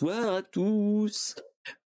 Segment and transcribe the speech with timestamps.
[0.00, 1.34] bonsoir à tous.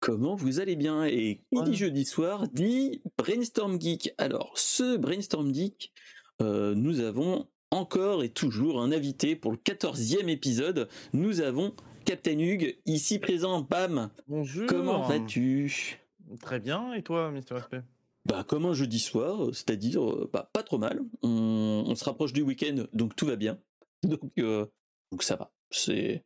[0.02, 1.06] Comment vous allez bien?
[1.06, 4.14] Et qui dit jeudi soir dit Brainstorm Geek.
[4.18, 5.94] Alors, ce Brainstorm Geek,
[6.42, 10.90] euh, nous avons encore et toujours un invité pour le 14e épisode.
[11.14, 11.74] Nous avons
[12.04, 13.62] Captain Hugh ici présent.
[13.62, 14.68] Bam Bonjour.
[14.68, 16.02] Comment vas-tu?
[16.42, 16.92] Très bien.
[16.94, 17.84] Et toi, Mister Respect
[18.26, 21.00] bah, comme un jeudi soir, c'est-à-dire euh, bah, pas trop mal.
[21.24, 23.58] On, se rapproche du week-end, donc tout va bien.
[24.04, 24.66] Donc, euh,
[25.12, 26.24] donc ça va c'est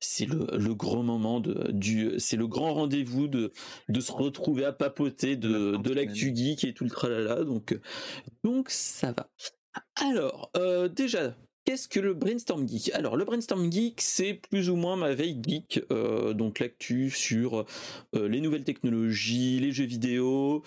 [0.00, 3.52] c'est le, le, grand moment de du c'est le grand rendez-vous de
[3.88, 7.78] de se retrouver à papoter de de l'actu geek et tout le tralala donc
[8.42, 9.28] donc ça va.
[9.96, 12.92] Alors euh, déjà Qu'est-ce que le brainstorm geek?
[12.92, 17.64] Alors le brainstorm geek, c'est plus ou moins ma veille geek, euh, donc l'actu sur
[18.14, 20.62] euh, les nouvelles technologies, les jeux vidéo,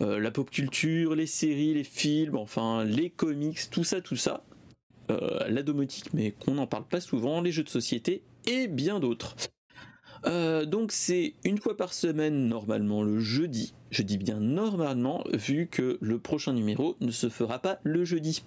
[0.00, 4.44] la pop culture, les séries, les films, enfin les comics, tout ça, tout ça.
[5.10, 9.00] Euh, la domotique, mais qu'on n'en parle pas souvent, les jeux de société et bien
[9.00, 9.36] d'autres.
[10.26, 13.72] Euh, donc c'est une fois par semaine normalement le jeudi.
[13.90, 18.42] Je dis bien normalement vu que le prochain numéro ne se fera pas le jeudi.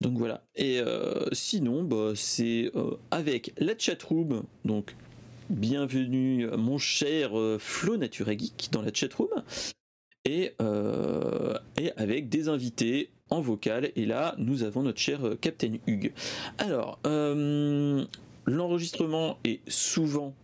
[0.00, 0.44] Donc voilà.
[0.54, 2.70] Et euh, sinon, bah, c'est
[3.10, 4.44] avec la chatroom.
[4.64, 4.94] Donc
[5.50, 9.30] bienvenue mon cher Flo Natura Geek dans la chatroom.
[10.24, 10.54] Et,
[11.76, 13.90] et avec des invités en vocal.
[13.96, 16.12] Et là, nous avons notre cher euh, Captain Hugh.
[16.58, 18.04] Alors, euh,
[18.46, 20.34] l'enregistrement est souvent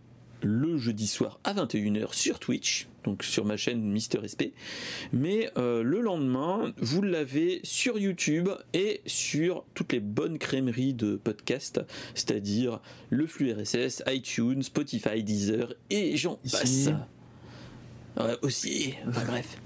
[0.41, 4.55] le jeudi soir à 21h sur Twitch, donc sur ma chaîne Mister SP.
[5.13, 11.15] Mais euh, le lendemain, vous l'avez sur YouTube et sur toutes les bonnes crèmeries de
[11.15, 11.81] podcast,
[12.15, 16.89] c'est-à-dire le flux RSS, iTunes, Spotify, Deezer et j'en passe.
[18.41, 19.61] aussi, enfin bref.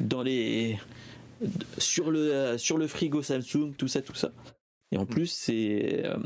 [0.00, 0.78] Dans les
[1.78, 4.32] sur le, euh, sur le frigo Samsung, tout ça, tout ça.
[4.90, 5.08] Et en mm.
[5.08, 6.04] plus, c'est.
[6.04, 6.16] Euh,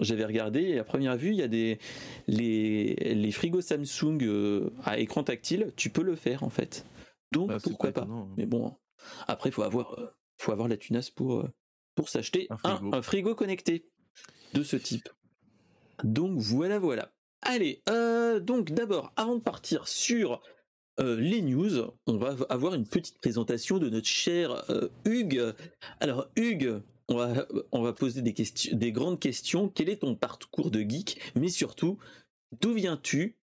[0.00, 1.78] j'avais regardé, à première vue, il y a des.
[2.26, 6.86] Les, les frigos Samsung euh, à écran tactile, tu peux le faire en fait.
[7.32, 8.06] Donc bah, pourquoi pas.
[8.10, 8.28] Hein.
[8.36, 8.74] Mais bon,
[9.26, 9.96] après, il faut avoir,
[10.38, 11.48] faut avoir la tunasse pour,
[11.94, 13.34] pour s'acheter un, frigo.
[13.34, 13.88] connecté
[14.52, 15.08] de ce type.
[16.02, 17.12] Donc voilà, voilà.
[17.42, 17.82] Allez,
[18.42, 20.40] donc d'abord, avant de partir sur
[21.00, 25.52] euh, les news, on va avoir une petite présentation de notre cher euh, Hugues.
[25.98, 29.68] Alors Hugues, on va, on va poser des, questions, des grandes questions.
[29.68, 31.20] Quel est ton parcours de geek?
[31.34, 31.98] Mais surtout,
[32.60, 33.36] d'où viens-tu?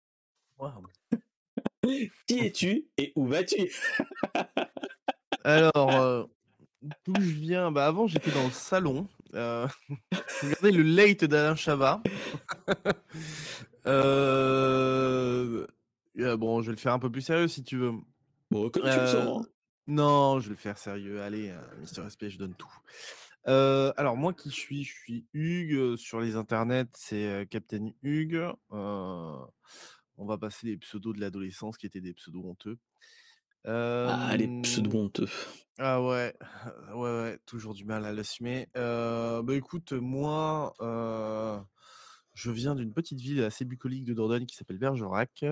[2.27, 3.69] Qui es-tu et où vas-tu?
[5.43, 6.23] Alors, euh,
[7.05, 7.71] d'où je viens?
[7.71, 9.07] Bah Avant, j'étais dans le salon.
[9.33, 9.67] je
[10.43, 12.01] regardais le late d'Alain Chabat.
[13.87, 15.67] euh
[16.15, 17.93] bon, je vais le faire un peu plus sérieux si tu veux.
[18.49, 19.45] Bon, comme tu le sens.
[19.45, 19.49] Hein.
[19.87, 21.21] Non, je vais le faire sérieux.
[21.21, 22.71] Allez, Mister SP, je donne tout.
[23.45, 28.45] alors moi qui suis, je suis Hugues sur les internets, c'est Captain Hugues.
[28.69, 29.47] on
[30.17, 32.77] va passer les pseudos de l'adolescence qui étaient des pseudos honteux.
[33.65, 35.29] ah les pseudos honteux.
[35.79, 36.35] Ah ouais,
[36.93, 38.67] ouais, ouais, toujours du mal à l'assumer.
[38.75, 40.73] bah écoute, moi,
[42.33, 45.45] je viens d'une petite ville assez bucolique de Dordogne qui s'appelle Bergerac.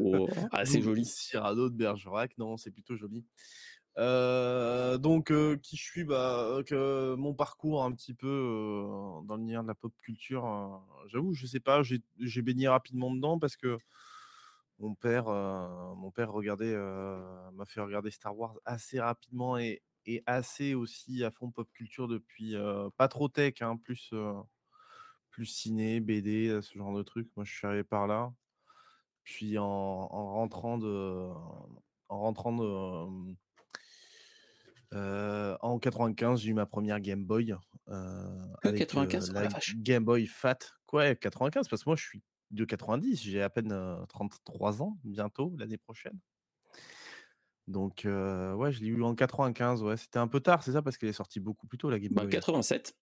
[0.00, 1.04] Oh, assez joli.
[1.04, 3.24] Cyrano de Bergerac, non, c'est plutôt joli.
[3.98, 9.36] Euh, donc, euh, qui je suis bah, que Mon parcours un petit peu euh, dans
[9.36, 13.76] l'univers de la pop culture, j'avoue, je sais pas, j'ai baigné rapidement dedans parce que
[14.78, 16.74] mon père, mon père regardait,
[17.52, 22.08] m'a fait regarder Star Wars assez rapidement et, et, assez aussi à fond pop culture
[22.08, 22.54] depuis
[22.96, 24.12] pas trop tech, hein, plus
[25.32, 27.28] plus ciné, BD, ce genre de trucs.
[27.36, 28.32] Moi, je suis arrivé par là.
[29.24, 31.28] Puis en, rentrant de,
[32.08, 33.34] en rentrant de,
[35.60, 37.54] en 95, j'ai eu ma première Game Boy.
[37.88, 40.58] Euh, 95, la, Game Boy Fat.
[40.86, 43.20] Quoi, 95 Parce que moi, je suis de 90.
[43.22, 43.74] J'ai à peine
[44.08, 46.18] 33 ans, bientôt, l'année prochaine.
[47.68, 49.82] Donc, ouais, je l'ai eu en 95.
[49.82, 51.98] Ouais, c'était un peu tard, c'est ça, parce qu'elle est sortie beaucoup plus tôt, la
[51.98, 52.30] Game bah, Boy.
[52.30, 52.94] 87.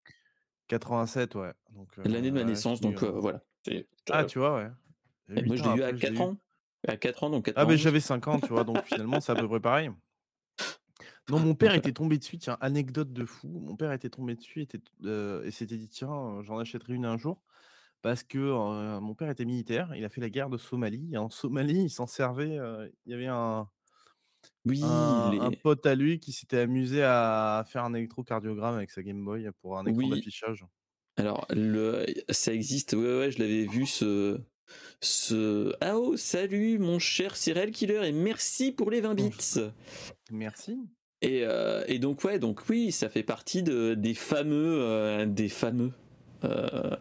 [0.70, 1.52] 87, ouais.
[2.06, 3.44] L'année de ma naissance, donc voilà.
[4.10, 5.44] Ah, tu vois, ouais.
[5.44, 6.38] moi, je l'ai eu à 4 ans.
[6.88, 9.34] À 4 ans, donc 4 Ah, mais j'avais 5 ans, tu vois, donc finalement, c'est
[9.34, 9.92] à peu près pareil.
[11.30, 13.50] Non, mon père était tombé dessus, tiens, anecdote de fou.
[13.50, 17.42] Mon père était tombé dessus était, et s'était dit, tiens, j'en achèterai une un jour.
[18.02, 21.10] Parce que mon père était militaire, il a fait la guerre de Somalie.
[21.12, 22.58] Et en Somalie, il s'en servait.
[23.06, 23.68] il y avait un,
[24.70, 29.24] oui, un, pote à lui qui s'était amusé à faire un électrocardiogramme avec sa Game
[29.24, 30.66] Boy pour un écran d'affichage.
[31.18, 34.40] Alors, le, ça existe, ouais, ouais, je l'avais vu ce.
[35.02, 35.74] ce...
[35.82, 39.60] Ah oh, salut mon cher Cyril Killer et merci pour les 20 bits.
[40.32, 40.78] Merci.
[41.22, 44.82] Et, euh, et donc, ouais, donc oui, ça fait partie de, des fameux.
[44.82, 45.92] Euh, des fameux.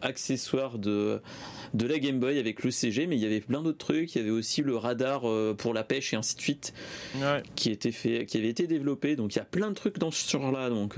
[0.01, 1.21] Accessoire de,
[1.73, 4.15] de la Game Boy avec le CG, mais il y avait plein d'autres trucs.
[4.15, 5.23] Il y avait aussi le radar
[5.57, 6.73] pour la pêche et ainsi de suite
[7.55, 9.15] qui, était fait, qui avait été développé.
[9.15, 10.69] Donc il y a plein de trucs dans ce genre-là.
[10.69, 10.97] Donc,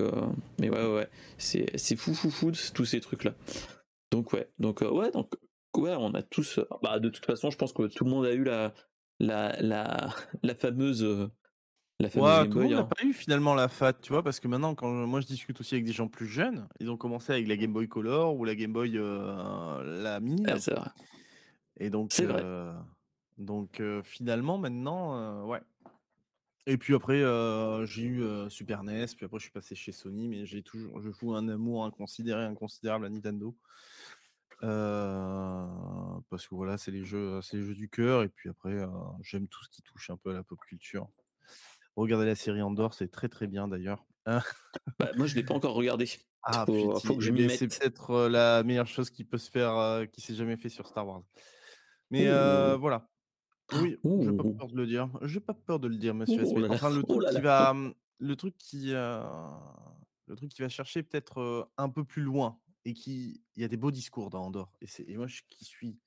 [0.60, 1.08] mais ouais, ouais,
[1.38, 3.34] c'est, c'est fou, fou, fou, tous ces trucs-là.
[4.12, 5.34] Donc ouais, donc ouais, donc
[5.78, 6.60] ouais, on a tous.
[6.82, 8.74] Bah, de toute façon, je pense que tout le monde a eu la,
[9.20, 10.10] la, la,
[10.44, 11.30] la fameuse
[12.02, 12.84] la ouais, tout le monde n'a hein.
[12.84, 15.76] pas eu finalement la FAT, tu vois, parce que maintenant, quand moi je discute aussi
[15.76, 18.56] avec des gens plus jeunes, ils ont commencé avec la Game Boy Color ou la
[18.56, 20.44] Game Boy euh, la Mini.
[20.60, 20.90] c'est vrai.
[21.78, 22.42] Et donc, c'est vrai.
[22.44, 22.74] Euh,
[23.38, 25.62] donc euh, finalement, maintenant, ouais.
[26.68, 27.20] Et puis après,
[27.86, 31.12] j'ai eu Super NES, puis après je suis passé chez Sony, mais j'ai toujours, je
[31.12, 33.56] fous un amour inconsidéré, inconsidérable à Nintendo.
[34.62, 38.78] parce que voilà, c'est les jeux, c'est les jeux du cœur, et puis après,
[39.24, 41.10] j'aime tout ce qui touche un peu à la pop culture.
[42.02, 44.06] Regardez la série Andorre, c'est très très bien d'ailleurs.
[45.00, 46.10] Bah, moi, je l'ai pas encore regardé.
[46.44, 47.58] Ah, faut, faut que je m'y mette.
[47.58, 51.08] C'est peut-être la meilleure chose qui peut se faire, qui s'est jamais fait sur Star
[51.08, 51.24] Wars.
[52.10, 52.28] Mais
[52.78, 53.10] voilà.
[53.74, 55.10] Oui, je n'ai pas peur de le dire.
[55.22, 56.44] Je n'ai pas peur de le dire, monsieur.
[56.70, 57.76] enfin, le truc qui va,
[58.20, 63.44] le truc qui, le truc qui va chercher peut-être un peu plus loin et qui,
[63.56, 64.72] il y a des beaux discours dans Andorre.
[64.82, 66.00] Et, et moi, je, qui suis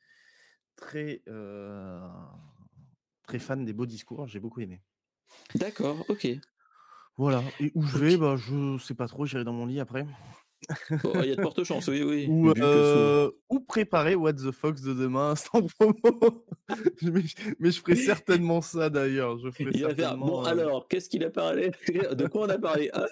[0.76, 1.22] très,
[3.22, 4.82] très fan des beaux discours, j'ai beaucoup aimé.
[5.54, 6.26] D'accord, OK.
[7.16, 7.42] Voilà.
[7.60, 10.04] Et où je vais, bah, je sais pas trop, j'irai dans mon lit après.
[10.90, 12.26] il y a de fortes chances, oui, oui.
[12.28, 13.30] Ou, euh,
[13.68, 16.44] préparer What the Fox de demain sans promo.
[17.02, 19.38] mais, je ferai certainement ça d'ailleurs.
[19.38, 19.70] Je ferai
[20.16, 21.70] bon, euh alors, qu'est-ce qu'il a parlé?
[22.14, 22.90] De quoi on a parlé?
[22.92, 23.06] Ah.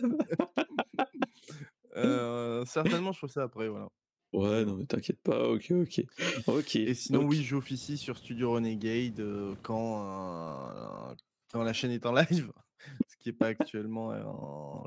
[1.96, 3.88] euh, Certainement, je ferai ça après, voilà.
[4.32, 6.04] Ouais, non, mais t'inquiète pas, ok, ok.
[6.46, 6.76] ok.
[6.76, 9.22] Et sinon, oui, j'officie sur Studio Renegade
[9.62, 11.14] quand,
[11.52, 12.52] quand la chaîne est en live,
[13.08, 14.12] ce qui n'est pas actuellement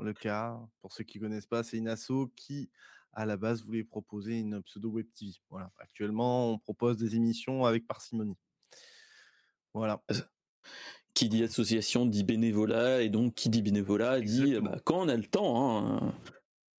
[0.00, 0.60] le cas.
[0.80, 2.68] Pour ceux qui ne connaissent pas, c'est une asso qui,
[3.12, 5.32] à la base, voulait proposer une pseudo web TV.
[5.48, 5.70] Voilà.
[5.78, 8.36] Actuellement, on propose des émissions avec parcimonie.
[9.72, 10.02] Voilà.
[11.14, 15.16] Qui dit association dit bénévolat, et donc qui dit bénévolat dit bah, quand on a
[15.16, 15.86] le temps.
[15.86, 16.14] Hein,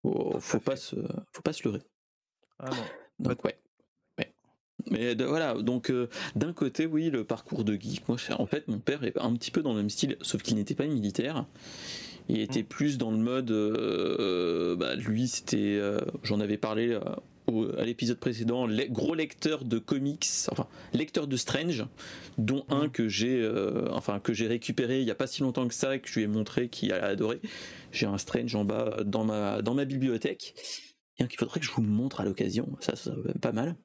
[0.04, 0.95] faut, pas se,
[1.31, 1.81] faut pas se leurrer.
[2.60, 2.86] Ah non.
[3.19, 3.60] Donc, ouais.
[4.92, 8.80] Mais voilà, donc euh, d'un côté, oui, le parcours de geek, moi, en fait, mon
[8.80, 11.45] père est un petit peu dans le même style, sauf qu'il n'était pas militaire.
[12.30, 12.68] Il était mmh.
[12.68, 16.98] plus dans le mode, euh, bah, lui, c'était, euh, j'en avais parlé
[17.78, 21.86] à l'épisode précédent, gros lecteur de comics, enfin lecteur de Strange,
[22.38, 22.92] dont un mmh.
[22.92, 23.50] que j'ai,
[23.92, 26.24] enfin que j'ai récupéré il n'y a pas si longtemps que ça, que je lui
[26.24, 27.40] ai montré, qu'il a adoré.
[27.94, 30.56] J'ai un Strange en bas dans ma dans ma bibliothèque,
[31.19, 32.68] et qu'il faudrait que je vous montre à l'occasion.
[32.81, 33.75] Ça, ça va pas mal.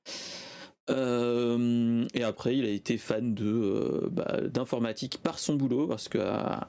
[0.90, 6.18] Euh, et après, il a été fan euh, bah, d'informatique par son boulot parce que
[6.18, 6.68] là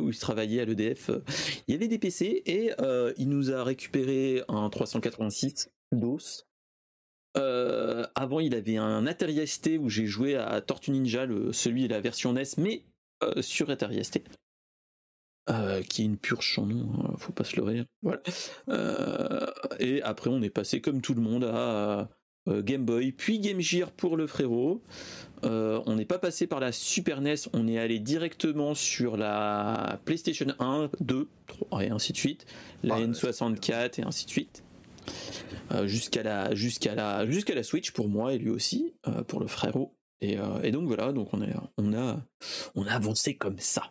[0.00, 1.22] où il travaillait à l'EDF, euh,
[1.68, 2.70] il y avait des PC et
[3.18, 6.46] il nous a récupéré un 386 DOS.
[7.34, 12.00] avant, il avait un Atari ST où j'ai joué à Tortue Ninja, le, celui la
[12.00, 12.84] version NES, mais
[13.40, 14.22] sur Atari ST.
[15.88, 17.84] qui est une purge sans nom, hein, faut pas se leurrer.
[18.02, 18.22] Voilà.
[19.78, 22.08] et après, on est passé comme tout le monde à
[22.46, 24.82] Game Boy, puis Game Gear pour le frérot.
[25.44, 30.00] Euh, on n'est pas passé par la Super NES, on est allé directement sur la
[30.04, 32.46] PlayStation 1, 2, 3 et ainsi de suite,
[32.82, 34.64] la ah, N64 et ainsi de suite.
[35.72, 38.94] Euh, jusqu'à la jusqu'à la jusqu'à la Switch pour moi et lui aussi
[39.28, 39.96] pour le frérot.
[40.20, 40.36] Et,
[40.70, 41.46] donc voilà donc on a
[41.78, 42.22] on a
[42.74, 43.90] on a avancé comme ça.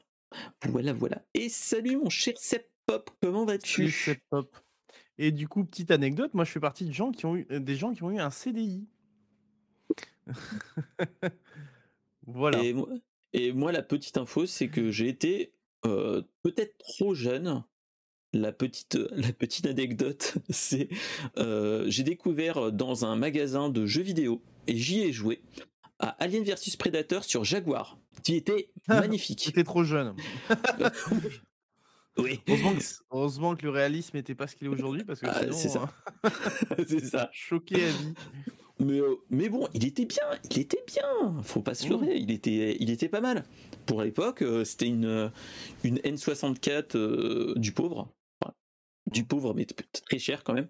[0.69, 1.23] Voilà voilà.
[1.33, 4.19] Et salut mon cher Sep Pop comment vas-tu?
[4.29, 4.55] Pop
[5.19, 7.75] et du coup, petite anecdote, moi je fais partie de gens qui ont eu, des
[7.75, 8.87] gens qui ont eu un CDI.
[12.25, 12.61] voilà.
[13.33, 15.53] Et moi, la petite info, c'est que j'ai été
[15.85, 17.63] euh, peut-être trop jeune.
[18.31, 20.87] La petite, la petite anecdote, c'est
[21.37, 25.41] euh, j'ai découvert dans un magasin de jeux vidéo et j'y ai joué
[25.97, 29.41] à Alien vs Predator sur Jaguar, qui était magnifique.
[29.43, 30.15] J'étais trop jeune.
[32.17, 32.41] Oui.
[33.11, 35.89] Heureusement que, le réalisme n'était pas ce qu'il est aujourd'hui, parce que ah, c'est ça.
[36.25, 37.29] Euh, c'est ça.
[37.33, 38.13] Choqué à vie.
[38.79, 41.41] Mais, euh, mais bon, il était bien, il était bien.
[41.43, 41.89] Faut pas se mmh.
[41.89, 43.43] leurrer, il était, il était pas mal.
[43.85, 45.31] Pour l'époque, euh, c'était une,
[45.83, 48.13] une N64 du pauvre.
[49.07, 50.69] du pauvre, mais très cher quand même.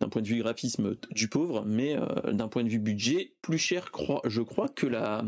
[0.00, 1.96] D'un point de vue graphisme, du pauvre, mais
[2.32, 3.90] d'un point de vue budget, plus cher,
[4.24, 5.24] je crois, que la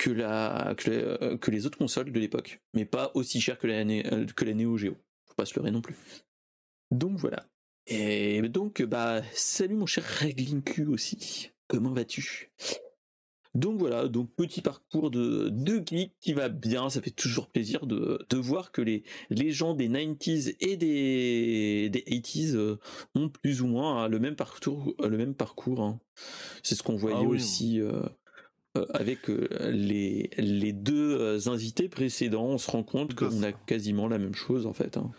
[0.00, 3.80] que, la, euh, que, les, autres consoles de l'époque, mais pas aussi cher que la,
[3.80, 4.96] euh, que la Neo Geo.
[5.26, 5.96] Faut pas se leurrer non plus.
[6.90, 7.46] Donc voilà.
[7.86, 10.06] Et donc, bah, salut mon cher
[10.64, 11.50] Q aussi.
[11.68, 12.50] Comment vas-tu?
[13.54, 17.84] Donc voilà, donc petit parcours de, de geek qui va bien, ça fait toujours plaisir
[17.86, 22.78] de, de voir que les, les gens des 90s et des, des 80s euh,
[23.16, 24.94] ont plus ou moins hein, le même parcours.
[25.02, 26.00] Le même parcours hein.
[26.62, 27.36] C'est ce qu'on voyait Ah oui.
[27.36, 28.02] aussi euh,
[28.94, 32.44] avec euh, les, les deux euh, invités précédents.
[32.46, 34.96] On se rend compte qu'on a quasiment la même chose en fait.
[34.96, 35.10] hein.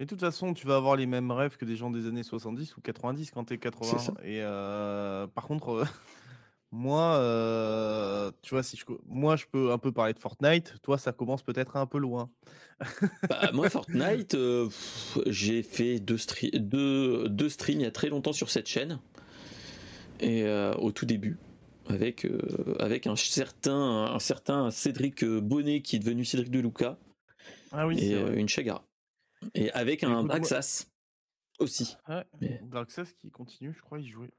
[0.00, 2.22] Mais de toute façon, tu vas avoir les mêmes rêves que des gens des années
[2.24, 3.98] 70 ou 90 quand t'es 80.
[3.98, 4.12] ça.
[4.24, 5.84] Et euh, par contre, euh,
[6.72, 10.74] moi, euh, tu vois, si je, moi, je peux un peu parler de Fortnite.
[10.82, 12.28] Toi, ça commence peut-être un peu loin.
[13.28, 14.68] Bah, moi, Fortnite, euh,
[15.26, 16.16] j'ai fait deux,
[16.54, 18.98] deux, deux streams il y a très longtemps sur cette chaîne.
[20.20, 21.38] Et euh, au tout début,
[21.86, 26.98] avec, euh, avec un, certain, un certain Cédric Bonnet qui est devenu Cédric de Luca
[27.72, 28.40] Ah oui, et c'est euh, vrai.
[28.40, 28.86] une Chagara.
[29.54, 30.86] Et avec un Écoute, moi- Braxas
[31.58, 31.96] aussi.
[32.08, 32.24] Ouais.
[32.40, 34.30] mais- Darksas qui continue, je crois, il jouait.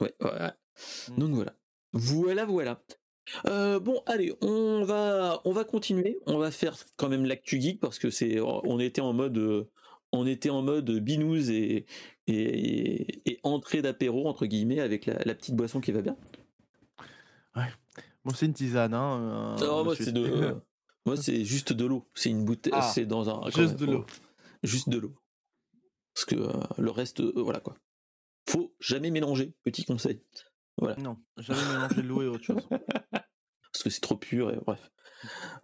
[0.00, 0.52] Ouais, ouais, ouais.
[1.10, 1.18] Mm.
[1.18, 1.54] Donc voilà.
[1.92, 2.82] Voilà, voilà.
[3.46, 6.18] Euh, bon, allez, on va, on va continuer.
[6.26, 9.70] On va faire quand même l'actu geek parce que c'est, on était en mode, euh,
[10.12, 11.86] on était en mode binous et,
[12.26, 16.16] et, et entrée d'apéro entre guillemets avec la, la petite boisson qui va bien.
[18.24, 19.56] Bon, c'est une tisane, hein.
[19.60, 20.56] euh, Non, moi c'est de,
[21.04, 22.08] moi c'est juste de l'eau.
[22.14, 24.06] C'est une bouteille, Ah, c'est dans un, juste de l'eau.
[24.62, 25.14] juste de l'eau.
[26.14, 27.74] Parce que euh, le reste, euh, voilà quoi.
[28.48, 29.54] Faut jamais mélanger.
[29.62, 30.22] Petit conseil.
[30.98, 32.68] Non, jamais mélanger l'eau et autre chose.
[33.74, 34.92] parce que c'est trop pur et bref.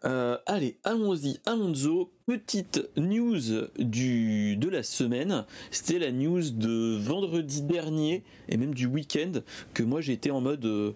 [0.05, 5.45] Euh, allez, allons-y, Alonso, petite news du, de la semaine.
[5.71, 9.31] C'était la news de vendredi dernier et même du week-end
[9.75, 10.93] que moi j'étais en mode euh,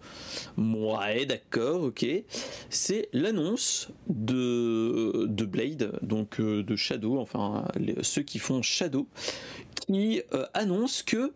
[0.56, 2.04] ouais, d'accord, ok.
[2.68, 7.68] C'est l'annonce de, de Blade, donc euh, de Shadow, enfin
[8.02, 9.06] ceux qui font Shadow,
[9.86, 10.20] qui
[10.52, 11.32] annonce que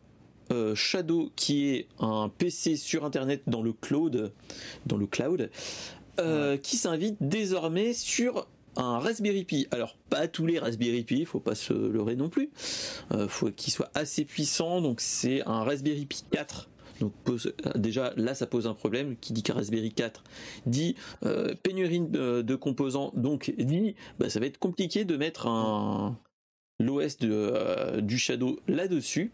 [0.53, 4.33] euh, Shadow, qui est un PC sur internet dans le cloud,
[4.87, 5.51] dans le cloud,
[6.21, 9.67] euh, qui s'invite désormais sur un Raspberry Pi.
[9.71, 12.51] Alors pas tous les Raspberry Pi, faut pas se leurrer non plus.
[13.13, 14.81] Euh, faut qu'il soit assez puissant.
[14.81, 16.69] Donc c'est un Raspberry Pi 4.
[17.01, 19.17] Donc pose- déjà là ça pose un problème.
[19.21, 20.23] Qui dit qu'un Raspberry 4
[20.67, 23.13] dit euh, pénurie de, de composants.
[23.17, 26.17] Donc dit bah, ça va être compliqué de mettre un
[26.81, 29.31] l'OS euh, du Shadow là-dessus.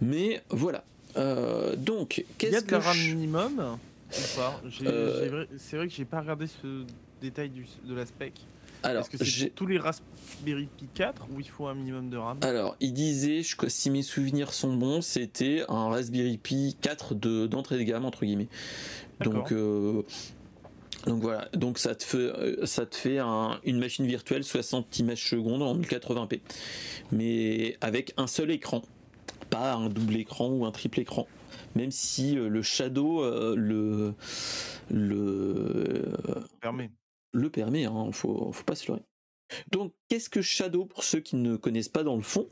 [0.00, 0.84] Mais voilà.
[1.16, 3.78] Euh, donc Il y qu'est-ce a de que la RAM je- minimum
[4.86, 6.84] Euh, C'est vrai que j'ai pas regardé ce
[7.20, 8.32] détail du, de la spec.
[8.82, 12.38] alors que c'est tous les Raspberry Pi 4 ou il faut un minimum de RAM?
[12.42, 17.46] Alors, il disait, je, si mes souvenirs sont bons, c'était un Raspberry Pi 4 de,
[17.46, 18.48] d'entrée de gamme, entre guillemets.
[19.22, 20.02] Donc, euh,
[21.06, 24.98] donc voilà, donc ça te fait, euh, ça te fait un- une machine virtuelle 60
[24.98, 26.40] images secondes en 1080p.
[27.10, 28.82] Mais avec un seul écran,
[29.50, 31.26] pas un double écran ou un triple écran.
[31.74, 34.14] Même si euh, le Shadow euh, le,
[34.90, 36.12] le,
[36.62, 36.90] Fermé.
[37.32, 39.02] le permet, hein, faut, faut pas se leurrer.
[39.70, 42.48] Donc, qu'est-ce que Shadow pour ceux qui ne connaissent pas dans le fond?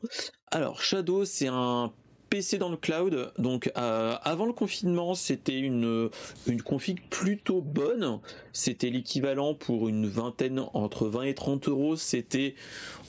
[0.51, 1.93] Alors, Shadow, c'est un
[2.31, 3.33] PC dans le cloud.
[3.39, 6.09] Donc, euh, avant le confinement, c'était une,
[6.47, 8.21] une config plutôt bonne.
[8.53, 11.97] C'était l'équivalent pour une vingtaine, entre 20 et 30 euros.
[11.97, 12.55] C'était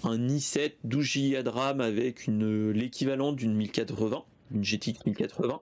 [0.03, 5.61] un i7 12 Go de RAM avec une, l'équivalent d'une 1080, une GTX 1080.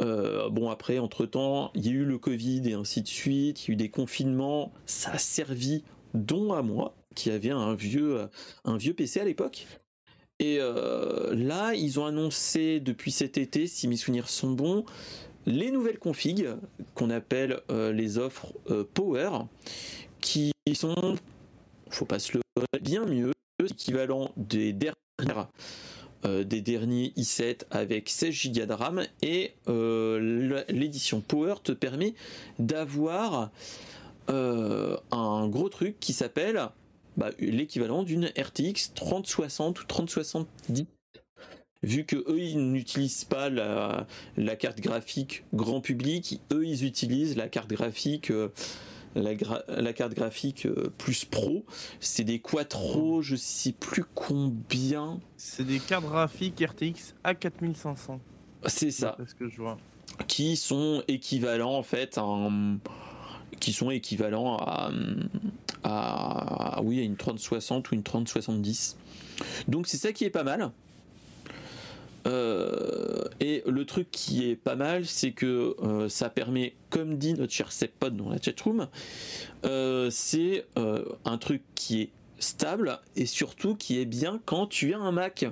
[0.00, 3.66] Euh, bon après, entre temps, il y a eu le Covid et ainsi de suite,
[3.66, 5.82] il y a eu des confinements, ça a servi,
[6.14, 8.28] dont à moi, qui avait un vieux,
[8.64, 9.66] un vieux PC à l'époque.
[10.40, 14.84] Et euh, là, ils ont annoncé depuis cet été, si mes souvenirs sont bons,
[15.46, 16.50] les nouvelles configs
[16.94, 19.30] qu'on appelle euh, les offres euh, Power,
[20.20, 21.16] qui sont,
[21.90, 22.42] faut pas se le
[22.80, 23.32] bien mieux,
[23.64, 24.72] équivalent des
[26.44, 29.02] des derniers i7 avec 16 Go de RAM.
[29.22, 29.54] Et
[30.68, 32.14] l'édition Power te permet
[32.58, 33.50] d'avoir
[34.28, 36.68] un gros truc qui s'appelle
[37.18, 40.86] bah, l'équivalent d'une RTX 3060 ou 3070
[41.82, 44.06] vu que eux ils n'utilisent pas la,
[44.36, 48.48] la carte graphique grand public eux ils utilisent la carte graphique euh,
[49.14, 51.64] la, gra- la carte graphique euh, plus pro
[52.00, 58.18] c'est des quattro je sais plus combien C'est des cartes graphiques RTX A4500.
[58.66, 59.78] c'est ça C'est ce que je vois.
[60.26, 62.78] qui sont équivalents en fait à un-
[63.60, 64.56] qui sont équivalents
[65.84, 68.96] à, oui à une 3060 ou une 3070
[69.68, 70.70] donc c'est ça qui est pas mal.
[72.26, 77.32] Euh, et le truc qui est pas mal c'est que euh, ça permet comme dit
[77.32, 78.88] notre cher Seppod dans la chatroom
[79.64, 84.94] euh, c'est euh, un truc qui est stable et surtout qui est bien quand tu
[84.94, 85.46] as un Mac.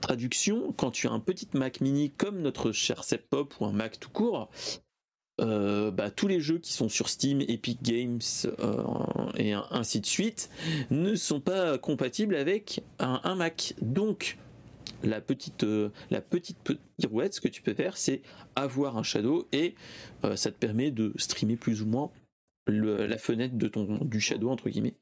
[0.00, 3.98] Traduction, quand tu as un petit Mac mini comme notre cher Seppop ou un Mac
[3.98, 4.48] tout court,
[5.38, 8.20] bah, tous les jeux qui sont sur Steam, Epic Games
[9.36, 10.50] et ainsi de suite
[10.90, 13.74] ne sont pas compatibles avec un, Mac.
[13.80, 14.36] Donc
[15.02, 15.64] la petite,
[16.10, 16.58] la petite
[16.98, 18.22] pirouette, ce que tu peux faire, c'est
[18.56, 19.74] avoir un Shadow et
[20.34, 22.10] ça te permet de streamer plus ou moins
[22.70, 24.94] la fenêtre de ton, du shadow, entre guillemets,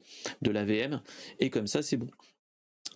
[0.42, 1.00] de la VM,
[1.40, 2.08] et comme ça, c'est bon.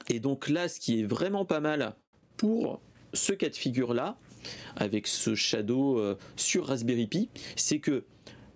[0.09, 1.95] Et donc là, ce qui est vraiment pas mal
[2.37, 2.81] pour
[3.13, 4.17] ce cas de figure-là,
[4.77, 8.05] avec ce shadow euh, sur Raspberry Pi, c'est que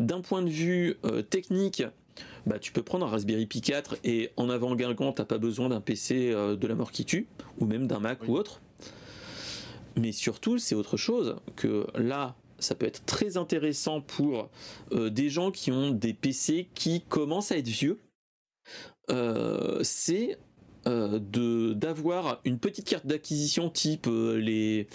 [0.00, 1.82] d'un point de vue euh, technique,
[2.46, 5.68] bah, tu peux prendre un Raspberry Pi 4 et en avant guingant, t'as pas besoin
[5.70, 7.26] d'un PC euh, de la mort qui tue,
[7.58, 8.60] ou même d'un Mac ou autre.
[9.96, 14.50] Mais surtout, c'est autre chose que là, ça peut être très intéressant pour
[14.92, 18.00] euh, des gens qui ont des PC qui commencent à être vieux.
[19.10, 20.38] Euh, c'est
[20.86, 24.86] d'avoir une petite carte d'acquisition type les,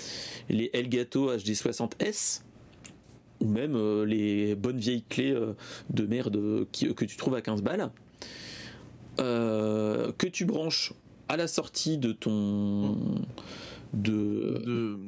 [0.50, 2.42] les Elgato HD60S
[3.40, 5.36] ou même les bonnes vieilles clés
[5.90, 7.92] de merde que tu trouves à 15 balles
[9.18, 10.94] que tu branches
[11.28, 12.98] à la sortie de ton
[13.94, 15.00] de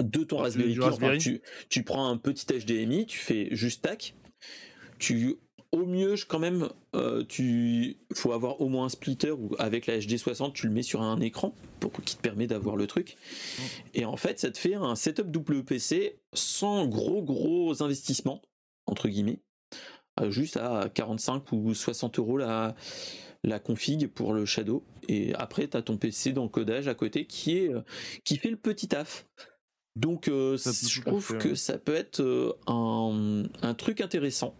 [0.00, 0.74] de ton Raspberry
[1.18, 1.40] Pi.
[1.68, 4.14] tu, prends un petit HDMI, tu fais juste tac.
[4.98, 5.36] Tu,
[5.72, 9.98] au mieux, quand même, euh, tu faut avoir au moins un splitter ou avec la
[9.98, 13.16] HD60, tu le mets sur un écran pour qui te permet d'avoir le truc.
[13.94, 18.42] Et en fait, ça te fait un setup WPC sans gros gros investissements
[18.86, 19.40] entre guillemets,
[20.28, 22.74] juste à 45 ou 60 euros la
[23.44, 27.58] la config pour le Shadow et après tu as ton PC d'encodage à côté qui
[27.58, 27.80] est euh,
[28.24, 29.26] qui fait le petit taf.
[29.96, 34.54] Donc euh, je trouve que ça peut être euh, un, truc intéressant.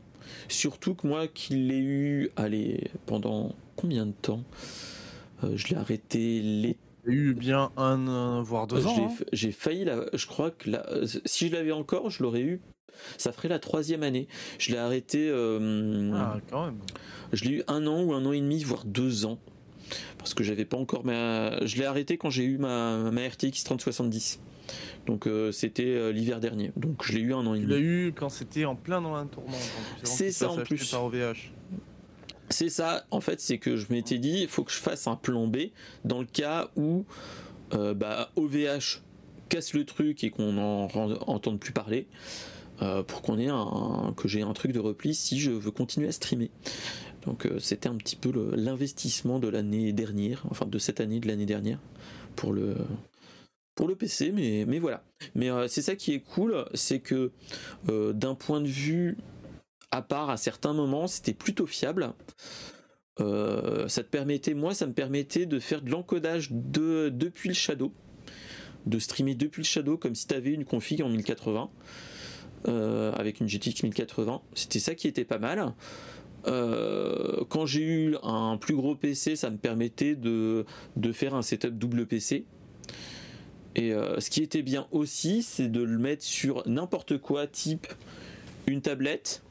[0.48, 4.44] Surtout que moi qui l'ai eu, allez, pendant combien de temps
[5.44, 6.78] euh, Je l'ai arrêté l'été.
[7.06, 9.08] eu bien un, voire deux ans.
[9.10, 9.24] Hein.
[9.32, 10.86] J'ai failli, la, je crois que la,
[11.24, 12.60] si je l'avais encore, je l'aurais eu.
[13.16, 14.28] Ça ferait la troisième année.
[14.58, 15.30] Je l'ai arrêté.
[16.14, 16.78] ah, quand même.
[17.32, 19.38] Je l'ai eu un an ou un an et demi, voire deux ans.
[20.18, 21.64] Parce que j'avais pas encore ma.
[21.66, 24.40] Je l'ai arrêté quand j'ai eu ma, ma RTX 3070.
[25.06, 26.72] Donc euh, c'était euh, l'hiver dernier.
[26.76, 27.66] Donc je l'ai eu un an et demi.
[27.66, 29.56] Tu l'as eu quand c'était en plein dans la tourmente.
[30.02, 30.94] C'est ça en plus.
[32.50, 35.16] C'est ça, en fait, c'est que je m'étais dit, il faut que je fasse un
[35.16, 35.56] plan B
[36.04, 37.06] dans le cas où
[37.72, 39.00] euh, bah, OVH
[39.48, 40.88] casse le truc et qu'on n'en
[41.26, 42.06] entende plus parler.
[43.06, 46.12] pour qu'on ait un, que j'ai un truc de repli si je veux continuer à
[46.12, 46.50] streamer.
[47.24, 51.46] Donc c'était un petit peu l'investissement de l'année dernière, enfin de cette année de l'année
[51.46, 51.78] dernière
[52.34, 52.76] pour le
[53.82, 55.02] pour le PC, mais, mais voilà.
[55.34, 57.32] Mais euh, c'est ça qui est cool, c'est que
[57.90, 59.18] euh, d'un point de vue
[59.90, 62.14] à part, à certains moments, c'était plutôt fiable.
[63.18, 67.56] Euh, ça te permettait, moi, ça me permettait de faire de l'encodage de, depuis le
[67.56, 67.92] Shadow,
[68.86, 71.68] de streamer depuis le Shadow comme si tu avais une config en 1080
[72.64, 74.42] avec une GTX 1080.
[74.54, 75.74] C'était ça qui était pas mal.
[76.44, 81.76] quand j'ai eu un plus gros PC, ça me permettait de, de faire un setup
[81.76, 82.46] double PC
[83.74, 87.86] et euh, ce qui était bien aussi, c'est de le mettre sur n'importe quoi, type
[88.66, 89.42] une tablette,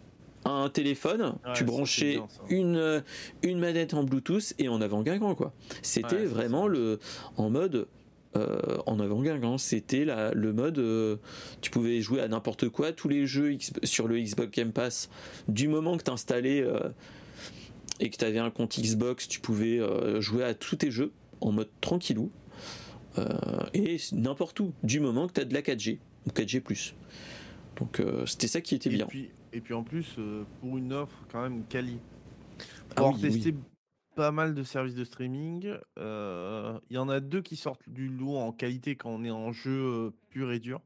[0.46, 3.02] un téléphone, tu branchais une, euh,
[3.44, 5.54] une manette en Bluetooth et en avant guingant quoi.
[5.82, 7.00] C'était vraiment le
[7.38, 7.88] en mode
[8.38, 11.20] euh, en avant guingant, c'était le mode
[11.62, 15.10] tu pouvais jouer à n'importe quoi, tous les jeux sur le Xbox Game Pass
[15.48, 16.66] du moment que tu installais
[18.00, 19.80] et que tu avais un compte Xbox, tu pouvais
[20.22, 22.32] jouer à tous tes jeux en mode tranquillou.
[23.18, 26.94] Euh, et n'importe où, du moment que tu as de la 4G ou 4G+.
[27.78, 29.08] Donc euh, c'était ça qui était bien.
[29.54, 32.00] et puis en plus, euh, pour une offre quand même quali,
[32.96, 33.56] pour ah tester
[34.16, 38.38] pas mal de services de streaming, il y en a deux qui sortent du lot
[38.38, 40.82] en qualité quand on est en jeu pur et dur.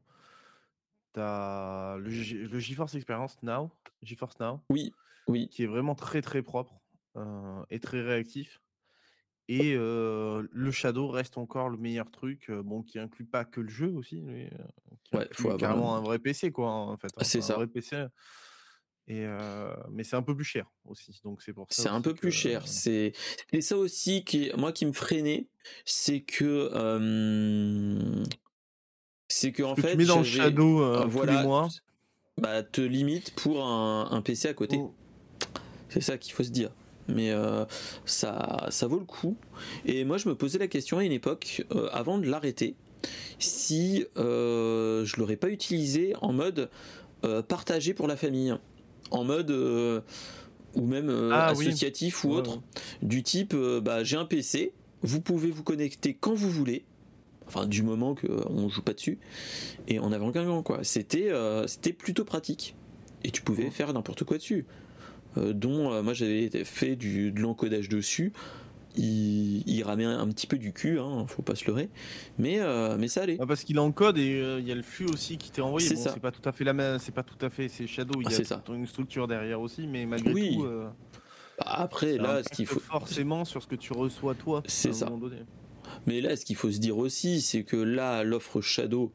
[1.12, 3.70] T'as le, le GeForce Experience Now,
[4.02, 4.60] GeForce Now.
[4.70, 4.92] Oui,
[5.28, 5.48] oui.
[5.48, 6.80] Qui est vraiment très très propre
[7.70, 8.60] et très réactif.
[9.48, 13.92] Et le Shadow reste encore le meilleur truc, bon, qui inclut pas que le jeu
[13.92, 14.50] aussi, mais
[15.12, 17.08] ouais, faut carrément un vrai PC, quoi, en fait.
[17.16, 17.54] Hein, c'est ça.
[17.54, 18.06] Un vrai PC.
[19.08, 19.24] Et
[19.90, 21.84] mais c'est un peu plus cher aussi, donc c'est pour ça.
[21.84, 22.66] C'est un peu plus cher.
[22.66, 23.12] C'est
[23.52, 25.46] et ça aussi qui moi qui me freinait,
[25.84, 26.68] c'est que
[29.28, 31.68] c'est que en fait tu mets dans le Shadow voilà, tous les mois.
[32.38, 34.76] Bah te limite pour un, un PC à côté.
[34.78, 34.92] Oh.
[35.88, 36.70] C'est ça qu'il faut se dire
[37.08, 37.64] mais euh,
[38.04, 39.36] ça, ça vaut le coup.
[39.84, 42.74] Et moi, je me posais la question à une époque, euh, avant de l'arrêter,
[43.38, 46.70] si euh, je l'aurais pas utilisé en mode
[47.48, 48.54] partagé pour la famille,
[49.10, 52.60] en mode ou même ah associatif ou autre,
[53.02, 56.84] du type bah, j'ai un PC, vous pouvez vous connecter quand vous voulez.
[57.48, 59.18] Enfin, du moment qu'on joue pas dessus,
[59.88, 60.84] et en avant qu'un quoi.
[60.84, 61.32] C'était,
[61.66, 62.76] c'était plutôt pratique.
[63.24, 64.64] et tu pouvais faire n'importe quoi dessus.
[65.36, 68.32] Dont moi j'avais fait du, de l'encodage dessus
[68.98, 71.88] il, ramait un, petit peu du cul, hein, faut pas se leurrer,
[72.38, 73.36] mais, euh, mais ça allait.
[73.36, 75.86] parce qu'il encode et euh, il y a le flux aussi qui t'est envoyé.
[75.86, 78.20] C'est C'est pas tout à fait la même, c'est pas tout à fait, c'est Shadow,
[78.20, 80.64] il y a une structure derrière aussi, mais malgré tout.
[80.64, 80.88] Euh,
[81.58, 82.80] bah, après, là, ce qu'il faut.
[82.80, 84.62] Forcément sur ce que tu reçois toi.
[84.66, 85.10] C'est ça.
[86.06, 89.12] Mais là, ce qu'il faut se dire aussi, c'est que là, l'offre Shadow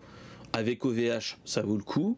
[0.54, 2.18] avec OVH, ça vaut le coup.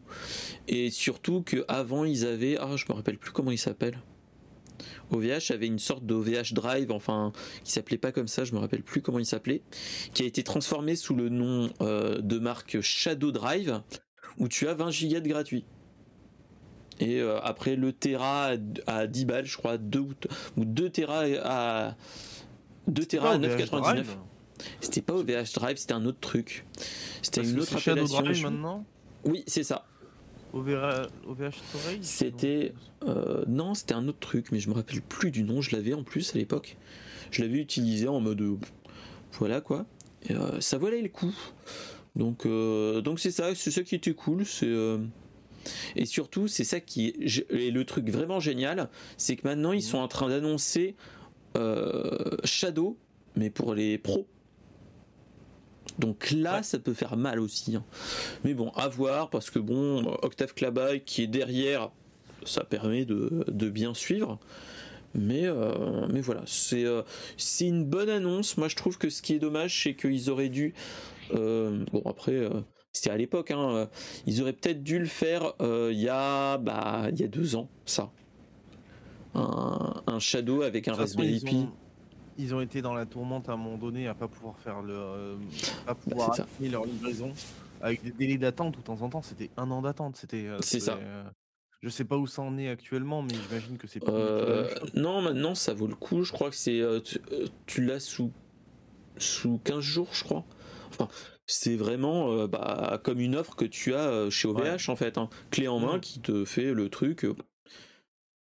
[0.68, 2.56] Et surtout qu'avant, ils avaient.
[2.58, 3.98] Ah, je me rappelle plus comment il s'appelle.
[5.10, 8.82] OVH avait une sorte d'OVH Drive, enfin, qui s'appelait pas comme ça, je me rappelle
[8.82, 9.62] plus comment il s'appelait,
[10.12, 13.80] qui a été transformé sous le nom euh, de marque Shadow Drive,
[14.38, 15.64] où tu as 20 Go de gratuit.
[17.00, 18.52] Et euh, après le Tera
[18.86, 20.00] à 10 balles, je crois, 2
[20.56, 21.96] ou 2 Tera à
[22.86, 24.04] 2 Tera à 9,99.
[24.80, 26.64] C'était pas OVH Drive, c'était un autre truc.
[27.22, 28.22] C'était une autre appellation.
[28.22, 28.84] Drive maintenant
[29.24, 29.86] Oui, c'est ça.
[30.54, 31.08] OVH
[31.52, 32.72] Storage C'était.
[33.02, 35.60] Euh, non, c'était un autre truc, mais je me rappelle plus du nom.
[35.60, 36.76] Je l'avais en plus à l'époque.
[37.30, 38.40] Je l'avais utilisé en mode.
[38.40, 38.56] Euh,
[39.32, 39.84] voilà quoi.
[40.30, 41.34] Euh, ça valait le coup.
[42.14, 44.46] Donc, donc c'est ça, c'est ça qui était cool.
[44.46, 44.72] C'est.
[45.96, 49.98] Et surtout, c'est ça qui est, le truc vraiment génial, c'est que maintenant ils sont
[49.98, 50.94] en train d'annoncer
[52.44, 52.96] Shadow,
[53.34, 54.28] mais pour les pros.
[55.98, 57.76] Donc là, ça peut faire mal aussi.
[57.76, 57.84] Hein.
[58.44, 61.90] Mais bon, à voir, parce que bon, Octave Clabaye qui est derrière,
[62.44, 64.38] ça permet de, bien suivre.
[65.14, 67.02] Mais, euh, mais voilà, euh,
[67.36, 68.56] c'est une bonne annonce.
[68.56, 70.74] Moi, je trouve que ce qui est dommage, c'est qu'ils auraient dû.
[71.34, 72.48] Euh, bon, après,
[72.92, 73.88] c'était à l'époque, hein,
[74.26, 77.68] ils auraient peut-être dû le faire il y, a, bah, il y a deux ans,
[77.86, 78.10] ça.
[79.34, 81.66] Un, Shadow avec un Raspberry Pi
[82.38, 84.94] ils ont été dans la tourmente à un moment donné à pas pouvoir faire le,
[84.94, 85.36] euh,
[85.86, 87.32] pas pouvoir bah, leur livraison
[87.80, 88.74] avec des délais d'attente.
[88.74, 90.16] Tout de temps en temps, c'était un an d'attente.
[90.16, 90.46] C'était.
[90.46, 90.94] Euh, c'est ça.
[90.94, 91.24] Euh,
[91.82, 94.02] je sais pas où ça en est actuellement, mais j'imagine que c'est.
[94.94, 96.22] non, maintenant ça vaut le coup.
[96.22, 96.82] Je crois que c'est.
[97.66, 98.32] tu, l'as sous
[99.18, 100.44] sous 15 jours, je crois.
[100.88, 101.08] Enfin,
[101.46, 105.28] c'est vraiment bah, comme une offre que tu as chez OVH en fait, hein.
[105.50, 106.00] clé en main mmh.
[106.00, 107.26] qui te fait le truc.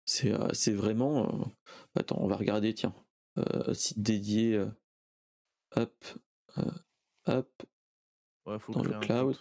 [0.06, 1.52] C'est c'est vraiment.
[1.96, 2.74] Attends, on va regarder.
[2.74, 3.01] Tiens, euh,
[3.74, 4.68] site dédié, euh,
[5.76, 6.06] hop,
[6.58, 6.72] euh,
[7.26, 7.64] hop,
[8.70, 9.38] dans le cloud.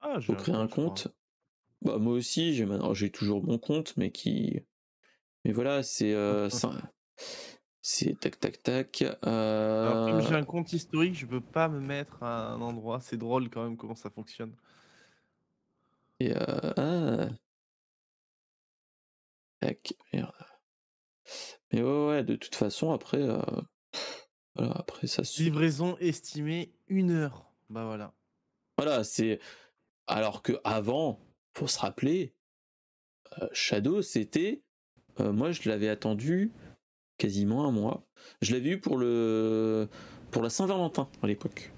[0.00, 1.08] Ah, faut créer un compte.
[1.82, 4.60] Bah, moi aussi, j'ai maintenant, j'ai toujours mon compte, mais qui,
[5.44, 6.14] mais voilà, c'est.
[7.82, 9.02] C'est tac tac tac.
[9.22, 13.00] Alors, comme j'ai un compte historique, je peux pas me mettre à un endroit.
[13.00, 14.54] C'est drôle quand même comment ça fonctionne.
[16.20, 17.30] Et ah.
[19.60, 19.94] Tac.
[20.12, 20.49] Merde.
[21.72, 23.40] Mais ouais, ouais, de toute façon, après, euh,
[24.56, 27.52] voilà, après ça Livraison estimée une heure.
[27.68, 28.12] Bah voilà.
[28.76, 29.38] Voilà, c'est.
[30.06, 31.20] Alors que avant,
[31.54, 32.34] faut se rappeler,
[33.40, 34.62] euh, Shadow, c'était.
[35.20, 36.52] Euh, moi, je l'avais attendu
[37.18, 38.06] quasiment un mois.
[38.42, 39.88] Je l'avais eu pour le
[40.30, 41.72] pour la Saint-Valentin à l'époque.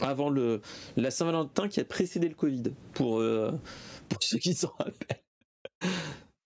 [0.00, 0.60] Avant le
[0.96, 3.18] la Saint-Valentin qui a précédé le Covid, pour,
[4.08, 5.22] pour ceux qui s'en rappellent.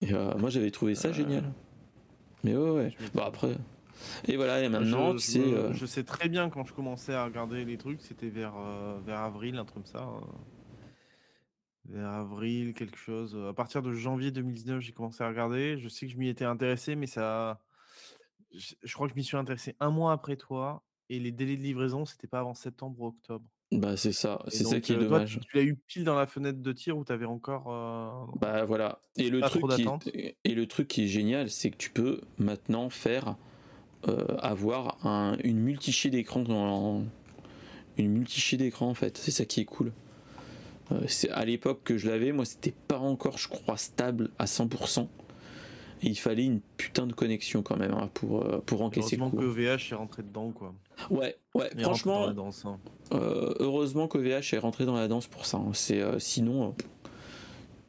[0.00, 1.52] Et moi, j'avais trouvé ça génial.
[2.46, 2.94] Mais ouais, ouais.
[3.12, 3.56] Bon, après.
[4.28, 7.64] Et voilà, et maintenant, je, euh, je, sais très bien quand je commençais à regarder
[7.64, 10.09] les trucs, c'était vers, euh, vers avril, un truc comme ça.
[10.09, 10.20] Euh.
[11.87, 13.37] vers avril, quelque chose.
[13.48, 15.76] À partir de janvier 2019, j'ai commencé à regarder.
[15.78, 17.61] Je sais que je m'y étais intéressé, mais ça.
[18.52, 20.85] Je, crois que je m'y suis intéressé un mois après toi.
[21.09, 23.44] Et les délais de livraison, c'était pas avant septembre ou octobre.
[23.72, 25.40] Bah c'est ça, c'est ça qui est dommage.
[25.50, 27.66] tu l'as eu pile dans la fenêtre de tir où tu avais encore.
[27.68, 29.00] Euh, bah voilà.
[29.16, 29.83] Et le truc qui
[30.14, 33.37] est, et le truc qui est génial, c'est que tu peux maintenant faire
[34.09, 37.02] euh, avoir un, une multichée d'écran dans
[37.96, 39.18] une multichée d'écran en fait.
[39.18, 39.92] C'est ça qui est cool.
[40.92, 44.44] Euh, c'est à l'époque que je l'avais, moi c'était pas encore, je crois, stable à
[44.44, 45.09] 100%
[46.02, 49.48] il fallait une putain de connexion quand même hein, pour, euh, pour encaisser heureusement le
[49.48, 49.54] coup.
[49.54, 50.74] que OVH est rentré dedans quoi.
[51.11, 52.28] Ouais, ouais, franchement.
[52.28, 52.78] Hein.
[53.12, 55.59] Euh, heureusement qu'OVH est rentré dans la danse pour ça.
[55.59, 55.70] Hein.
[55.72, 56.74] C'est euh, sinon,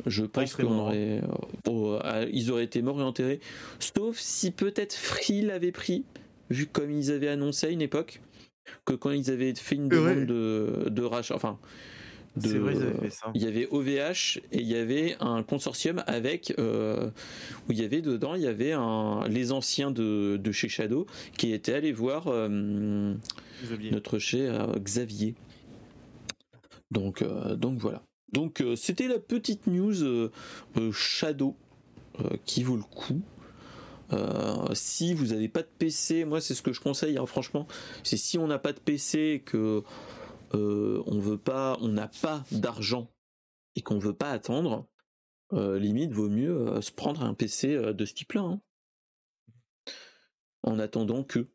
[0.06, 1.22] je pense qu'on aurait,
[1.68, 2.00] oh,
[2.32, 3.40] ils auraient été morts et enterrés.
[3.80, 6.06] Sauf si peut-être Free l'avait pris,
[6.50, 8.22] vu comme ils avaient annoncé à une époque
[8.86, 11.58] que quand ils avaient fait une demande de, de rachat, enfin
[13.34, 17.10] il y avait OVH et il y avait un consortium avec euh,
[17.68, 21.06] où il y avait dedans, il y avait un, les anciens de, chez Shadow
[21.38, 23.14] qui étaient allés voir euh,
[23.92, 25.36] notre cher Xavier.
[26.92, 28.04] Donc, euh, donc voilà.
[28.34, 30.30] Donc c'était la petite news
[30.92, 31.56] Shadow
[32.46, 33.22] qui vaut le coup.
[34.74, 37.68] si vous n'avez pas de PC, moi c'est ce que je conseille, hein, franchement,
[38.04, 39.84] c'est si on n'a pas de PC que
[40.54, 43.12] euh, on veut pas, on n'a pas d'argent
[43.76, 44.88] et qu'on veut pas attendre,
[45.52, 48.42] limite, vaut mieux se prendre un PC de ce type-là.
[48.42, 48.62] Hein.
[50.64, 51.48] En attendant que.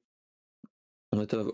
[1.10, 1.52] En, attendant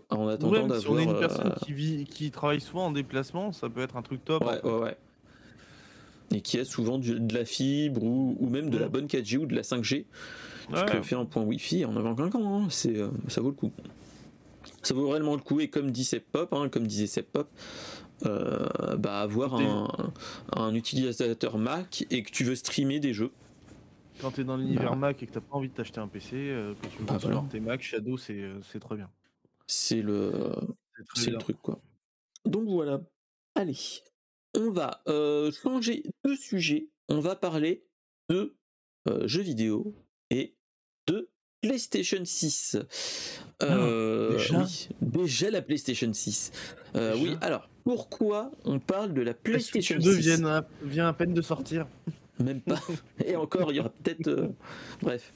[0.67, 0.81] d'avoir.
[0.81, 3.97] Si on est une personne qui, vit, qui travaille souvent en déplacement, ça peut être
[3.97, 4.45] un truc top.
[4.45, 4.97] Ouais, ouais, ouais.
[6.31, 9.55] Et qui a souvent de la fibre ou, même de la bonne 4G ou de
[9.55, 10.05] la 5G.
[10.75, 12.67] Ce que fait un point Wi-Fi en avant clinquant, hein.
[12.69, 12.97] c'est,
[13.29, 13.73] ça vaut le coup.
[14.83, 15.61] Ça vaut réellement le coup.
[15.61, 17.49] Et comme dit Pop, hein, comme disait Sep Pop,
[18.27, 19.55] euh, bah, avoir
[20.53, 23.33] un, utilisateur Mac et que tu veux streamer des jeux.
[24.21, 24.97] Quand tu es dans l'univers bah.
[24.97, 27.45] Mac et que tu pas envie de t'acheter un PC, euh, que tu veux bah,
[27.51, 29.11] tes Mac, Shadow, euh, c'est très bien.
[29.67, 30.33] C'est le,
[31.15, 31.81] c'est le truc quoi.
[32.45, 33.01] Donc voilà.
[33.55, 33.77] Allez,
[34.57, 35.03] on va
[35.63, 36.89] changer de sujet.
[37.09, 37.85] On va parler
[38.29, 38.57] de
[39.27, 39.95] jeux vidéo
[40.31, 40.57] et
[41.07, 42.77] de PlayStation 6.
[43.63, 44.67] Euh, déjà,
[45.01, 46.53] déjà la PlayStation 6.
[46.95, 51.43] Euh, oui, alors pourquoi on parle de la PlayStation 6 vient, vient à peine de
[51.43, 51.87] sortir.
[52.43, 52.81] Même pas.
[53.25, 54.29] Et encore, il y aura peut-être.
[54.29, 54.49] Euh,
[55.03, 55.33] bref.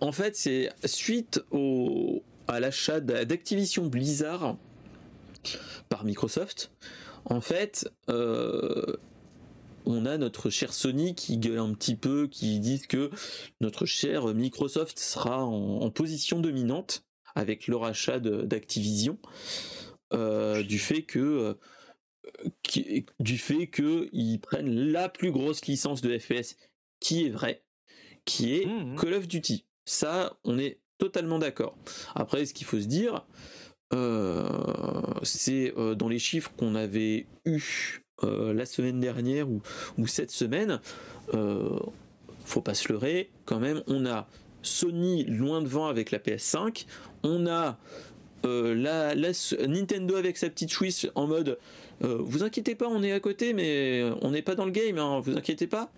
[0.00, 4.56] en fait, c'est suite au, à l'achat d'Activision Blizzard
[5.90, 6.70] par Microsoft.
[7.26, 7.90] En fait,
[9.84, 13.10] on a notre cher Sony qui gueule un petit peu, qui dit que
[13.60, 19.18] notre cher Microsoft sera en, position dominante avec le rachat d'Activision,
[20.12, 21.56] euh, du fait que
[23.20, 26.56] du fait qu'ils prennent la plus grosse licence de FPS
[27.00, 27.62] qui est vrai,
[28.24, 28.96] qui est mmh, mmh.
[28.96, 29.66] Call of Duty.
[29.84, 31.76] Ça, on est totalement d'accord.
[32.14, 33.26] Après, ce qu'il faut se dire,
[33.92, 34.44] euh,
[35.22, 40.80] c'est euh, dans les chiffres qu'on avait eus euh, la semaine dernière ou, cette semaine,
[41.34, 41.78] euh,
[42.44, 44.28] faut pas se leurrer, quand même, on a
[44.62, 46.86] Sony loin devant avec la PS5,
[47.22, 47.78] on a
[48.46, 49.14] euh, la,
[49.66, 51.58] Nintendo avec sa petite Switch en mode
[52.00, 55.20] vous inquiétez pas, on est à côté, mais on n'est pas dans le game, hein,
[55.20, 55.90] vous inquiétez pas.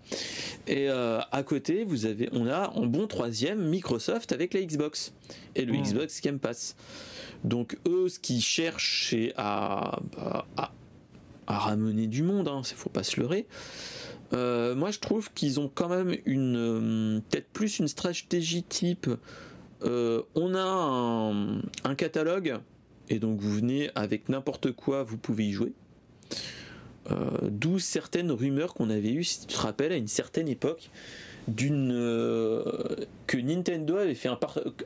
[0.69, 5.15] Et à côté, vous avez, on a en bon troisième Microsoft avec la Xbox
[5.57, 5.75] et le.
[5.75, 6.77] Xbox Game Pass.
[7.43, 10.71] Donc eux, ce qu'ils cherchent, c'est à, bah, à
[11.47, 13.47] à ramener du monde, hein, faut pas se leurrer.
[14.33, 19.09] Euh, moi, je trouve qu'ils ont quand même une euh, peut-être plus une stratégie type.
[19.83, 21.31] Euh, on a
[21.85, 22.59] un, catalogue
[23.09, 25.73] et donc vous venez avec n'importe quoi, vous pouvez y jouer.
[27.43, 30.91] D'où certaines rumeurs qu'on avait eues, si tu te rappelles, à une certaine époque,
[31.47, 31.91] d'une
[33.29, 34.37] que Nintendo avait fait un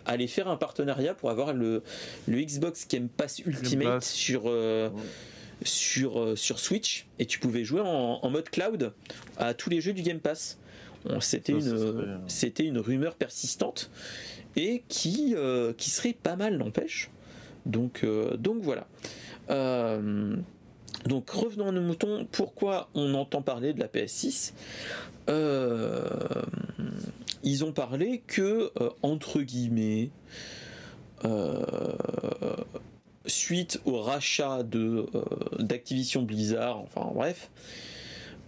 [0.05, 1.83] allait faire un partenariat pour avoir le,
[2.29, 4.92] le Xbox Game Pass Ultimate sur sur,
[5.64, 8.92] sur Switch et tu pouvais jouer en, mode cloud
[9.37, 10.59] à tous les jeux du Game Pass.
[11.20, 13.90] C'était une, c'était une rumeur persistante
[14.57, 17.11] et qui, euh, qui serait pas mal, n'empêche.
[17.66, 18.87] Donc, euh, donc voilà.
[21.07, 22.27] donc revenons à nos moutons.
[22.31, 24.53] Pourquoi on entend parler de la PS6
[27.42, 28.70] Ils ont parlé que,
[29.03, 30.11] entre guillemets,
[33.27, 35.23] suite au rachat de euh,
[35.59, 37.51] d'Activision Blizzard, enfin bref,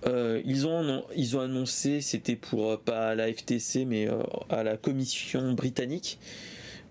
[0.07, 4.09] euh, ils, ont, ils ont annoncé, c'était pour euh, pas à la FTC mais
[4.49, 6.19] à la commission britannique,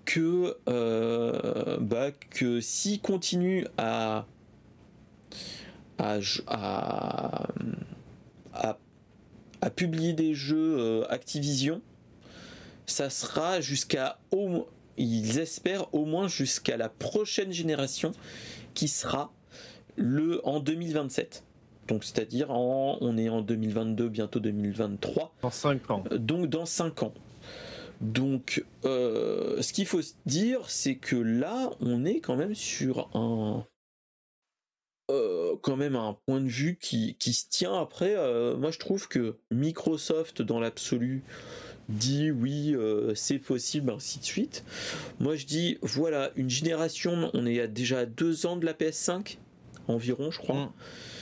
[0.05, 0.57] que,
[1.79, 4.25] bah, que s'ils continuent à
[5.99, 6.17] à,
[6.47, 7.47] à,
[9.61, 11.79] à, publier des jeux Activision,
[12.87, 18.11] ça sera jusqu'à au, ils espèrent au moins jusqu'à la prochaine génération
[18.73, 19.31] qui sera
[19.95, 21.43] le en 2027.
[21.87, 25.35] Donc c'est-à-dire en on est en 2022 bientôt 2023.
[25.41, 26.03] Dans 5 ans.
[26.11, 27.13] Euh, donc dans 5 ans.
[27.99, 33.09] Donc euh, ce qu'il faut se dire c'est que là on est quand même sur
[33.15, 33.65] un
[35.11, 38.15] euh, quand même un point de vue qui, qui se tient après
[38.55, 41.23] moi je trouve que Microsoft dans l'absolu
[41.91, 44.63] dit oui, euh, c'est possible, ainsi de suite.
[45.19, 49.37] Moi, je dis voilà, une génération, on est à déjà deux ans de la PS5,
[49.87, 50.55] environ, je crois.
[50.55, 50.71] Mmh.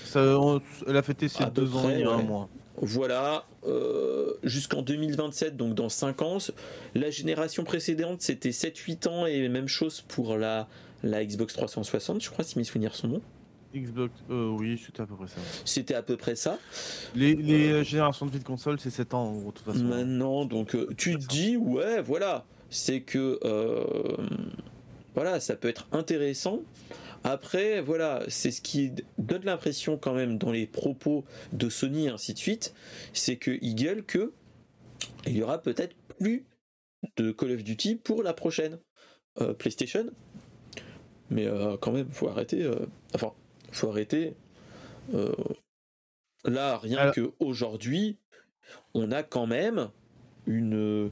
[0.05, 0.39] Ça,
[0.87, 2.49] elle a fêté ses deux ans il y a un mois.
[2.81, 6.37] Voilà, euh, jusqu'en 2027, donc dans 5 ans.
[6.95, 10.67] La génération précédente, c'était 7-8 ans et même chose pour la,
[11.03, 13.21] la Xbox 360, je crois, si mes souvenirs sont bons.
[13.75, 15.41] Xbox, euh, oui, c'était à peu près ça.
[15.63, 16.57] C'était à peu près ça.
[17.15, 17.35] Les,
[17.69, 19.83] euh, générations de vie de console, c'est 7 ans en gros, de toute façon.
[19.83, 23.39] Maintenant, donc euh, tu te dis, ouais, voilà, c'est que
[25.13, 26.61] voilà, ça peut être intéressant.
[27.23, 32.09] Après, voilà, c'est ce qui donne l'impression quand même dans les propos de Sony et
[32.09, 32.73] ainsi de suite,
[33.11, 34.31] c'est qu'ils gueulent que
[35.25, 36.45] il y aura peut-être plus
[37.17, 38.79] de Call of Duty pour la prochaine
[39.57, 40.05] PlayStation.
[41.29, 41.47] Mais
[41.81, 42.69] quand même, faut arrêter.
[43.13, 43.33] enfin,
[43.71, 44.35] faut arrêter.
[45.13, 45.33] Euh,
[46.45, 48.17] Là, rien que aujourd'hui,
[48.93, 49.89] on a quand même
[50.45, 51.11] une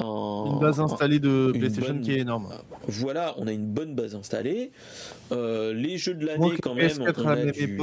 [0.00, 2.54] une base installée de PlayStation qui est énorme.
[2.86, 4.70] Voilà, on a une bonne base installée.
[5.32, 7.78] Euh, les jeux de l'année, quand même, on a même du...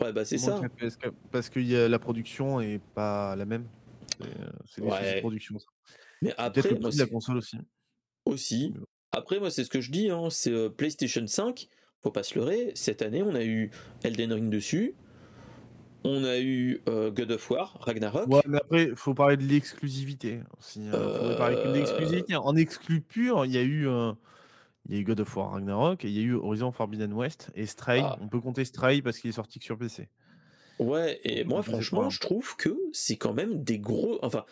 [0.00, 0.60] Ouais, bah c'est ça.
[1.30, 3.66] Parce que y a, la production est pas la même.
[4.18, 5.20] C'est euh, des ouais.
[5.20, 5.56] production.
[6.20, 7.58] Mais après, le prix de la console aussi.
[8.24, 8.74] Aussi.
[9.12, 10.10] Après, moi, c'est ce que je dis.
[10.10, 11.68] Hein, c'est euh, PlayStation 5.
[12.04, 12.70] Faut pas se leurrer.
[12.74, 13.70] Cette année, on a eu
[14.04, 14.94] Elden Ring dessus.
[16.04, 18.28] On a eu euh, God of War, Ragnarok.
[18.28, 20.40] Ouais, mais après, il faut parler de l'exclusivité.
[20.76, 21.36] Hein.
[21.38, 22.36] parler de l'exclusivité.
[22.36, 23.88] En exclu pur, il y a eu.
[24.86, 27.12] Il y a eu God of War Ragnarok et il y a eu Horizon Forbidden
[27.14, 28.02] West et Stray.
[28.04, 28.18] Ah.
[28.20, 30.08] On peut compter Stray parce qu'il est sorti que sur PC.
[30.78, 34.18] Ouais, et moi franchement, je trouve que c'est quand même des gros.
[34.22, 34.44] Enfin,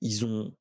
[0.00, 0.52] ils ont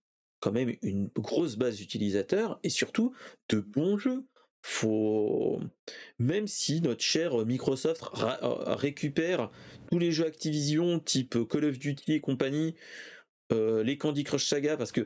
[0.42, 3.16] quand même une grosse base d'utilisateurs et surtout
[3.50, 4.26] de bons jeux.
[4.68, 5.60] Faut
[6.18, 8.04] même si notre cher Microsoft
[8.42, 9.52] euh, récupère
[9.92, 12.74] tous les jeux Activision type Call of Duty et compagnie,
[13.52, 15.06] euh, les Candy Crush Saga, parce que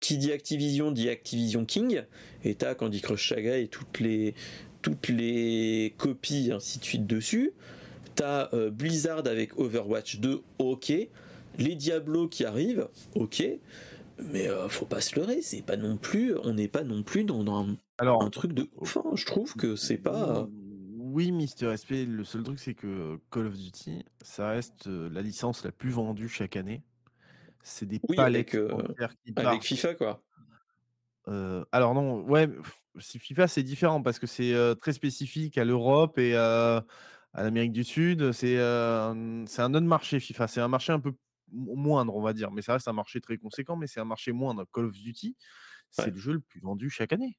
[0.00, 2.04] qui dit Activision dit Activision King,
[2.44, 7.52] et t'as Candy Crush Saga et toutes les copies ainsi de suite dessus.
[8.14, 10.94] T'as euh, Blizzard avec Overwatch 2, ok.
[11.58, 13.44] Les Diablo qui arrivent, ok.
[14.18, 17.24] Mais euh, faut pas se leurrer, c'est pas non plus, on n'est pas non plus
[17.24, 18.96] dans, un, Alors, un truc de ouf.
[18.96, 19.10] Hein.
[19.14, 20.48] Je trouve que c'est pas.
[20.96, 25.22] Oui, Mister SP, le seul truc c'est que Call of Duty, ça reste euh, la
[25.22, 26.82] licence la plus vendue chaque année.
[27.62, 28.56] C'est des oui, palettes
[29.36, 30.22] avec, FIFA quoi.
[31.72, 32.50] alors non, ouais,
[32.98, 36.84] si FIFA c'est différent parce que c'est très spécifique à l'Europe et à
[37.32, 38.32] l'Amérique du Sud.
[38.32, 38.56] C'est
[39.46, 40.46] c'est un autre marché FIFA.
[40.46, 41.14] C'est un marché un peu
[41.52, 44.32] moindre, on va dire, mais ça reste un marché très conséquent, mais c'est un marché
[44.32, 44.64] moindre.
[44.72, 45.36] Call of Duty,
[45.90, 47.38] c'est le jeu le plus vendu chaque année.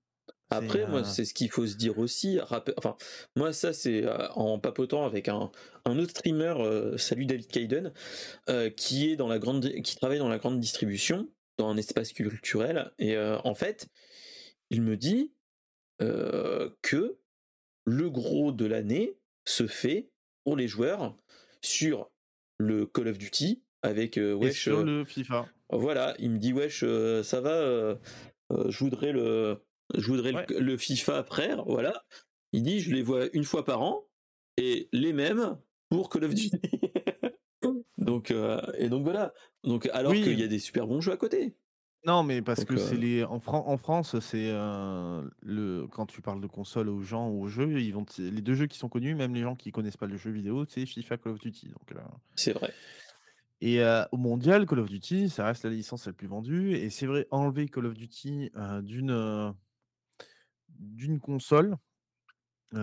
[0.49, 2.39] Après, moi, c'est ce qu'il faut se dire aussi.
[2.77, 2.95] Enfin,
[3.35, 5.51] moi, ça, c'est en papotant avec un,
[5.85, 7.93] un autre streamer, salut David Kaiden,
[8.77, 12.91] qui est dans la grande, qui travaille dans la grande distribution, dans un espace culturel,
[12.99, 13.87] et en fait,
[14.69, 15.33] il me dit
[15.99, 17.17] que
[17.85, 20.11] le gros de l'année se fait
[20.43, 21.17] pour les joueurs
[21.61, 22.11] sur
[22.57, 25.47] le Call of Duty avec wesh, sur le FIFA.
[25.71, 26.83] Voilà, il me dit wesh,
[27.23, 27.97] ça va,
[28.51, 29.59] je voudrais le
[29.93, 32.03] je voudrais le, FIFA après, voilà.
[32.53, 34.05] Il dit, je les vois une fois par an,
[34.57, 35.57] et les mêmes
[35.89, 36.51] pour Call of Duty.
[37.97, 39.33] donc, euh, et donc voilà.
[39.63, 41.55] Donc, alors qu'il y a des super bons jeux à côté.
[42.05, 46.21] Non, mais parce que c'est euh les en, en France, c'est euh, le quand tu
[46.21, 49.15] parles de console aux gens aux jeux, ils vont les deux jeux qui sont connus,
[49.15, 51.69] même les gens qui connaissent pas le jeu vidéo, c'est FIFA Call of Duty.
[51.69, 51.99] Donc
[52.35, 52.71] c'est vrai.
[53.67, 56.75] Et au mondial, Call of Duty, ça reste la licence la plus vendue.
[56.75, 58.51] Et c'est vrai, enlever Call of Duty
[58.83, 59.55] d'une
[60.69, 61.75] d'une console
[62.73, 62.77] et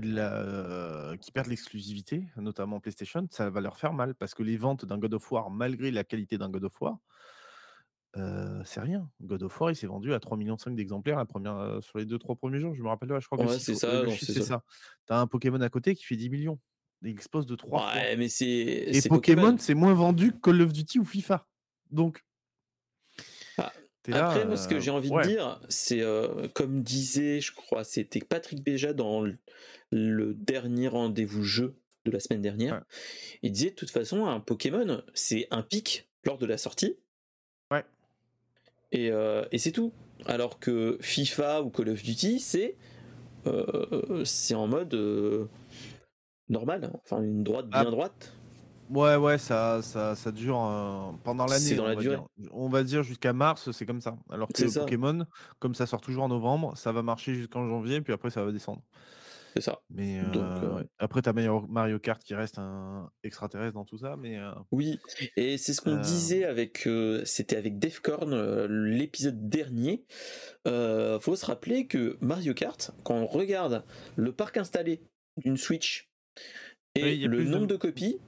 [0.00, 4.56] de la, qui perdent l'exclusivité, notamment PlayStation, ça va leur faire mal parce que les
[4.56, 6.98] ventes d'un God of War, malgré la qualité d'un God of War,
[8.64, 9.10] c'est rien.
[9.22, 12.36] God of War, il s'est vendu à 3,5 millions d'exemplaires la première, sur les 2-3
[12.36, 12.74] premiers jours.
[12.74, 14.04] Je me rappelle, je crois que c'est ça.
[14.08, 14.62] C'est ça.
[15.06, 16.60] Tu as un Pokémon à côté qui fait 10 millions.
[17.02, 18.16] Il explose de 3 ouais, fois.
[18.16, 18.46] mais c'est.
[18.46, 21.46] Et Pokémon, c'est moins vendu que Call of Duty ou FIFA.
[21.90, 22.24] Donc,
[24.12, 26.02] après, moi, ce que j'ai envie de dire, c'est
[26.54, 29.24] comme disait, je crois, c'était Patrick Béja dans
[29.90, 32.82] le, dernier rendez-vous jeu de la semaine dernière.
[33.42, 36.96] Il disait de toute façon, un Pokémon, c'est un pic lors de la sortie.
[37.70, 37.84] Ouais.
[38.92, 39.10] Et,
[39.52, 39.92] et c'est tout.
[40.24, 42.76] Alors que FIFA ou Call of Duty, c'est
[44.24, 45.48] c'est en mode
[46.48, 48.32] normal, enfin une droite bien droite.
[48.90, 51.74] Ouais, ouais, ça, ça, ça dure euh, pendant l'année.
[51.74, 52.18] dans la durée.
[52.52, 54.16] On va dire jusqu'à mars, c'est comme ça.
[54.30, 55.26] Alors que Pokémon,
[55.58, 58.52] comme ça sort toujours en novembre, ça va marcher jusqu'en janvier, puis après ça va
[58.52, 58.82] descendre.
[59.54, 59.80] C'est ça.
[59.88, 64.14] Mais euh, après, tu as Mario, Kart qui reste un extraterrestre dans tout ça.
[64.18, 65.00] Mais euh, Oui,
[65.36, 66.86] et c'est ce qu'on disait avec.
[67.24, 70.04] C'était avec Defcorn, l'épisode dernier.
[70.64, 73.82] faut se rappeler que Mario Kart, quand on regarde
[74.14, 75.02] le parc installé
[75.38, 76.10] d'une Switch
[76.94, 78.18] et le nombre de copies,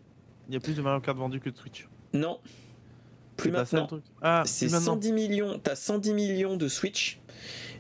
[0.49, 1.89] il y a plus de Mario Kart vendus que de Switch.
[2.13, 2.41] Non.
[3.37, 3.89] Plus maintenant.
[4.23, 5.59] Ah, c'est 110 millions.
[5.63, 7.21] T'as 110 millions de Switch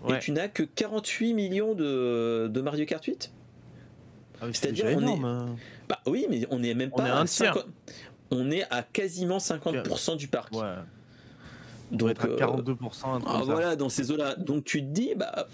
[0.09, 3.33] et tu n'as que 48 millions de, de Mario Kart 8.
[4.41, 5.25] Ah C'est-à-dire on est.
[5.25, 5.57] Hein.
[5.89, 7.21] Bah oui, mais on est même pas.
[7.21, 7.67] à 50...
[8.31, 10.55] On est à quasiment 50% du parc.
[10.55, 10.75] Ouais.
[11.91, 12.69] Donc être à 42%.
[12.69, 13.19] Euh...
[13.27, 14.37] Ah, voilà, dans ces eaux-là.
[14.37, 15.49] Donc tu te dis, bah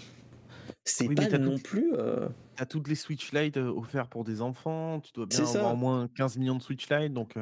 [0.85, 1.93] c'est pas non plus.
[1.93, 2.29] Euh...
[2.57, 6.07] Tu toutes les Switch Lite offerts pour des enfants, tu dois bien avoir au moins
[6.15, 7.35] 15 millions de Switch Lite, donc.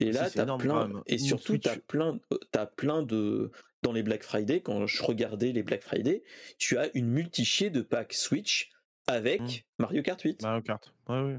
[0.00, 0.90] Et là, as plein.
[1.06, 2.18] Et surtout, tu as plein,
[2.54, 3.50] as plein de.
[3.82, 6.22] Dans les Black Friday, quand je regardais les Black Friday,
[6.58, 8.70] tu as une multichier de packs Switch
[9.06, 9.62] avec mmh.
[9.78, 10.42] Mario Kart 8.
[10.42, 11.38] Mario Kart, ouais, ouais.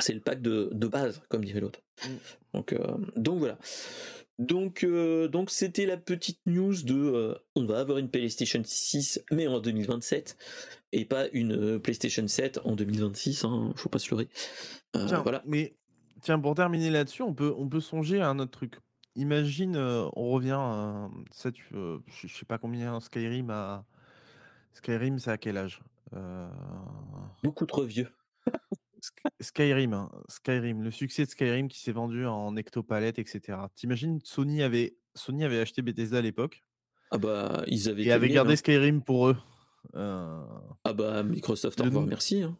[0.00, 1.80] C'est le pack de, de base, comme dirait l'autre.
[2.04, 2.08] Mm.
[2.54, 3.58] Donc, euh, donc voilà.
[4.38, 9.24] Donc, euh, donc c'était la petite news de euh, on va avoir une PlayStation 6
[9.32, 10.36] mais en 2027
[10.92, 13.44] et pas une euh, PlayStation 7 en 2026.
[13.44, 14.28] Hein, faut pas se leurrer.
[14.94, 15.42] Euh, Tiens, voilà.
[15.44, 15.74] mais
[16.22, 18.78] tiens, pour terminer là-dessus, on peut, on peut songer à un autre truc.
[19.16, 23.84] Imagine, on revient, à, ça, tu, je sais pas combien Skyrim a.
[24.74, 25.80] Skyrim, c'est à quel âge?
[27.42, 28.06] Beaucoup trop vieux.
[29.08, 33.58] Sk- Skyrim, hein, Skyrim, le succès de Skyrim qui s'est vendu en hectopalettes, etc.
[33.74, 36.62] T'imagines, Sony avait, Sony avait acheté Bethesda à l'époque
[37.10, 38.56] Ah bah ils avaient et calmé, gardé hein.
[38.56, 39.36] Skyrim pour eux.
[39.94, 40.40] Euh,
[40.84, 42.42] Ah bah Microsoft au le revoir merci.
[42.42, 42.58] hein.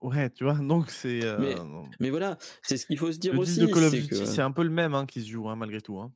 [0.00, 1.20] ouais, tu vois, donc c'est.
[1.38, 3.84] Mais euh, mais voilà, c'est ce qu'il faut se dire le aussi, deal de Call
[3.84, 5.80] of c'est Duty, que c'est un peu le même hein, qui se joue, hein, malgré
[5.80, 5.98] tout.
[5.98, 6.12] hein.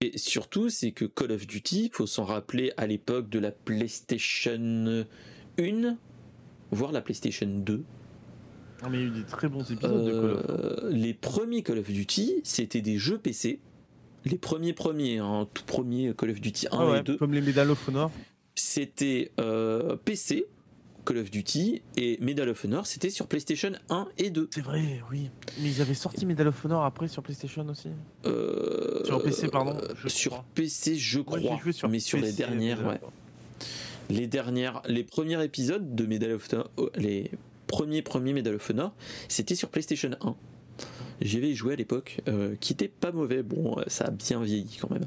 [0.00, 5.04] et surtout c'est que Call of Duty, faut s'en rappeler à l'époque de la PlayStation
[5.58, 5.96] 1,
[6.70, 7.84] voire la PlayStation 2.
[8.82, 10.44] Non, mais il y a eu des très bons épisodes de Call of.
[10.48, 13.58] Euh, les premiers Call of Duty, c'était des jeux PC.
[14.24, 17.32] Les premiers premiers, hein, tout premier Call of Duty 1 Ah ouais, et 2, Comme
[17.34, 18.10] les Medal of Honor.
[18.54, 20.46] c'était euh, PC,
[21.06, 24.48] Call of Duty, et Medal of Honor, c'était sur PlayStation 1 et 2.
[24.52, 25.30] C'est vrai, oui.
[25.60, 27.88] Mais ils avaient sorti Medal of Honor après sur PlayStation aussi.
[28.26, 30.44] Euh, Sur PC, pardon, je sur crois.
[30.54, 31.38] PC, je crois.
[31.62, 33.00] joué sur mais sur les PC, dernières, ouais.
[34.10, 37.30] Les dernières, les premiers épisodes de Medal of Honor, les
[37.68, 38.92] premiers premiers Medal of Honor,
[39.28, 40.34] c'était sur PlayStation 1.
[41.20, 43.42] J'y avais joué à l'époque, euh, qui était pas mauvais.
[43.42, 45.06] Bon, euh, ça a bien vieilli quand même.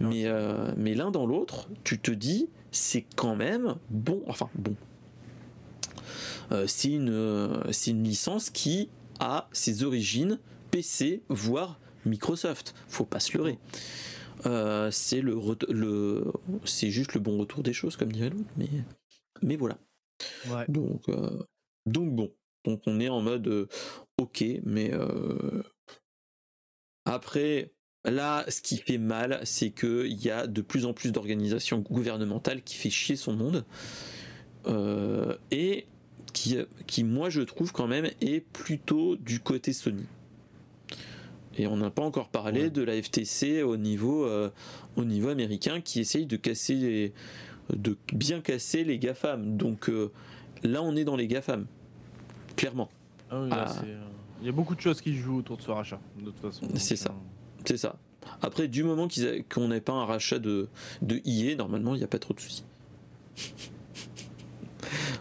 [0.00, 4.22] Mais, euh, mais l'un dans l'autre, tu te dis, c'est quand même bon.
[4.26, 4.74] Enfin, bon.
[6.52, 8.88] Euh, c'est une, c'est une licence qui
[9.18, 10.38] a ses origines
[10.70, 12.74] PC, voire Microsoft.
[12.88, 13.58] Faut pas se leurrer.
[14.90, 16.24] C'est le, ret- le
[16.64, 18.48] c'est juste le bon retour des choses, comme dirait l'autre.
[18.56, 18.68] Mais,
[19.42, 19.76] mais voilà.
[20.50, 20.64] Ouais.
[20.68, 21.42] Donc, euh,
[21.86, 22.32] donc bon.
[22.64, 23.66] Donc on est en mode euh,
[24.18, 25.62] ok, mais euh,
[27.04, 27.72] après,
[28.04, 32.62] là, ce qui fait mal, c'est qu'il y a de plus en plus d'organisations gouvernementales
[32.62, 33.64] qui fait chier son monde.
[34.66, 35.86] euh, et
[36.34, 40.04] qui, qui, moi, je trouve quand même, est plutôt du côté Sony.
[41.56, 42.70] Et on n'a pas encore parlé Ouais.
[42.70, 44.50] de la FTC au niveau, euh,
[44.96, 47.12] au niveau américain qui essaye de casser les,
[47.74, 49.56] de bien casser les GAFAM.
[49.56, 50.12] Donc euh,
[50.62, 51.66] là, on est dans les GAFAM,
[52.56, 52.88] clairement.
[53.30, 53.82] Ah oui, là, Ah.
[53.84, 54.02] euh,
[54.40, 56.66] Il y a beaucoup de choses qui jouent autour de ce rachat, de toute façon.
[56.76, 57.10] C'est ça.
[57.10, 57.96] euh, C'est ça.
[58.42, 59.08] Après, du moment
[59.52, 60.68] qu'on n'ait pas un rachat de,
[61.02, 62.64] de EA, normalement, il n'y a pas trop de soucis.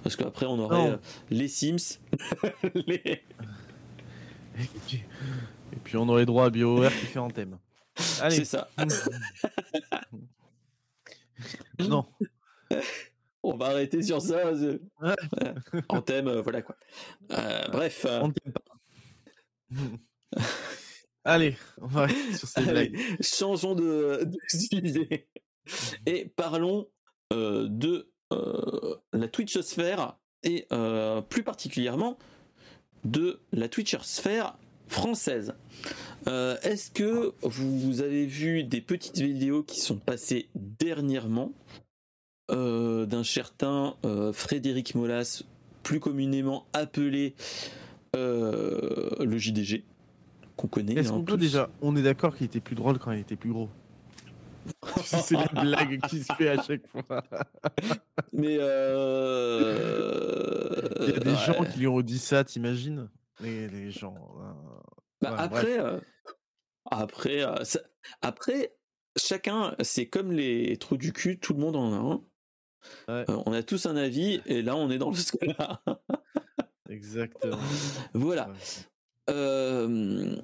[0.04, 0.98] Parce qu'après, on aurait euh,
[1.30, 2.00] les Sims,
[2.88, 3.22] les...
[4.58, 7.20] Et puis, on aurait droit à BioWare qui fait
[8.30, 8.70] c'est ça.
[11.80, 12.06] non.
[13.44, 14.52] On va arrêter sur ça.
[14.52, 15.16] Ouais.
[15.90, 16.76] En thème, euh, voilà quoi.
[17.32, 18.06] Euh, bref.
[18.06, 18.62] euh, On t'aime pas.
[21.26, 23.18] Allez, on va arrêter sur ces Allez, blagues.
[23.22, 25.28] changeons de, de sujet
[26.06, 26.88] et parlons
[27.34, 30.68] euh, de euh, la Twitchosphère et
[31.30, 32.18] plus particulièrement
[33.04, 35.54] de la Twitchosphère française.
[36.28, 41.52] Euh, Est-ce que vous avez vu des petites vidéos qui sont passées dernièrement?
[42.50, 45.44] Euh, d'un certain euh, Frédéric Molas,
[45.84, 47.36] plus communément appelé
[48.16, 49.84] euh, le JDG,
[50.56, 51.70] qu'on connaît Est-ce hein, qu'on peut déjà.
[51.82, 53.70] On est d'accord qu'il était plus drôle quand il était plus gros.
[55.04, 57.24] C'est la blague qui se fait à chaque fois.
[58.34, 58.56] Mais.
[58.56, 58.60] Il
[61.08, 61.36] y a des ouais.
[61.46, 63.10] gens qui lui ont dit ça, t'imagines?
[63.42, 64.16] Les, les gens.
[65.22, 66.00] Bah, ouais, après, euh,
[66.92, 67.82] après, euh, ça-
[68.22, 68.76] après,
[69.18, 72.22] chacun, c'est comme les trous du cul, tout le monde en a un.
[73.08, 73.26] Ouais.
[73.30, 75.82] Euh, on a tous un avis, et là, on est dans ce cas-là.
[76.90, 77.58] Exactement.
[78.14, 78.50] voilà.
[79.30, 80.36] Euh,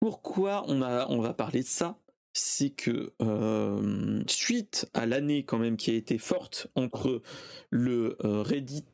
[0.00, 1.98] pourquoi on, a, on va parler de ça?
[2.32, 7.22] C'est que euh, suite à l'année quand même qui a été forte entre
[7.70, 8.84] le euh, Reddit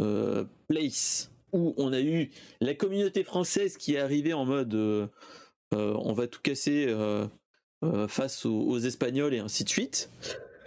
[0.00, 4.74] euh, Place où on a eu la communauté française qui est arrivée en mode
[5.72, 6.94] on va tout casser
[8.08, 10.10] face aux, aux Espagnols et ainsi de suite.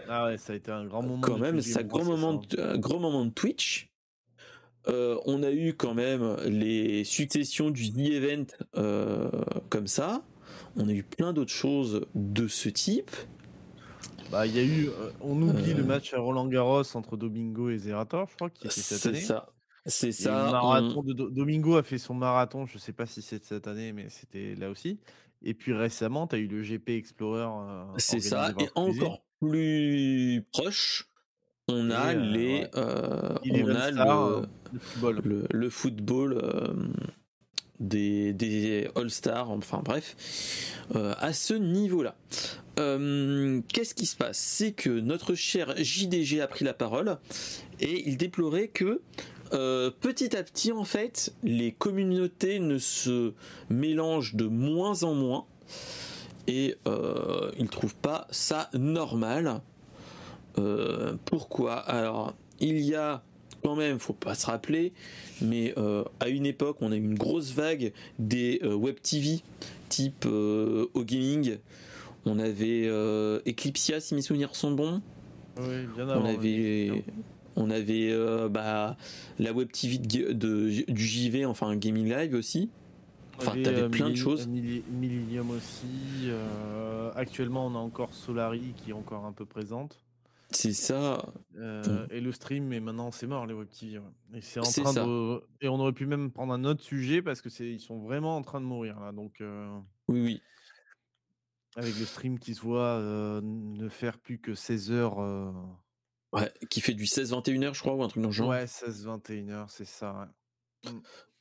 [0.10, 1.22] Ah ouais, ça a été un grand moment.
[1.22, 2.58] Quand même, ça gros, ça, moment, ça.
[2.58, 3.90] de, un grand moment de Twitch.
[4.90, 8.46] Euh, on a eu quand même les successions du The Event
[8.76, 9.30] euh,
[9.70, 10.24] comme ça.
[10.76, 13.12] On a eu plein d'autres choses de ce type.
[14.32, 14.88] Bah, il y a eu.
[14.90, 15.78] euh, on oublie Euh.
[15.78, 19.10] le match à Roland Garros entre Domingo et Zerator, je crois, qui était cette C'est
[19.10, 19.22] année.
[19.22, 19.50] ça.
[19.86, 20.32] C'est Et le ça.
[20.52, 23.44] marathon on- de Do- Domingo a fait son marathon, je sais pas si c'est de
[23.44, 25.00] cette année, mais c'était là aussi.
[25.44, 27.42] Et puis récemment, tu as eu le GP Explorer.
[27.46, 28.54] euh, C'est ça.
[28.60, 31.10] Et encore plus proche,
[31.68, 35.22] on a Et, euh, les, euh, on a le, euh, le football.
[35.24, 36.74] le, le football, euh,
[37.80, 40.16] des, des All-Stars, enfin bref,
[40.94, 42.16] à ce niveau-là.
[42.78, 44.38] Qu'est-ce qui se passe?
[44.38, 47.18] C'est que notre cher JDG a pris la parole
[47.80, 49.02] et il déplorait que
[49.52, 53.34] petit à petit, en fait, les communautés ne se
[53.70, 55.46] mélangent de moins en moins
[56.48, 59.62] et euh, il trouve pas ça normal.
[61.26, 61.76] pourquoi?
[61.76, 63.24] Alors, il y a
[63.64, 64.94] quand même, faut pas se rappeler,
[65.42, 69.42] mais euh, à une époque, on a eu une grosse vague des euh, web TV
[69.90, 71.58] type euh, au gaming.
[72.26, 72.88] On avait
[73.46, 75.02] Eclipsia, si mes souvenirs sont bons.
[75.58, 77.04] Oui, bien On avait,
[77.58, 78.14] on avait
[78.50, 78.96] bah,
[79.40, 80.32] la web TV de,
[80.90, 82.70] du JV, enfin Gaming Live aussi.
[83.48, 84.48] Enfin, t'avais plein de choses.
[84.48, 86.30] Millennium aussi.
[87.16, 90.04] actuellement, on a encore Solari qui est encore un peu présente.
[90.56, 91.34] C'est ça.
[91.58, 94.00] Euh, et le stream, mais maintenant c'est mort les web TV.
[94.34, 95.44] Et c'est en train de.
[95.62, 98.38] Et on aurait pu même prendre un autre sujet parce que c'est ils sont vraiment
[98.38, 99.12] en train de mourir là.
[99.12, 99.42] Donc.
[99.42, 99.78] Euh,
[100.08, 100.42] oui, oui.
[101.76, 105.18] Avec le stream qui se voit euh, ne faire plus que 16 heures.
[106.32, 108.50] Ouais, qui fait du 16-21 heures, je crois, ou un truc dans le genre.
[108.50, 110.30] Ouais, 16-21 heures, c'est ça.
[110.86, 110.90] Mmh.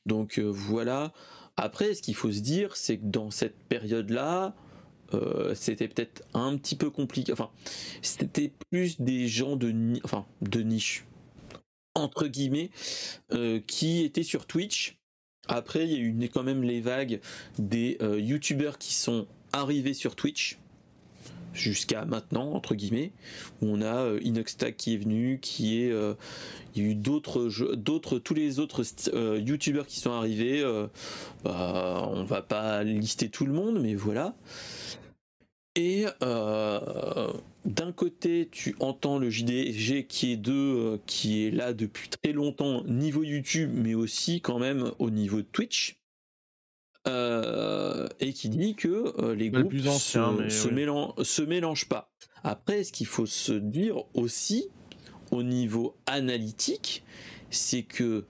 [0.05, 1.13] Donc voilà.
[1.57, 4.55] Après, ce qu'il faut se dire, c'est que dans cette période-là,
[5.13, 7.31] euh, c'était peut-être un petit peu compliqué.
[7.31, 7.51] Enfin,
[8.01, 9.71] c'était plus des gens de,
[10.41, 11.05] de niche,
[11.93, 12.71] entre guillemets,
[13.33, 14.97] euh, qui étaient sur Twitch.
[15.47, 17.19] Après, il y a eu quand même les vagues
[17.59, 20.57] des euh, youtubeurs qui sont arrivés sur Twitch
[21.53, 23.11] jusqu'à maintenant entre guillemets
[23.61, 25.93] où on a euh, Inoxtag qui est venu qui est
[26.75, 28.83] il y a eu d'autres d'autres tous les autres
[29.37, 30.63] youtubeurs qui sont arrivés
[31.43, 34.35] bah, on va pas lister tout le monde mais voilà
[35.75, 37.33] et euh,
[37.65, 42.31] d'un côté, tu entends le JDG qui est de, euh, qui est là depuis très
[42.31, 46.02] longtemps niveau YouTube, mais aussi quand même au niveau Twitch.
[47.05, 50.49] Euh, et qui dit que les groupes se,
[51.23, 52.09] se, mélangent pas.
[52.43, 54.69] Après, ce qu'il faut se dire aussi
[55.31, 57.03] au niveau analytique,
[57.49, 58.23] c'est que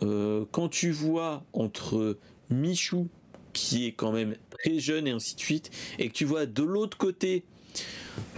[0.00, 2.18] quand tu vois entre
[2.50, 3.08] Michou
[3.56, 6.62] qui est quand même très jeune et ainsi de suite, et que tu vois de
[6.62, 7.42] l'autre côté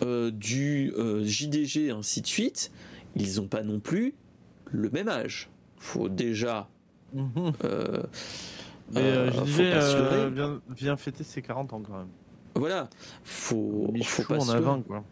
[0.02, 2.70] euh, du euh, JDG et ainsi de suite,
[3.16, 4.14] ils n'ont pas non plus
[4.66, 5.50] le même âge.
[5.76, 6.68] Faut déjà.
[7.14, 7.52] Mhm.
[7.64, 8.02] Euh,
[8.92, 12.08] mais JDG vient, vient, fêter ses 40 ans quand même.
[12.54, 12.88] Voilà,
[13.22, 15.04] faut, faut pas en a 20 quoi.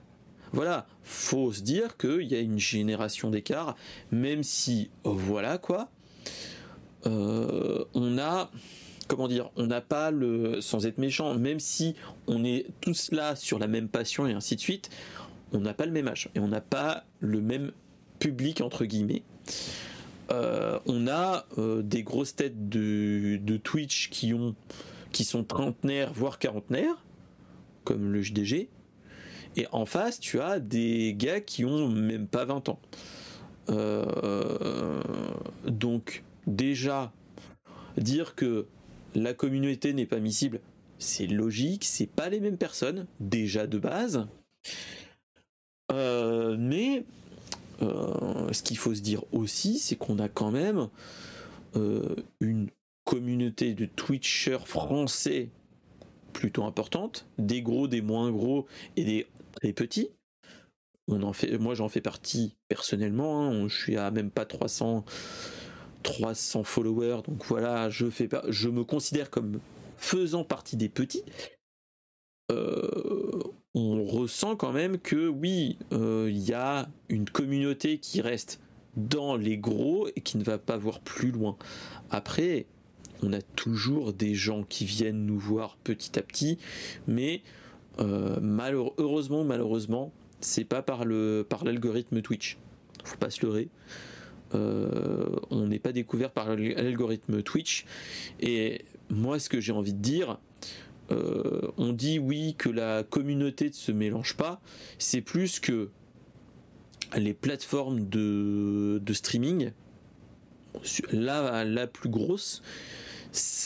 [0.53, 3.77] Voilà, faut se dire qu'il y a une génération d'écart,
[4.11, 5.91] même si, voilà quoi,
[7.05, 8.51] on a
[9.07, 11.95] comment dire, on n'a pas le, sans être méchant, même si
[12.27, 14.91] on est tous là sur la même passion et ainsi de suite,
[15.53, 17.73] on n'a pas le même âge et on n'a pas le même
[18.19, 19.23] public entre guillemets.
[20.31, 24.55] Euh, on a euh, des grosses têtes de, Twitch qui ont,
[25.13, 27.05] sont trentenaires voire quarantenaires,
[27.85, 28.69] comme le JDG.
[29.57, 32.81] Et en face, tu as des gars qui ont même pas 20 ans.
[33.69, 35.03] Euh,
[35.67, 37.13] donc déjà
[37.97, 38.67] dire que
[39.15, 40.61] la communauté n'est pas miscible,
[40.99, 44.27] c'est logique, c'est pas les mêmes personnes, déjà de base.
[46.59, 47.05] Mais
[47.81, 50.89] ce qu'il faut se dire aussi, c'est qu'on a quand même
[51.77, 52.69] euh, une
[53.05, 55.51] communauté de Twitchers français
[56.33, 58.67] plutôt importante, des gros, des moins gros
[58.97, 59.05] et
[59.63, 60.11] des petits.
[61.09, 63.69] Moi j'en fais partie personnellement, hein.
[63.69, 65.05] je suis à même pas 300
[66.03, 69.61] 300 followers, donc voilà, je me considère comme
[69.97, 71.25] faisant partie des petits.
[72.53, 73.43] Euh,
[73.77, 78.59] on ressent quand même que oui, euh, il y a une communauté qui reste
[78.97, 81.59] dans les gros et qui ne va pas voir plus loin.
[82.11, 82.65] Après,
[83.23, 86.59] on a toujours des gens qui viennent nous voir petit à petit,
[87.07, 87.43] mais
[88.01, 90.11] euh, malheureusement, malheureusement,
[90.41, 92.57] c'est pas par le par l'algorithme Twitch.
[93.05, 93.69] Faut pas se leurrer.
[94.55, 97.85] Euh, on n'est pas découvert par l'algorithme Twitch.
[98.41, 100.39] Et moi, ce que j'ai envie de dire,
[101.11, 104.61] euh, on dit oui que la communauté ne se mélange pas,
[104.99, 105.91] c'est plus que
[107.17, 109.71] les plateformes de, streaming,
[111.13, 112.63] la, plus grosse,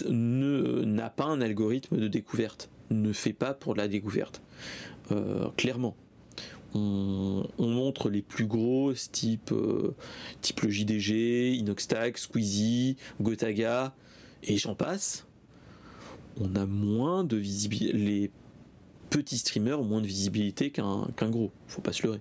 [0.09, 4.43] n'a pas un algorithme de découverte, ne fait pas pour la découverte.
[5.11, 5.97] Euh, clairement
[6.75, 9.95] on, montre les plus gros, type, euh,
[10.41, 13.95] type le JDG, Inoxtag, Squeezie, Gotaga,
[14.43, 15.27] et j'en passe.
[16.39, 17.93] On a moins de visibilité.
[17.97, 18.31] Les
[19.11, 22.21] petits streamers ont moins de visibilité qu'un gros, faut pas se leurrer.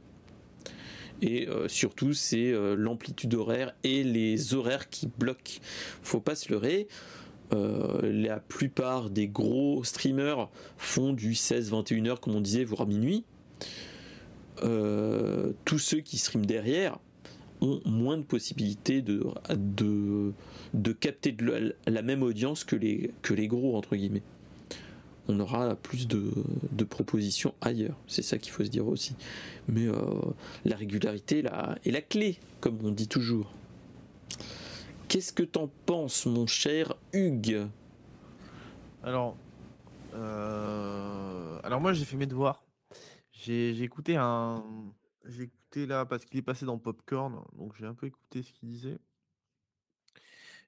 [1.21, 5.59] Et euh, surtout, c'est euh, l'amplitude horaire et les horaires qui bloquent.
[6.01, 6.87] Faut pas se leurrer.
[7.51, 13.25] la plupart des gros streamers font du 16-21 heures, comme on disait, voire minuit.
[15.65, 16.99] tous ceux qui streament derrière
[17.61, 20.33] ont moins de possibilités de, de,
[20.73, 24.23] de capter de la, même audience que les, que les gros, entre guillemets.
[25.27, 26.31] On aura plus de,
[26.71, 29.15] de propositions ailleurs, c'est ça qu'il faut se dire aussi.
[29.67, 29.93] Mais euh,
[30.65, 33.51] la régularité là, est la clé, comme on dit toujours.
[35.07, 37.67] Qu'est-ce que t'en penses, mon cher Hugues?
[39.03, 39.37] Alors,
[40.15, 42.63] euh, alors moi j'ai fait mes devoirs.
[43.31, 44.63] J'ai écouté un,
[45.75, 48.97] là parce qu'il est passé dans Popcorn, donc j'ai un peu écouté ce qu'il disait.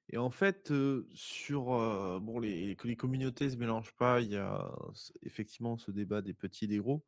[0.09, 0.73] Et en fait,
[1.13, 1.65] sur
[2.21, 4.71] bon, les, que les communautés se mélangent pas, il y a
[5.23, 7.05] effectivement ce débat des petits et des gros,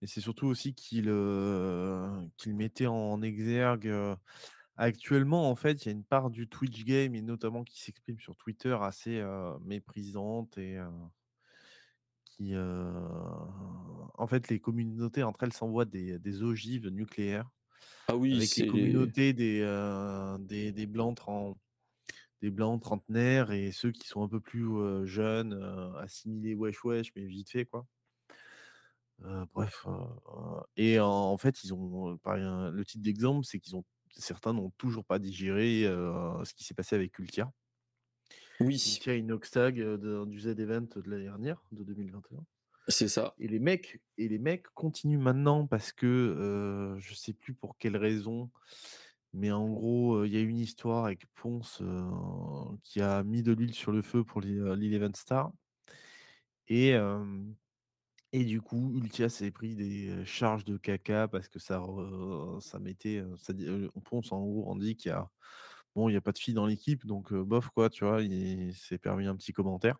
[0.00, 1.06] mais c'est surtout aussi qu'il
[2.36, 3.92] qu'il mettait en exergue.
[4.76, 8.20] actuellement, en fait, il y a une part du Twitch game et notamment qui s'exprime
[8.20, 9.22] sur Twitter assez
[9.62, 10.78] méprisante et
[12.40, 17.50] qui, en fait, les communautés entre elles s'envoient des, des ogives nucléaires.
[18.08, 19.60] Ah oui, avec les communautés des,
[20.40, 21.18] des, des blancs
[22.42, 24.66] des blancs trentenaires et ceux qui sont un peu plus
[25.06, 25.52] jeunes,
[25.98, 27.86] assimilés wesh wesh, mais vite fait quoi.
[29.52, 29.86] bref,
[30.76, 35.18] et en, fait, ils ont, le titre d'exemple, c'est qu'ils ont certains n'ont toujours pas
[35.18, 37.52] digéré ce qui s'est passé avec Ultia.
[38.60, 38.74] Oui.
[38.74, 39.74] Ultia Inoxtag
[40.26, 42.44] du Z Event de l'année dernière, de 2021.
[42.88, 43.34] C'est ça.
[43.38, 47.96] Et les mecs, et les mecs continuent maintenant parce que je sais plus pour quelle
[47.96, 48.50] raison
[49.32, 51.82] mais en gros, il y a une histoire avec Ponce
[52.82, 55.52] qui a mis de l'huile sur le feu pour l'Eleven Star.
[56.68, 56.96] Et,
[58.32, 61.80] et du coup, Ultia s'est pris des charges de caca parce que ça,
[62.60, 63.22] ça mettait.
[63.36, 63.52] Ça,
[64.04, 65.30] Ponce, en gros, on dit qu'il y a.
[65.94, 68.74] Bon, il n'y a pas de fille dans l'équipe, donc bof, quoi, tu vois, il
[68.74, 69.96] s'est permis un petit commentaire.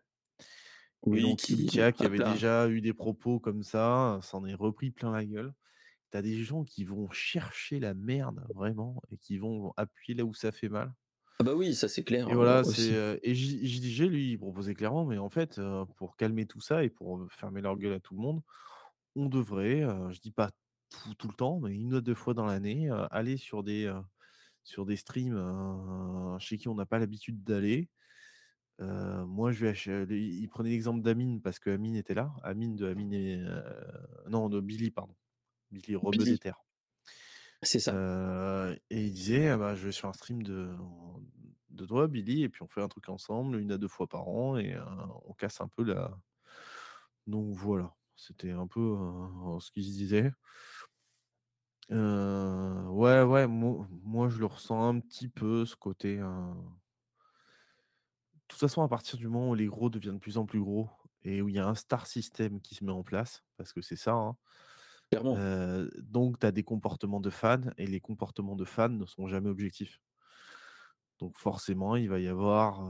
[1.03, 4.91] Oui, et donc, qui, qui avait déjà eu des propos comme ça, s'en est repris
[4.91, 5.53] plein la gueule
[6.11, 10.25] tu as des gens qui vont chercher la merde vraiment et qui vont appuyer là
[10.25, 10.93] où ça fait mal.
[11.39, 12.29] Ah bah oui, ça c'est clair.
[12.29, 15.59] Et voilà, c'est et JDG lui il proposait clairement, mais en fait
[15.95, 18.41] pour calmer tout ça et pour fermer leur gueule à tout le monde,
[19.15, 19.81] on devrait,
[20.11, 20.51] je dis pas
[20.89, 23.91] tout, tout, le temps, mais une ou deux fois dans l'année, aller sur des
[24.63, 25.37] sur des streams
[26.39, 27.89] chez qui on n'a pas l'habitude d'aller.
[28.79, 32.33] moi, je vais il prenait l'exemple d'Amine parce que Amine était là.
[32.43, 33.43] Amine de Amine et
[34.29, 35.15] non de Billy pardon.
[35.71, 36.53] Billy Robedeter.
[37.63, 38.73] C'est ça.
[38.89, 40.71] et il disait «Ah bah, Je vais sur un stream de,
[41.69, 44.27] de toi, Billy, et puis on fait un truc ensemble, une à deux fois par
[44.27, 44.75] an, et
[45.25, 46.17] on casse un peu la.
[47.27, 48.97] Donc voilà, c'était un peu
[49.59, 50.31] ce qu'il se disait.
[51.89, 56.17] Ouais, ouais, moi, moi, je le ressens un petit peu, ce côté.
[56.17, 56.23] De
[58.47, 60.89] toute façon, à partir du moment où les gros deviennent de plus en plus gros
[61.23, 63.81] et où il y a un star system qui se met en place, parce que
[63.81, 64.37] c'est ça, hein,
[65.97, 69.49] donc, tu as des comportements de fans et les comportements de fans ne sont jamais
[69.49, 69.99] objectifs.
[71.19, 72.81] Donc, forcément, il va y avoir.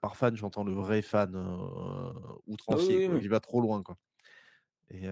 [0.00, 1.36] par fan, j'entends le vrai fan
[2.46, 3.04] outrancier.
[3.20, 3.82] Il va trop loin.
[3.82, 3.96] Quoi.
[4.94, 5.06] Et,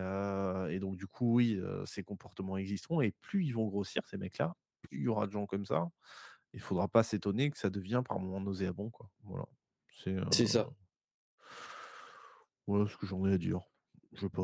[0.74, 3.01] et, donc, du coup, oui, ces comportements existeront.
[3.01, 5.89] Et plus ils vont grossir, ces mecs-là, plus il y aura de gens comme ça.
[6.53, 8.91] Il ne faudra pas s'étonner que ça devient par moments nauséabond.
[8.91, 9.11] Quoi.
[9.24, 9.47] Voilà.
[10.30, 10.70] C'est ça.
[12.66, 13.61] Voilà ce que j'en ai à dire.
[14.12, 14.43] Je sais pas.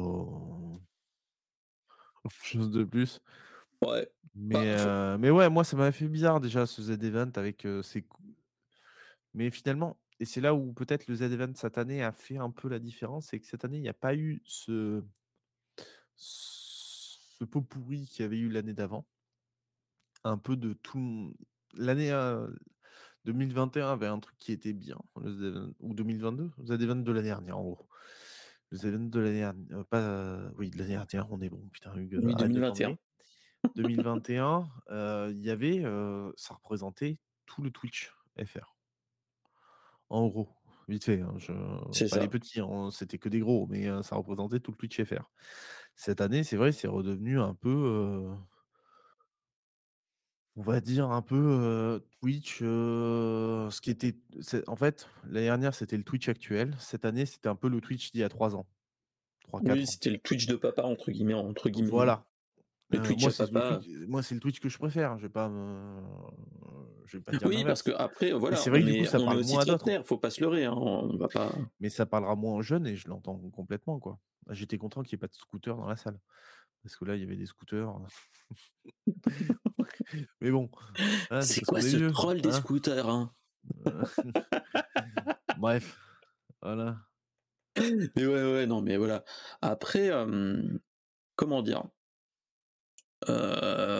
[2.43, 3.21] Chose de plus.
[3.83, 4.09] Ouais.
[4.35, 4.77] Mais,
[5.19, 8.07] mais ouais, moi, ça m'a fait bizarre déjà ce Z-Event avec ses.
[9.35, 12.69] Mais finalement, et c'est là où peut-être le Z-Event cette année a fait un peu
[12.69, 15.05] la différence, c'est que cette année, il n'y a pas eu ce,
[16.19, 19.07] ce pot pourri qu'il y avait eu l'année d'avant.
[20.25, 21.35] Un peu de tout.
[21.75, 22.11] L'année
[23.25, 24.99] 2021 avait un truc qui était bien,
[25.81, 27.89] ou 2022, le Z-Event de l'année dernière en gros.
[28.71, 32.21] Les événements de l'année dernière, pas, oui, de l'année dernière, on est bon, putain, Hugues,
[32.23, 32.99] Oui, 2021.
[33.77, 34.69] 2021,
[35.31, 35.83] il y avait,
[36.37, 38.13] ça représentait tout le Twitch
[38.45, 38.77] FR.
[40.11, 40.49] En gros,
[40.89, 41.53] vite fait, hein, je
[42.09, 45.31] pas les petits, hein, c'était que des gros, mais ça représentait tout le Twitch FR.
[46.01, 48.25] Cette année, c'est vrai, c'est redevenu un peu,
[50.55, 54.15] on va dire un peu, Twitch, ce qui était
[54.69, 56.77] en fait, l'année dernière, c'était le Twitch actuel.
[56.79, 58.69] Cette année, c'était un peu le Twitch d'il y a 3 ans.
[59.53, 61.91] Oui, c'était le Twitch de papa entre guillemets, entre guillemets.
[61.91, 62.25] Voilà.
[62.91, 63.81] Le Twitch moi, à papa.
[64.07, 65.19] moi, c'est le Twitch que je préfère.
[65.19, 65.51] Je vais pas
[67.07, 69.19] je vais pas dire Oui, parce que après, voilà, c'est vrai que du coup, ça
[69.19, 70.05] parle moins d'autres.
[70.05, 71.53] Faut pas se leurrer, hein, on va pas.
[71.81, 74.21] Mais ça parlera moins aux jeunes et je l'entends complètement, quoi.
[74.51, 76.19] J'étais content qu'il n'y ait pas de scooter dans la salle.
[76.83, 77.93] Parce que là, il y avait des scooters.
[80.41, 80.71] Mais bon.
[81.41, 82.53] c'est quoi ce troll des hein.
[82.53, 83.35] scooters hein?
[85.59, 85.99] Bref,
[86.63, 86.99] voilà.
[87.77, 89.25] Mais ouais, ouais, non, mais voilà.
[89.61, 90.11] Après,
[91.37, 91.85] comment dire?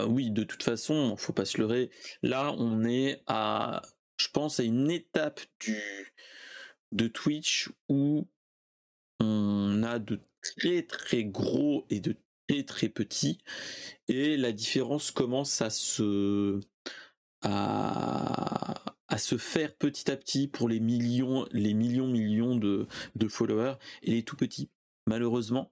[0.07, 1.91] Oui, de toute façon, faut pas se leurrer.
[2.23, 3.81] Là, on est à,
[4.17, 5.79] je pense, à une étape du
[6.91, 8.27] de Twitch où
[9.19, 12.15] on a de très très gros et de
[12.47, 13.39] très très petits
[14.07, 16.59] et la différence commence à se
[17.41, 18.75] à,
[19.17, 22.87] se faire petit à petit pour les millions les millions millions de,
[23.27, 24.69] followers et les tout petits
[25.05, 25.71] malheureusement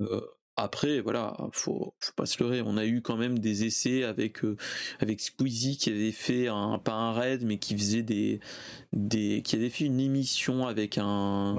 [0.00, 0.20] euh,
[0.58, 2.62] après, voilà, faut, faut pas se leurrer.
[2.62, 4.56] On a eu quand même des essais avec euh,
[5.00, 8.40] avec Squeezie qui avait fait un pas un raid, mais qui faisait des
[8.94, 11.54] des qui avait fait une émission avec un.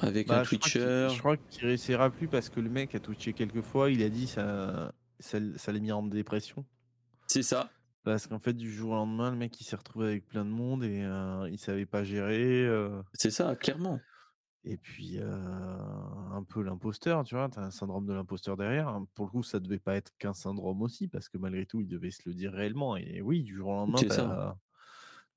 [0.00, 1.08] Avec un Twitcher.
[1.12, 3.90] Je crois qu'il réussira plus parce que le mec a twitché quelques fois.
[3.90, 6.64] Il a dit ça ça, ça l'a mis en dépression.
[7.26, 7.70] C'est ça.
[8.04, 10.50] Parce qu'en fait, du jour au lendemain, le mec il s'est retrouvé avec plein de
[10.50, 12.64] monde et euh, il savait pas gérer.
[12.64, 13.02] Euh.
[13.14, 14.00] C'est ça, clairement.
[14.64, 19.00] Et puis, un peu l'imposteur, tu vois, tu as un syndrome de l'imposteur derrière.
[19.14, 21.88] Pour le coup, ça devait pas être qu'un syndrome aussi, parce que malgré tout, il
[21.88, 22.96] devait se le dire réellement.
[22.96, 24.56] Et oui, du jour au lendemain,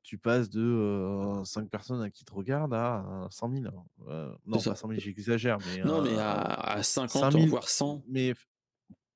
[0.04, 3.64] tu passes de 5 personnes à qui te regardent à 100 000.
[3.66, 5.58] non, pas 100 000, j'exagère.
[5.68, 8.04] Mais, non, mais à, 50, 000, voire 100.
[8.08, 8.34] Mais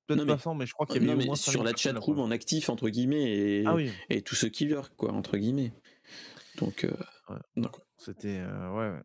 [0.06, 2.30] peut-être pas 100, mais je crois qu'il y avait au moins sur la chatroom en
[2.30, 3.76] actif, entre guillemets, et, ah
[4.10, 5.72] et tous ceux qui leur, quoi, entre guillemets.
[6.58, 6.86] Donc,
[7.98, 8.40] c'était.
[8.40, 9.02] ouais, ouais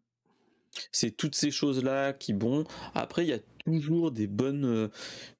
[0.91, 2.63] c'est toutes ces choses-là qui, bon,
[2.93, 4.87] après, il y a toujours des bonnes, euh,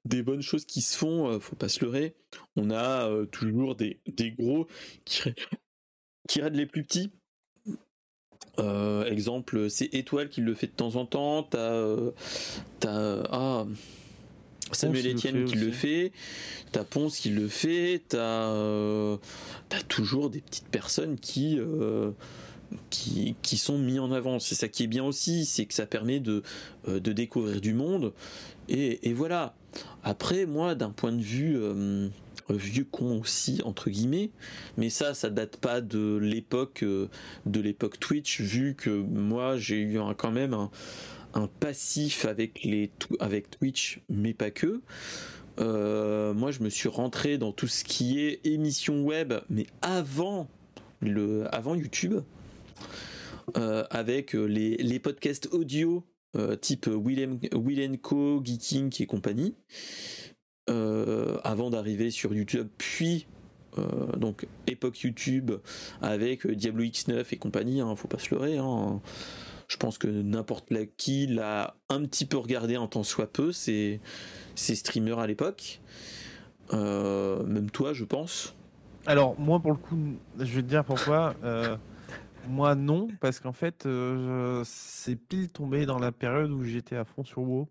[0.04, 2.14] des bonnes choses qui se font, euh, faut pas se leurrer.
[2.56, 4.66] On a euh, toujours des, des gros
[5.04, 5.22] qui,
[6.28, 7.10] qui raident les plus petits.
[9.06, 11.42] exemple, c'est Étoile qui le fait de temps en temps.
[11.42, 11.96] T'as,
[12.80, 13.66] t'as ah,
[14.72, 16.12] Samuel Etienne qui le fait.
[16.70, 18.02] T'as Ponce qui le fait.
[18.08, 19.18] T'as,
[19.68, 21.58] t'as toujours des petites personnes qui
[22.90, 24.38] qui, qui, sont mis en avant.
[24.38, 26.42] C'est ça qui est bien aussi, c'est que ça permet de,
[26.88, 28.12] euh, de découvrir du monde.
[28.68, 29.54] Et, et voilà.
[30.02, 32.08] Après, moi, d'un point de vue euh,
[32.50, 34.30] vieux con aussi, entre guillemets,
[34.76, 37.08] mais ça, ça date pas de l'époque euh,
[37.46, 40.70] de l'époque Twitch, vu que moi, j'ai eu quand même un,
[41.60, 42.90] passif avec, les,
[43.20, 44.82] avec Twitch, mais pas que.
[45.58, 50.48] moi, je me suis rentré dans tout ce qui est émission web, mais avant
[51.00, 52.20] le, avant YouTube.
[53.56, 57.38] Euh, avec euh, les, podcasts audio euh, type Will,
[58.00, 59.54] Co, Geeking et compagnie,
[60.68, 63.26] avant d'arriver sur YouTube, puis
[64.16, 65.52] donc époque YouTube
[66.02, 68.58] avec Diablo X9 et compagnie, hein, faut pas se leurrer.
[68.58, 69.00] Hein.
[69.68, 74.00] Je pense que n'importe qui l'a un petit peu regardé en temps soit peu, ces,
[74.54, 75.80] ces streamers à l'époque.
[76.72, 78.54] même toi, je pense.
[79.06, 79.96] Alors, moi, pour le coup,
[80.38, 81.34] je vais te dire pourquoi.
[82.48, 87.04] Moi, non, parce qu'en fait, euh, c'est pile tombé dans la période où j'étais à
[87.04, 87.68] fond sur WoW.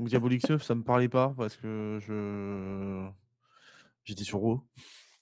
[0.00, 3.06] Donc Diabolix 9, ça me parlait pas parce que je
[4.02, 4.66] j'étais sur WoW.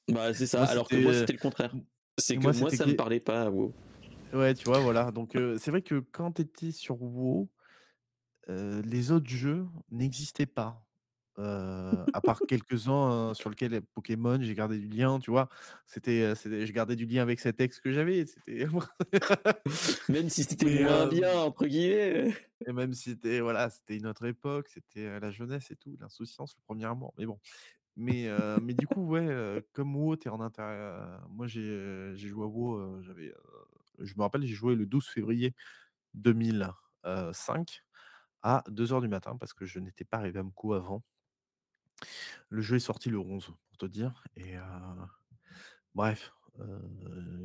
[0.07, 1.75] Bah, c'est ça, alors que moi, c'était le contraire.
[2.17, 3.75] C'est que moi, ça me parlait pas à WoW.
[4.33, 5.11] Ouais, tu vois, voilà.
[5.11, 7.51] Donc, euh, c'est vrai que quand tu étais sur WoW,
[8.51, 10.81] euh, les autres jeux n'existaient pas.
[11.39, 15.49] Euh, à part quelques-uns sur lesquels Pokémon, j'ai gardé du lien, tu vois.
[15.87, 18.27] C'était, je gardais du lien avec cet ex que j'avais.
[18.27, 18.67] C'était...
[20.09, 22.35] même si c'était moins bien, entre guillemets.
[22.67, 26.57] Et même si c'était, voilà, c'était une autre époque, c'était la jeunesse et tout, l'insouciance,
[26.57, 27.15] le premier amour.
[27.19, 27.39] Mais bon.
[27.97, 28.29] Mais,
[28.63, 31.25] mais du coup, ouais, comme WoW, t'es en intérieur.
[31.31, 33.33] moi, j'ai, joué à WoW, j'avais,
[34.01, 35.55] je me rappelle, j'ai joué le 12 février
[36.15, 37.83] 2005
[38.43, 41.03] à 2h du matin parce que je n'étais pas arrivé à Mko avant.
[42.51, 44.55] Le jeu est sorti le 11 pour te dire et
[45.95, 46.33] bref,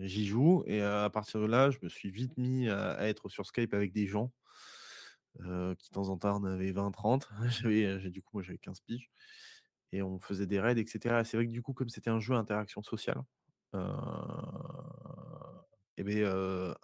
[0.01, 3.45] j'y joue et à partir de là, je me suis vite mis à être sur
[3.45, 4.31] Skype avec des gens,
[5.39, 7.29] qui de temps en temps en avaient 20-30.
[7.49, 9.09] J'avais, du coup, moi j'avais 15 piges
[9.93, 11.23] et on faisait des raids etc.
[11.25, 13.23] c'est vrai que du coup, comme c'était un jeu à interaction sociale,
[15.97, 16.25] et beh,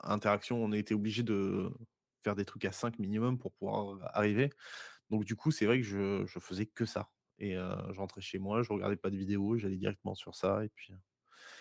[0.04, 1.72] interaction, on a été obligé de
[2.24, 4.52] faire des trucs à 5 minimum pour pouvoir arriver.
[5.12, 7.10] Donc du coup, c'est vrai que je faisais que ça.
[7.40, 10.70] Et je rentrais chez moi, je regardais pas de vidéos, j'allais directement sur ça et
[10.70, 10.94] puis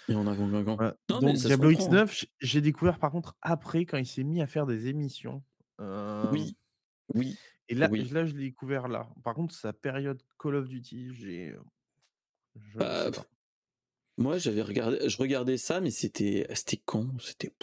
[0.09, 0.97] et on a voilà.
[1.09, 2.27] Donc Diablo X9, hein.
[2.41, 5.43] j'ai découvert par contre après quand il s'est mis à faire des émissions.
[5.79, 6.57] Oui,
[7.15, 7.37] oui.
[7.69, 8.09] Et là, oui.
[8.09, 9.09] là je l'ai découvert là.
[9.23, 11.55] Par contre, sa période Call of Duty, j'ai.
[12.75, 13.11] Bah,
[14.17, 17.07] moi, j'avais regardé, je regardais ça, mais c'était, c'était quand?
[17.21, 17.55] C'était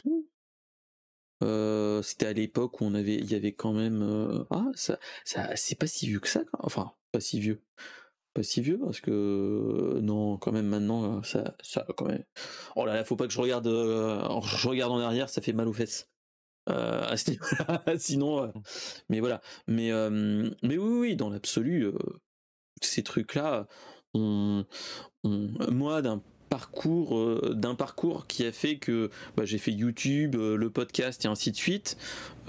[1.44, 5.54] euh, c'était à l'époque où on avait, il y avait quand même, ah, ça, ça,
[5.56, 7.62] c'est pas si vieux que ça, enfin, pas si vieux.
[8.36, 12.24] Pas si vieux parce que non, quand même maintenant ça, ça quand même.
[12.76, 15.68] Oh là là, faut pas que je regarde, je regarde en arrière, ça fait mal
[15.68, 16.10] aux fesses.
[17.98, 18.52] sinon,
[19.10, 19.42] mais voilà.
[19.68, 19.92] Mais
[20.62, 21.92] mais oui, oui, dans l'absolu,
[22.82, 23.68] ces trucs-là,
[24.14, 24.66] on,
[25.24, 31.26] moi d'un parcours d'un parcours qui a fait que bah, j'ai fait YouTube, le podcast
[31.26, 31.98] et ainsi de suite.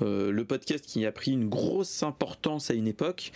[0.01, 3.33] le podcast qui a pris une grosse importance à une époque,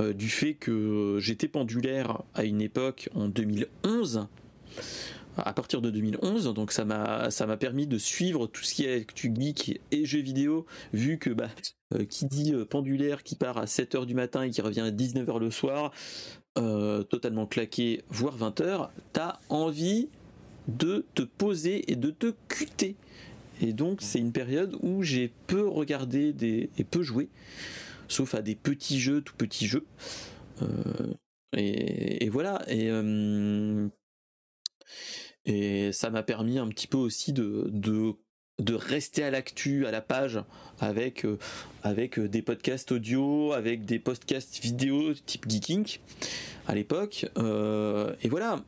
[0.00, 4.26] du fait que j'étais pendulaire à une époque en 2011
[5.36, 8.84] à partir de 2011 donc ça m'a ça m'a permis de suivre tout ce qui
[8.84, 11.48] est tu geek et jeux vidéo vu que bah
[12.08, 15.50] qui dit pendulaire qui part à 7h du matin et qui revient à 19h le
[15.50, 15.92] soir
[16.58, 20.10] euh, totalement claqué, voire 20 heures, t'as envie
[20.68, 22.94] de te poser et de te cuter.
[23.62, 27.30] Et donc c'est une période où j'ai peu regardé des, et peu joué,
[28.06, 29.86] sauf à des petits jeux, tout petits jeux.
[30.60, 31.14] Euh,
[31.56, 32.62] et, voilà.
[32.68, 33.88] Et, euh,
[35.46, 38.14] et ça m'a permis un petit peu aussi de, de
[38.58, 40.38] de rester à l'actu, à la page,
[40.80, 41.38] avec, euh,
[41.82, 45.98] avec euh, des podcasts audio, avec des podcasts vidéo type Geeking
[46.66, 47.26] à l'époque.
[47.38, 48.62] Euh, et voilà,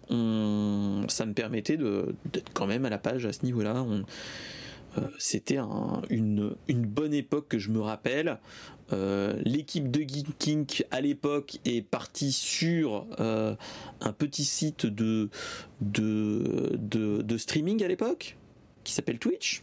[1.08, 3.84] ça me permettait d'être quand même à la page à ce niveau-là.
[5.18, 5.58] C'était
[6.10, 8.38] une, une, bonne époque que je me rappelle.
[8.90, 15.30] L'équipe de Geeking à l'époque est partie sur un petit site de,
[15.80, 16.76] de,
[17.22, 18.36] de streaming à l'époque
[18.84, 19.62] qui s'appelle Twitch.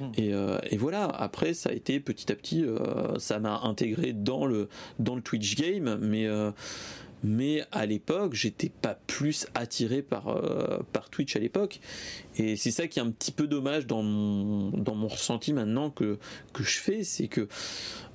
[0.00, 0.10] Hmm.
[0.18, 4.46] Euh, et, voilà, après ça a été petit à petit, euh, ça m'a intégré dans
[4.46, 4.68] le,
[4.98, 6.50] dans le Twitch game, mais, euh,
[7.22, 10.40] mais à l'époque j'étais pas plus attiré par,
[10.92, 11.80] par Twitch à l'époque.
[12.36, 15.90] Et c'est ça qui est un petit peu dommage dans mon, dans mon ressenti maintenant
[15.90, 16.18] que,
[16.52, 17.48] que je fais, c'est que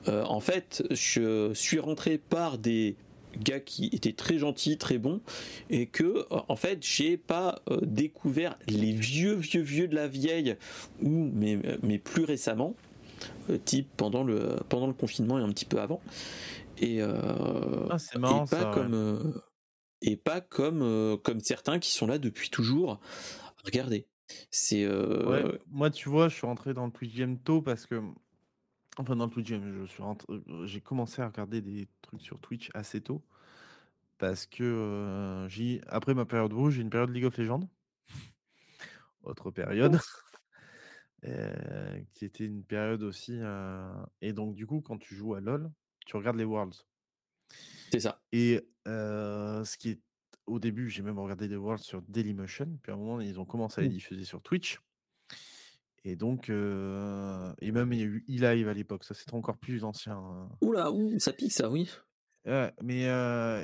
[0.07, 2.95] en fait je suis rentré par des
[3.37, 5.21] gars qui était très gentil, très bon,
[5.69, 10.07] et que euh, en fait j'ai pas euh, découvert les vieux vieux vieux de la
[10.07, 10.55] vieille
[11.01, 12.75] ou mais, mais plus récemment,
[13.49, 16.01] euh, type pendant le pendant le confinement et un petit peu avant,
[16.79, 19.41] et, ah, marrant, et pas comme
[20.01, 22.99] et pas comme comme certains qui sont là depuis toujours.
[23.65, 24.07] Regardez,
[24.51, 24.87] c'est
[25.67, 28.01] moi tu vois, je suis rentré dans le Twitch Game tôt parce que
[28.99, 30.03] Enfin, dans le Twitch je suis
[30.63, 33.23] j'ai commencé à regarder des trucs sur Twitch assez tôt.
[34.17, 37.69] Parce que j'ai après ma période rouge, j'ai une période League of Legends.
[39.21, 39.99] Autre période.
[42.13, 43.39] qui était une période aussi.
[44.21, 45.71] Et donc, du coup, quand tu joues à LoL,
[46.07, 46.87] tu regardes les Worlds.
[47.91, 48.19] C'est ça.
[48.31, 50.01] Et ce qui est.
[50.47, 52.79] Au début, j'ai même regardé les Worlds sur Dailymotion.
[52.81, 53.91] Puis à un moment, ils ont commencé à les mmh.
[53.91, 54.79] diffuser sur Twitch.
[56.05, 59.83] Et donc, et même il y a eu e-live à l'époque, ça c'était encore plus
[59.83, 60.15] ancien.
[60.15, 60.49] Hein.
[60.61, 61.89] Oula, ça pique ça, oui.
[62.81, 63.01] mais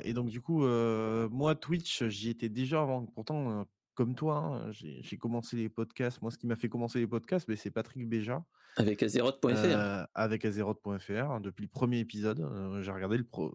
[0.04, 3.06] et donc du coup, moi Twitch, j'y étais déjà avant.
[3.06, 6.20] Pourtant, comme toi, hein, j'ai commencé les podcasts.
[6.20, 8.44] Moi, ce qui m'a fait commencer les podcasts, mais c'est Patrick Béja.
[8.76, 10.06] Avec Azeroth.fr.
[10.14, 12.44] avec Azeroth.fr, hein, depuis le premier épisode.
[12.82, 13.54] j'ai regardé le pro,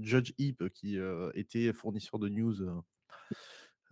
[0.00, 0.98] Judge Heap qui
[1.34, 2.82] était fournisseur de news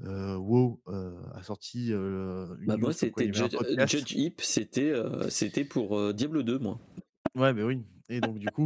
[0.05, 4.95] euh, WoW euh, a sorti euh, une bah moi c'était Judge, Heap c'était
[5.29, 6.81] c'était pour Diablo 2 moi.
[7.35, 7.85] Ouais mais oui.
[8.09, 8.65] Et donc du coup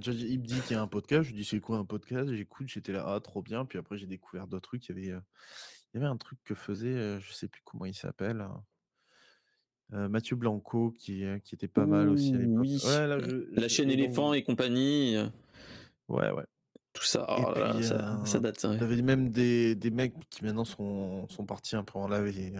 [0.00, 1.28] Judge Heap dit qu'il y a un podcast.
[1.28, 2.32] Je dis c'est quoi un podcast?
[2.34, 3.64] J'écoute j'étais là ah trop bien.
[3.64, 4.88] Puis après j'ai découvert d'autres trucs.
[4.88, 5.20] Il y avait
[5.92, 8.44] il y avait un truc que faisait je sais plus comment il s'appelle
[9.90, 12.80] Mathieu Blanco qui, qui était pas mal aussi à oui.
[13.52, 15.16] la chaîne éléphant et compagnie
[16.08, 16.44] ouais ouais
[16.94, 17.52] tout ça, oh
[18.24, 18.64] ça, date.
[18.70, 22.06] Il y avait même des, des, mecs qui maintenant sont, sont partis un peu en
[22.06, 22.52] lavé,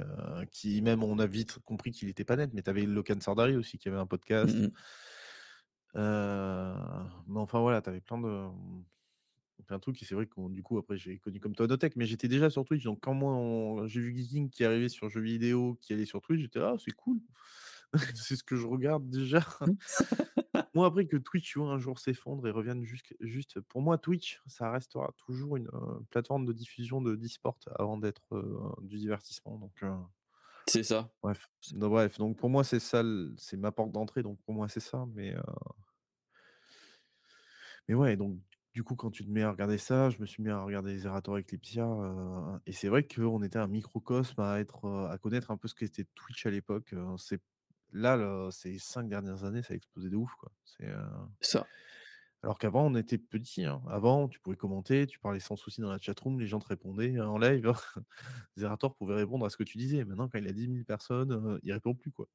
[0.50, 3.54] qui même on a vite compris qu'il était pas net, mais tu avais Locan Sardari
[3.54, 4.54] aussi qui avait un podcast.
[4.54, 4.68] Mmh
[5.94, 8.48] mais enfin voilà, tu avais plein de
[9.62, 11.96] plein de trucs et c'est vrai que du coup après j'ai connu comme toi Dotech,
[11.96, 15.20] mais j'étais déjà sur Twitch, donc quand moi j'ai vu Geeking qui arrivait sur jeux
[15.20, 17.20] vidéo, qui allait sur Twitch, j'étais là, ah, c'est cool.
[18.14, 19.40] c'est ce que je regarde déjà.
[19.60, 19.72] Mmh.
[20.74, 23.96] Moi, après que Twitch, tu vois, un jour s'effondre et revienne juste, juste, pour moi,
[23.96, 25.70] Twitch, ça restera toujours une
[26.10, 28.26] plateforme de diffusion de d'e-sport avant d'être
[28.82, 29.56] du divertissement.
[29.58, 29.84] Donc,
[30.66, 31.10] c'est ça.
[31.22, 33.02] Bref, donc, bref, donc pour moi, c'est ça,
[33.36, 34.22] c'est ma porte d'entrée.
[34.22, 35.06] Donc pour moi, c'est ça.
[35.14, 35.34] Mais,
[37.88, 38.38] mais ouais, donc
[38.74, 40.98] du coup, quand tu te mets à regarder ça, je me suis mis à regarder
[40.98, 41.86] Zerator Eclipsia.
[42.66, 46.06] et c'est vrai qu'on était un microcosme à être, à connaître un peu ce qu'était
[46.14, 46.92] Twitch à l'époque.
[47.16, 47.40] c'est
[47.92, 50.50] Là, ces cinq dernières années, ça a explosé de ouf, quoi.
[50.64, 50.90] C'est,
[51.40, 51.64] Ça.
[52.42, 53.80] alors qu'avant, on était petits, hein.
[53.88, 57.20] Avant, tu pouvais commenter, tu parlais sans souci dans la chatroom, les gens te répondaient,
[57.20, 57.72] en live.
[58.56, 60.04] Zerator pouvait répondre à ce que tu disais.
[60.04, 62.26] Maintenant, quand il a 10 000 personnes, il répond plus, quoi.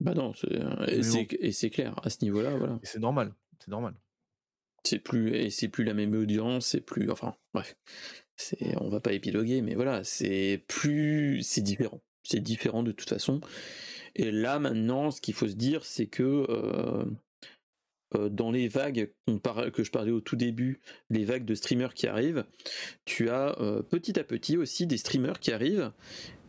[0.00, 0.50] Bah non, c'est
[0.88, 2.80] et c'est clair, à ce niveau-là, voilà.
[2.82, 3.94] Et c'est normal, c'est normal.
[4.84, 7.76] C'est plus et c'est plus la même audience, c'est plus enfin bref.
[8.36, 12.00] C'est on va pas épiloguer mais voilà, c'est plus c'est différent.
[12.24, 13.40] C'est différent de toute façon.
[14.14, 17.04] Et là maintenant, ce qu'il faut se dire, c'est que euh,
[18.14, 19.12] euh, dans les vagues
[19.72, 20.80] que je parlais au tout début,
[21.10, 22.44] les vagues de streamers qui arrivent,
[23.04, 25.92] tu as euh, petit à petit aussi des streamers qui arrivent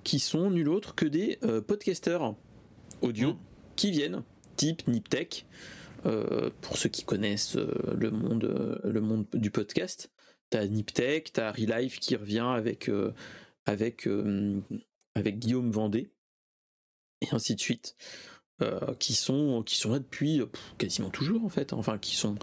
[0.03, 2.35] qui sont nul autre que des podcasters
[3.01, 3.39] audio mmh.
[3.77, 4.23] qui viennent,
[4.57, 5.45] type Niptech,
[6.61, 10.11] pour ceux qui connaissent le monde, le monde du podcast.
[10.49, 12.89] T'as Niptech, t'as Relife qui revient avec,
[13.65, 14.07] avec,
[15.15, 16.11] avec Guillaume Vendée,
[17.21, 17.95] et ainsi de suite.
[18.99, 20.41] qui sont qui sont là depuis
[20.77, 22.35] quasiment toujours en fait enfin qui sont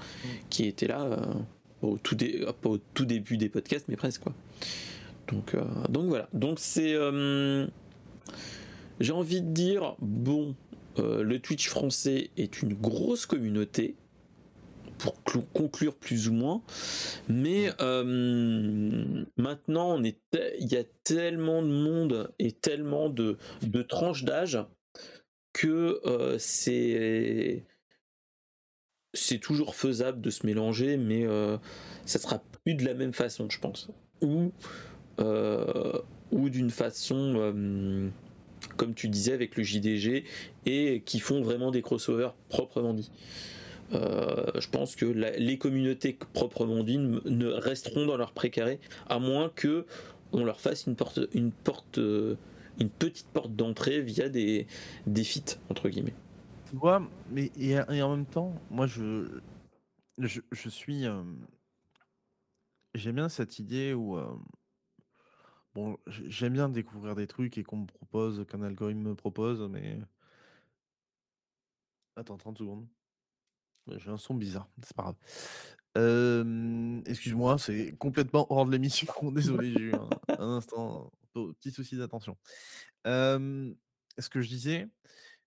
[0.51, 1.19] qui étaient là
[1.83, 2.17] au tout
[2.65, 4.35] au tout début des podcasts mais presque quoi
[5.29, 5.57] donc
[5.89, 6.95] donc voilà donc c'est
[9.01, 10.55] j'ai envie de dire bon
[10.99, 13.97] euh, le Twitch français est une grosse communauté,
[14.99, 15.23] pour
[15.53, 16.63] conclure plus ou moins.
[17.29, 20.15] Mais euh, maintenant, il
[20.59, 23.39] y a tellement de monde et tellement de,
[23.89, 24.59] tranches d'âge
[25.53, 27.65] que euh, c'est
[29.41, 31.27] toujours faisable de se mélanger, mais
[32.05, 33.89] ça sera plus de la même façon, je pense,
[34.21, 34.53] ou
[36.51, 38.13] d'une façon
[38.77, 40.25] comme tu disais avec le JDG,
[40.67, 43.11] et qui font vraiment des crossovers proprement dit.
[43.93, 49.49] Euh, je pense que les communautés proprement dites ne resteront dans leur précaré à moins
[49.49, 49.85] que
[50.33, 52.37] on leur fasse une porte, une porte, euh,
[52.79, 54.69] une petite porte d'entrée via des
[55.07, 56.15] des feats entre guillemets.
[56.71, 57.03] Tu vois,
[57.33, 59.41] mais et, en même temps, moi je
[60.19, 61.23] je, suis euh,
[62.95, 64.17] j'aime bien cette idée où
[65.75, 69.99] Bon, j'aime bien découvrir des trucs et qu'on me propose, qu'un algorithme me propose, mais
[72.17, 72.87] Attends 30 secondes.
[73.97, 75.15] j'ai un son bizarre, c'est pas
[75.95, 77.03] grave.
[77.07, 79.07] excuse-moi, c'est complètement hors de l'émission.
[79.33, 82.37] Désolé, j'ai eu un instant, petit souci d'attention.
[83.05, 84.89] ce que je disais,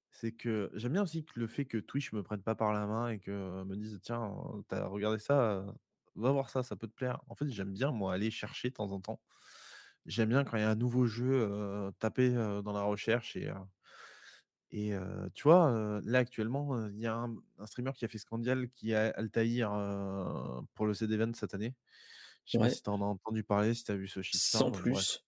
[0.09, 2.85] c'est que j'aime bien aussi que le fait que Twitch me prenne pas par la
[2.87, 4.31] main et que me dise: «Tiens,
[4.69, 5.65] t'as regardé ça,
[6.15, 7.21] va voir ça, ça peut te plaire».
[7.27, 9.21] En fait, j'aime bien moi aller chercher de temps en temps
[10.05, 12.29] J'aime bien quand il y a un nouveau jeu, taper,
[12.63, 13.51] dans la recherche et
[14.71, 14.91] et
[15.33, 19.09] tu vois, là actuellement, il y a un streamer qui a fait Scandial qui a
[19.11, 19.69] Altaïr,
[20.73, 21.75] pour le CD Event cette année.
[22.45, 24.71] Je sais pas si tu en as entendu parler, si tu as vu ce Sans
[24.71, 25.23] plus.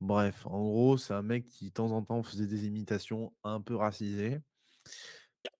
[0.00, 3.60] Bref, en gros, c'est un mec qui de temps en temps faisait des imitations un
[3.60, 4.40] peu racisées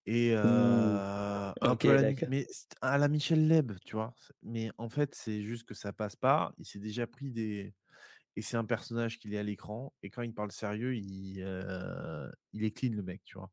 [0.06, 2.46] et un peu à la mais
[2.80, 4.14] à la Michel Leb, tu vois?
[4.42, 6.52] mais en fait, c'est juste que ça passe pas.
[6.58, 7.74] Il s'est déjà pris des
[8.36, 11.40] et c'est un personnage qu'il est à l'écran et quand il parle sérieux, il,
[12.52, 13.50] il est clean le mec, tu vois?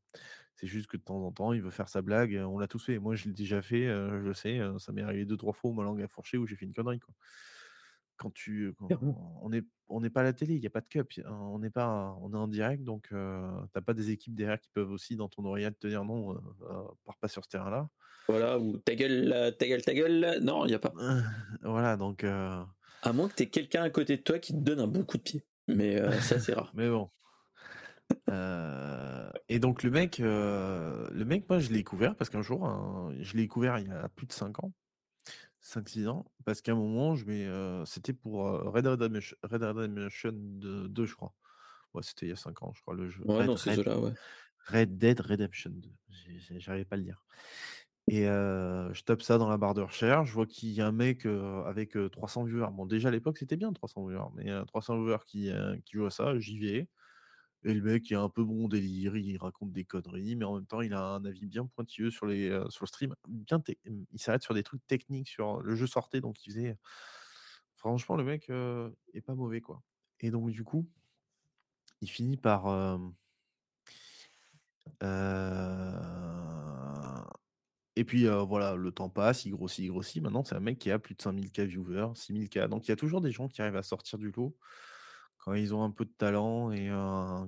[0.55, 2.85] C'est juste que de temps en temps, il veut faire sa blague, on l'a tous
[2.85, 2.99] fait.
[2.99, 5.73] Moi, je l'ai déjà fait, je le sais, ça m'est arrivé deux trois fois où
[5.73, 7.15] ma langue a fourché, où j'ai fait une connerie, quoi.
[8.17, 10.87] Quand tu on n'est on n'est pas à la télé, il y a pas de
[10.89, 14.59] cup, on n'est pas on est en direct donc tu as pas des équipes derrière
[14.59, 16.39] qui peuvent aussi dans ton oreillette te dire: «Non, heu,
[17.05, 17.89] pars pas sur ce terrain-là».
[18.27, 20.39] Voilà ou «Ta gueule, ta gueule, ta gueule».
[20.41, 20.93] Non, il y a pas.
[21.63, 22.23] Voilà donc
[23.01, 25.03] à moins que tu aies quelqu'un à côté de toi qui te donne un bon
[25.03, 25.45] coup de pied.
[25.67, 26.71] Mais euh, ça, c'est rare.
[26.75, 27.09] Mais bon.
[28.29, 32.65] Euh, et donc le mec, euh, le mec, moi je l'ai découvert parce qu'un jour,
[32.65, 34.73] hein, je l'ai découvert il y a plus de 5 ans,
[35.63, 37.47] 5-6 ans, parce qu'à un moment, je mets,
[37.85, 39.19] c'était pour Red Dead
[39.69, 41.35] Redemption 2, je crois.
[41.93, 43.21] Ouais, c'était il y a 5 ans, je crois, le jeu.
[43.25, 44.13] Ouais, non, c'est là ouais.
[44.65, 45.89] Red Dead Redemption 2,
[46.57, 47.23] j'arrivais pas à le dire.
[48.09, 50.91] Et je tape ça dans la barre de recherche, je vois qu'il y a un
[50.91, 51.25] mec,
[51.65, 52.71] avec, 300 viewers.
[52.71, 55.51] Bon, déjà à l'époque, c'était bien 300 viewers, mais 300 viewers qui,
[55.85, 56.87] qui à ça, j'y vais
[57.65, 60.55] et le mec, il a un peu bon délire, il raconte des conneries, mais en
[60.55, 63.15] même temps, il a un avis bien pointilleux sur les, sur le stream.
[63.27, 66.77] Bien mmh, il s'arrête sur des trucs techniques, sur le jeu sortait, donc il faisait
[67.75, 68.49] franchement, le mec,
[69.13, 69.81] est pas mauvais, quoi
[70.21, 70.87] et donc du coup,
[72.01, 72.67] il finit par,
[77.99, 80.23] et puis voilà, le temps passe, il grossit, il grossit.
[80.23, 82.59] Maintenant, c'est un mec qui a plus de 5000 K viewers, 6000 K.
[82.69, 84.55] Donc il y a toujours des gens qui arrivent à sortir du lot
[85.37, 86.87] quand ils ont un peu de talent et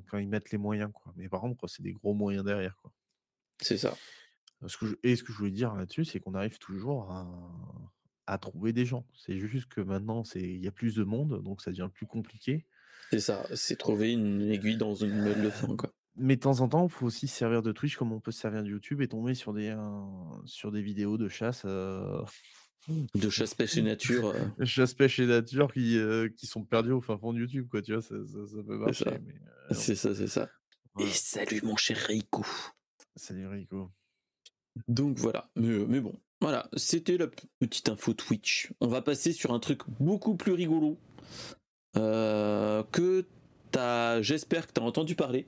[0.09, 1.13] quand ils mettent les moyens, quoi.
[1.15, 2.91] Mais par contre, c'est des gros moyens derrière, quoi.
[3.61, 3.95] C'est ça.
[4.67, 7.09] Ce que et ce que je voulais dire là-dessus, c'est qu'on arrive toujours
[8.27, 9.05] à, trouver des gens.
[9.15, 12.07] C'est juste que maintenant, c'est il y a plus de monde, donc ça devient plus
[12.07, 12.65] compliqué.
[13.09, 16.59] C'est ça, c'est trouver une aiguille dans une meule de fin, quoi mais de temps
[16.61, 18.69] en temps, il faut aussi se servir de Twitch comme on peut se servir de
[18.69, 19.75] YouTube et tomber sur des,
[20.45, 21.65] sur des vidéos de chasse.
[23.13, 24.33] De chasse pêche et nature.
[24.65, 25.99] Chasse pêche et nature qui,
[26.35, 27.79] qui sont perdus au fin fond de YouTube, quoi.
[27.83, 28.15] Tu vois, ça,
[28.65, 29.05] peut marcher.
[29.69, 30.49] C'est ça, c'est ça.
[30.99, 32.43] Et salut mon cher Rico.
[33.15, 33.91] Salut Rico.
[34.87, 37.27] Donc voilà, mais, mais bon, Voilà, c'était la
[37.59, 38.71] petite info Twitch.
[38.79, 40.97] On va passer sur un truc beaucoup plus rigolo
[41.97, 43.25] euh, que
[43.71, 45.45] t'as, j'espère que tu as entendu parler,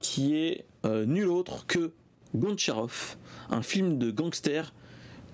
[0.00, 1.92] qui est euh, nul autre que
[2.34, 3.16] Goncharov,
[3.50, 4.74] un film de gangster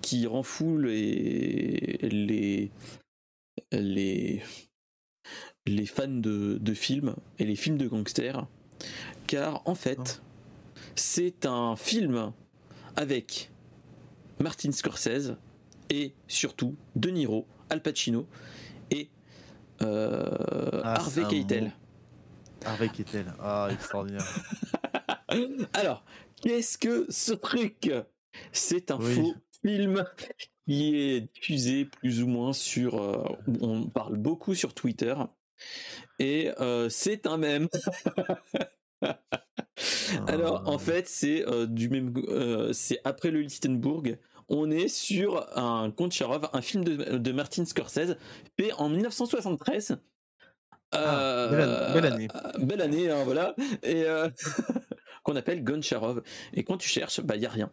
[0.00, 2.70] qui rend fou les, les,
[3.72, 4.42] les,
[5.66, 8.46] les fans de, de films et les films de gangsters.
[9.26, 10.22] Car en fait,
[10.94, 12.32] c'est un film
[12.96, 13.50] avec
[14.40, 15.36] Martin Scorsese
[15.88, 18.26] et surtout De Niro, Al Pacino
[18.90, 19.08] et
[19.82, 21.72] euh, Ah, Harvey Keitel.
[22.64, 23.26] Harvey Keitel.
[23.40, 24.26] Ah, extraordinaire.
[25.72, 26.04] Alors,
[26.42, 27.90] qu'est-ce que ce truc?
[28.52, 29.14] C'est un Oui.
[29.14, 29.34] faux
[29.64, 30.04] film
[30.66, 33.00] qui est diffusé plus ou moins sur.
[33.00, 33.24] euh,
[33.60, 35.14] on parle beaucoup sur Twitter.
[36.18, 37.68] Et euh, c'est un mème.
[40.28, 40.78] Alors, en Ah.
[40.78, 42.12] fait, c'est euh, du même.
[42.72, 44.18] c'est après le Lichtenburg.
[44.48, 48.16] On est sur un Goncharov, un film de, de Martin Scorsese,
[48.58, 49.98] fait en 1973.
[50.92, 52.28] Ah, belle année- belle année.
[52.34, 53.54] euh, belle année, hein, voilà.
[53.82, 54.28] Et euh,
[55.24, 56.22] qu'on appelle Goncharov.
[56.54, 57.70] Et quand tu cherches, bah il y a rien.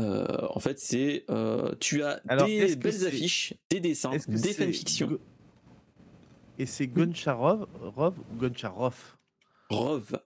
[0.00, 5.08] Euh, en fait, c'est euh, tu as Alors, des belles affiches, des dessins, des fanfictions.
[5.08, 5.20] Go-
[6.58, 9.16] Et c'est Goncharov Rov ou Goncharov?
[9.70, 10.18] Rov,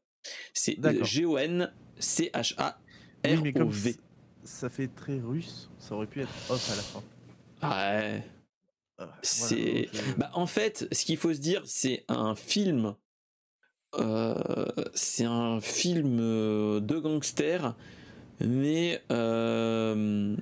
[0.53, 1.05] c'est D'accord.
[1.05, 2.79] G O N C H A
[3.25, 3.93] Oui, R mais O comme V.
[3.93, 4.01] c-
[4.45, 7.03] ça fait très russe, ça aurait pu être off à la fin.
[7.63, 8.23] Ouais.
[8.99, 9.89] Ah, C'est-
[10.19, 12.95] Bah, en fait, ce qu'il faut se dire, c'est un film.
[13.99, 14.35] euh,
[14.95, 17.75] c'est un film euh, de gangster,
[18.41, 20.35] mais euh,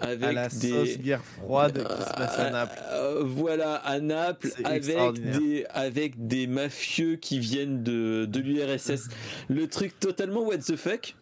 [0.00, 0.70] avec à la des.
[0.70, 2.82] sauce guerre froide qui se passe à Euh, Naples.
[2.90, 9.08] euh, voilà, à Naples, avec des, avec des mafieux qui viennent de, de l'URSS.
[9.48, 11.14] Le truc totalement what the fuck.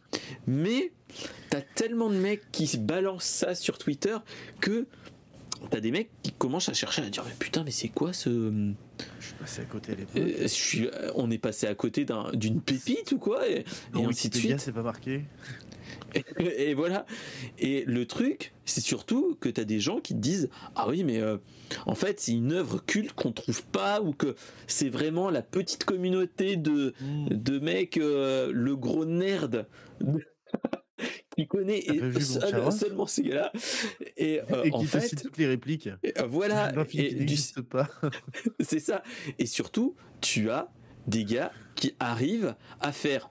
[0.47, 0.91] Mais
[1.51, 4.17] t'as tellement de mecs qui se balancent ça sur Twitter
[4.61, 4.87] que
[5.71, 8.31] t'as des mecs qui commencent à chercher à dire mais putain mais c'est quoi ce
[9.21, 10.17] Je suis passé à côté à l'époque.
[10.17, 13.65] euh, je suis euh, on est passé à côté d'un- d'une pépite ou quoi et,
[13.95, 15.23] ainsi de suite c'est pas marqué.
[16.15, 16.25] et,
[16.71, 17.07] et voilà.
[17.59, 21.03] Et le truc, c'est surtout que tu as des gens qui te disent Ah oui,
[21.05, 21.39] mais euh,
[21.87, 24.35] en fait, c'est une œuvre culte qu'on trouve pas, ou que
[24.67, 27.29] c'est vraiment la petite communauté de, Hmm.
[27.31, 29.67] de mecs, euh, le gros nerd.
[31.37, 33.53] Qui connaît et seul- seulement ces gars-là
[34.17, 35.89] et, euh, Et qui fait cite toutes les répliques.
[36.03, 37.89] et, euh, voilà et n'existe pas.
[38.61, 39.03] c'est ça.
[39.39, 40.71] Et surtout, tu as
[41.07, 43.29] des gars qui arrivent à faire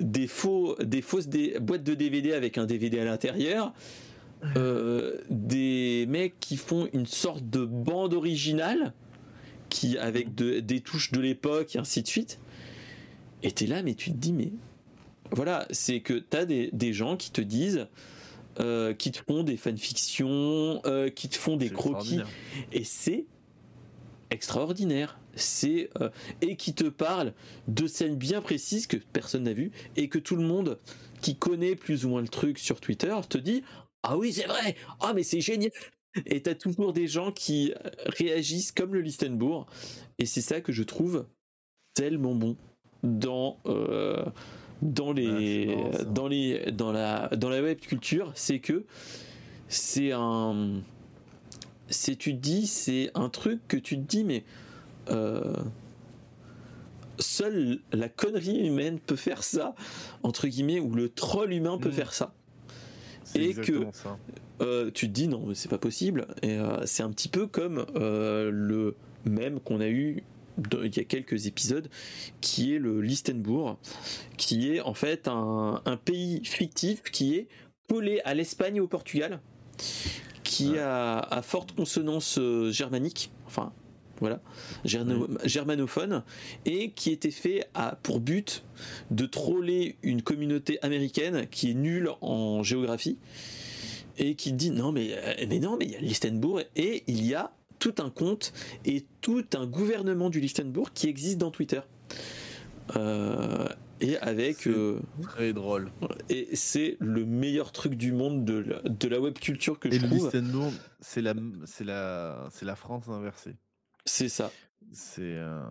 [0.00, 1.28] des faux, des fausses
[1.60, 3.72] boîtes de DVD avec un DVD à l'intérieur.
[4.56, 8.92] euh, des mecs qui font une sorte de bande originale
[9.68, 12.40] qui avec de- des touches de l'époque et ainsi de suite
[13.44, 14.50] et t'es là mais tu te dis mais
[15.32, 17.88] voilà c'est que t'as des, des gens qui te disent
[18.60, 22.20] euh, qui te font des fanfictions euh, qui te font des croquis.
[22.72, 23.26] et c'est
[24.30, 25.18] extraordinaire.
[25.34, 26.10] C'est euh,
[26.42, 27.32] et qui te parle
[27.66, 30.78] de scènes bien précises que personne n'a vues et que tout le monde
[31.22, 33.62] qui connaît plus ou moins le truc sur Twitter te dit
[34.02, 34.76] ah oui c'est vrai!
[35.00, 35.70] Ah mais c'est génial!
[36.26, 37.72] Et t'as toujours des gens qui
[38.04, 39.64] réagissent comme le Listenbourg
[40.18, 41.24] et c'est ça que je trouve
[41.94, 42.58] tellement bon
[43.02, 44.24] dans euh,
[44.82, 48.84] dans les Ah, marrant, dans les dans la dans la web culture c'est que
[49.68, 50.80] c'est un
[51.88, 54.44] c'est tu te dis c'est un truc que tu te dis mais
[55.10, 55.54] euh,
[57.18, 59.74] seule la connerie humaine peut faire ça
[60.22, 61.92] entre guillemets ou le troll humain peut Mm.
[61.92, 62.34] faire ça
[63.34, 64.18] et que- ça.
[64.60, 67.46] euh, tu te dis non mais c'est pas possible et euh, c'est un petit peu
[67.46, 70.22] comme euh, le même qu'on a eu
[70.58, 71.88] de- il y a quelques épisodes
[72.40, 73.78] qui est le Listenbourg
[74.36, 77.48] qui est en fait un, un pays fictif qui est
[77.88, 79.40] collé à l'Espagne et au Portugal
[80.44, 80.78] qui Ouais.
[80.80, 83.72] a, a forte consonance euh, germanique enfin
[84.20, 84.40] voilà
[85.44, 86.22] germanophone
[86.66, 88.62] et qui était fait à, pour but
[89.10, 93.18] de troller une communauté américaine qui est nulle en géographie
[94.18, 97.24] et qui dit non mais euh, mais non mais il y a Liechtenbourg et il
[97.24, 97.52] y a
[97.82, 98.52] tout un compte
[98.84, 101.80] et tout un gouvernement du Liechtenbourg qui existe dans Twitter
[102.96, 103.68] Euh,
[104.00, 105.90] et avec C'est- euh, Très drôle.
[106.28, 109.92] et c'est le meilleur truc du monde de la, de la web culture que Et
[109.92, 111.34] je le trouve Listenbourg, c'est la,
[111.64, 113.54] c'est la, c'est la France inversée.
[114.04, 114.50] c'est ça
[114.92, 115.62] C'est euh,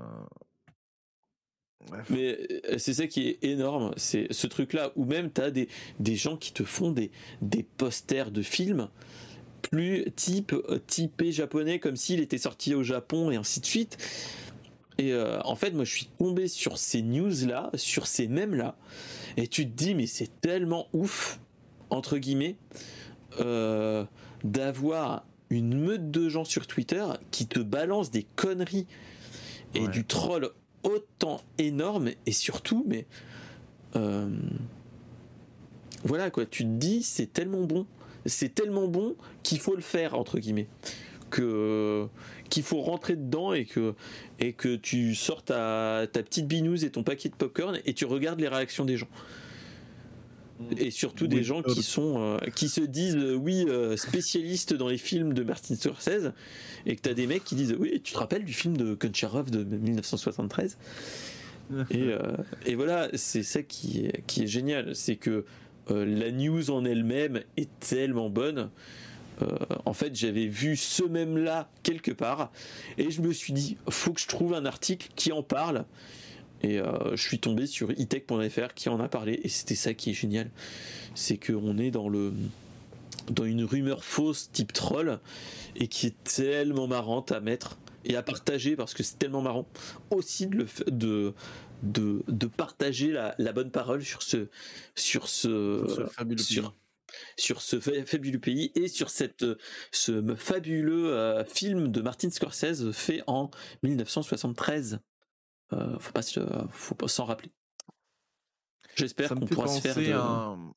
[1.88, 2.08] Bref.
[2.12, 2.38] Mais
[2.78, 5.68] c'est ça qui est énorme, c'est ce truc-là, où même tu as des,
[6.00, 7.12] des gens qui te font des,
[7.42, 8.88] des posters de films
[9.62, 13.98] plus type euh, typé japonais, comme s'il était sorti au Japon et ainsi de suite.
[14.98, 18.76] Et euh, en fait, moi je suis tombé sur ces news-là, sur ces mèmes-là,
[19.38, 21.40] et tu te dis, mais c'est tellement ouf,
[21.90, 22.56] entre guillemets,
[23.40, 24.06] euh,
[24.44, 28.88] d'avoir une meute de gens sur Twitter qui te balancent des conneries
[29.74, 30.50] et du troll
[30.84, 33.06] autant énorme et surtout, mais
[33.96, 34.30] euh,
[36.04, 37.86] voilà quoi, tu te dis c'est tellement bon,
[38.26, 40.68] c'est tellement bon qu'il faut le faire entre guillemets,
[41.30, 42.08] que
[42.50, 43.96] qu'il faut rentrer dedans et que
[44.40, 48.06] et que tu sors ta, ta petite binouse et ton paquet de popcorn et tu
[48.06, 49.10] regardes les réactions des gens.
[50.78, 54.90] Et surtout des gens qui sont euh, qui se disent euh, oui euh, spécialistes dans
[54.90, 56.34] les films de Martin Scorsese
[56.86, 59.50] et que t'as des mecs qui disent oui tu te rappelles du film de Kuncharov
[59.50, 60.78] de 1973
[61.90, 62.10] et,
[62.66, 64.94] et voilà c'est ça qui est, qui est génial.
[64.94, 65.46] C'est que
[65.94, 68.70] la news en elle-même est tellement bonne
[69.86, 72.52] en fait, j'avais vu ce même-là quelque part,
[73.00, 75.86] et je me suis dit, faut que je trouve un article qui en parle,
[76.64, 80.12] et euh, je suis tombé sur itech.fr qui en a parlé et c'était ça qui
[80.12, 80.50] est génial.
[81.16, 82.34] C'est qu'on est dans le
[83.30, 85.20] dans une rumeur fausse type troll
[85.76, 89.68] et qui est tellement marrante à mettre et à partager parce que c'est tellement marrant
[90.10, 91.34] aussi de, le, de,
[91.82, 94.50] de, de partager la, la, bonne parole sur ce
[94.96, 96.80] sur ce, sur ce fabuleux sur, pays.
[97.38, 99.46] sur ce fabuleux pays et sur cette
[99.92, 103.50] ce fabuleux euh, film de Martin Scorsese fait en
[103.84, 105.00] 1973
[105.74, 106.22] euh, faut pas
[106.70, 107.52] faut pas s'en rappeler.
[108.96, 110.72] J'espère qu'on pourra se faire de...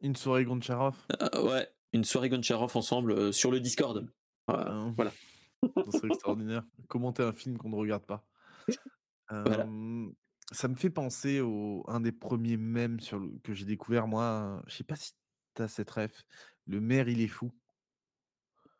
[0.00, 0.94] une soirée Goncharov.
[1.20, 4.06] Euh, ouais, une soirée Goncharov ensemble euh, sur le Discord.
[4.46, 4.86] Ah.
[4.94, 5.12] voilà.
[5.90, 6.62] C'est extraordinaire.
[6.86, 8.24] Commenter un film qu'on ne regarde pas.
[9.30, 9.66] Voilà.
[10.52, 14.62] Ça me fait penser au un des premiers mèmes sur le, que j'ai découvert moi.
[14.68, 15.12] Je sais pas si
[15.54, 16.24] tu as cette ref.
[16.66, 17.52] Le maire il est fou.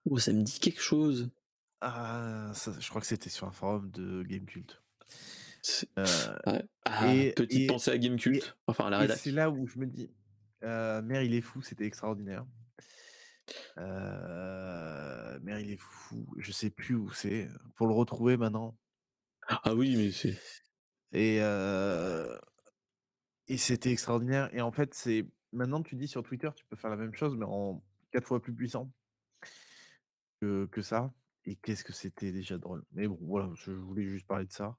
[0.09, 1.31] Oh, ça me dit quelque chose.
[1.81, 4.81] Ah, je crois que c'était sur un forum de Game Cult.
[5.99, 9.87] Euh, ah, et, petite pensée à Gamecult, enfin à la C'est là où je me
[9.87, 10.11] dis,
[10.63, 12.47] euh, Mère il est fou, c'était extraordinaire.
[13.79, 17.49] Euh, Mère il est fou, je sais plus où c'est.
[17.75, 18.77] Pour le retrouver maintenant.
[19.49, 20.39] Ah oui, mais c'est.
[21.13, 21.41] Et
[23.49, 24.53] et c'était extraordinaire.
[24.55, 27.37] Et en fait, c'est maintenant tu dis sur Twitter, tu peux faire la même chose,
[27.37, 28.91] mais en quatre fois plus puissant
[30.41, 31.13] que, ça.
[31.45, 32.85] Et qu'est-ce que c'était déjà drôle.
[32.93, 34.77] Mais bon, voilà, je voulais juste parler de ça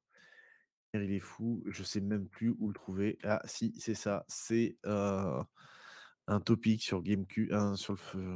[1.04, 3.18] il est fou, je sais même plus où le trouver.
[3.24, 8.36] Ah si, c'est ça, c'est un topic sur GameCube, sur le,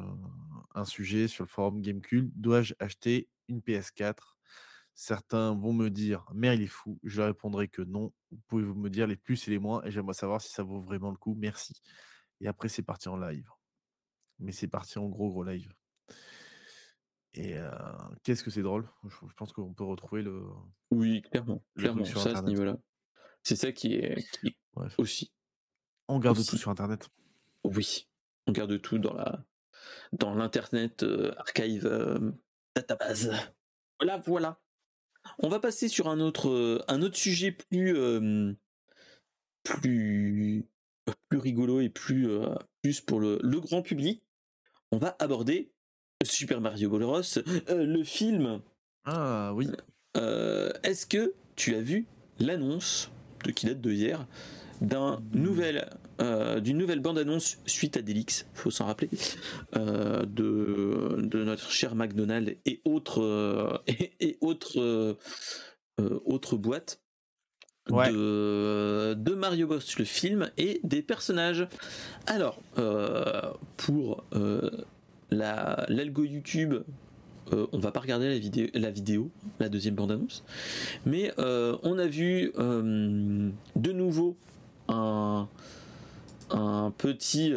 [0.76, 2.32] un sujet sur le forum GameCube.
[2.36, 4.31] Dois-je acheter une PS4
[5.02, 7.00] Certains vont me dire, mais il est fou.
[7.04, 8.14] Je répondrai que non.
[8.46, 11.10] Pouvez-vous me dire les plus et les moins Et j'aimerais savoir si ça vaut vraiment
[11.10, 11.34] le coup.
[11.34, 11.74] Merci.
[12.40, 13.50] Et après, c'est parti en live.
[14.38, 15.74] Mais c'est parti en gros, gros live.
[17.34, 17.56] Et
[18.22, 18.88] qu'est-ce que c'est drôle?
[19.04, 20.44] Je pense qu'on peut retrouver le.
[20.92, 22.78] Oui, clairement, clairement, ça à ce niveau-là.
[23.42, 24.24] C'est ça qui est,
[25.00, 25.34] aussi.
[26.10, 27.10] On garde tout sur Internet.
[27.64, 28.08] Oui,
[28.46, 29.44] on garde tout dans la
[30.14, 31.04] dans l'internet
[31.38, 31.90] archive
[32.76, 33.32] database.
[34.00, 34.62] Voilà, voilà.
[35.40, 37.96] On va passer sur un autre un autre sujet plus
[39.64, 40.66] plus
[41.30, 42.30] plus rigolo et plus
[42.82, 44.24] plus pour le, le grand public.
[44.92, 45.72] On va aborder
[46.24, 47.22] Super Mario Bros.
[47.70, 48.62] Euh, le film.
[49.06, 49.68] Ah oui.
[50.18, 52.06] Euh, est-ce que tu as vu
[52.40, 53.10] l'annonce
[53.46, 54.28] de qui date de hier
[54.82, 55.90] d'un nouvel
[56.22, 59.10] euh, d'une nouvelle bande annonce suite à Delix, faut s'en rappeler,
[59.74, 63.84] de, de notre cher McDonald's et autres
[64.20, 65.18] et, autres
[65.98, 67.02] autres boîtes
[67.90, 71.68] de, de, Mario Bros le film et des personnages.
[72.28, 72.62] Alors
[73.78, 74.24] pour
[75.32, 76.76] l'algo YouTube,
[77.54, 79.30] euh, on va pas regarder la vidéo, la, vidéo,
[79.60, 80.44] la deuxième bande-annonce,
[81.06, 84.38] mais euh, on a vu euh, de nouveau
[84.88, 85.48] un,
[86.52, 87.54] un petit.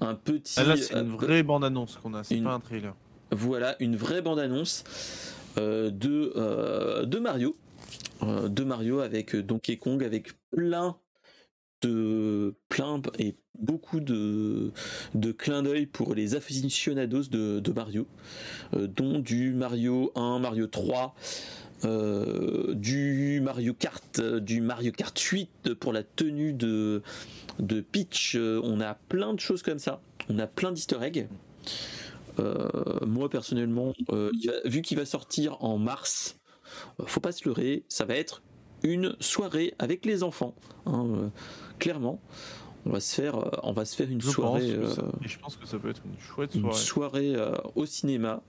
[0.00, 0.54] un petit.
[0.58, 2.94] Ah là, c'est une vraie bande-annonce qu'on a, c'est pas un trailer.
[3.30, 4.84] Voilà, une vraie bande-annonce
[5.56, 5.90] de,
[7.04, 7.56] de Mario.
[8.22, 10.96] de Mario avec Donkey Kong, avec plein
[11.82, 14.72] de plein et beaucoup de,
[15.14, 18.06] de clins d'œil pour les aficionados de, de Mario,
[18.74, 21.14] euh, dont du Mario 1, Mario 3,
[21.84, 27.02] euh, du Mario Kart, du Mario Kart 8 pour la tenue de,
[27.58, 28.34] de Peach.
[28.36, 30.00] Euh, on a plein de choses comme ça.
[30.28, 31.28] On a plein d'easter eggs.
[33.06, 33.94] moi personnellement,
[34.64, 36.38] vu qu'il va sortir en mars,
[37.06, 38.42] faut pas se leurrer, ça va être
[38.82, 40.54] une soirée avec les enfants.
[40.86, 41.30] Hein,
[41.78, 42.20] clairement
[42.88, 45.66] on va se faire euh, on va se faire une soirée euh, je pense que
[45.66, 48.42] ça peut être une chouette soirée, une soirée euh, au cinéma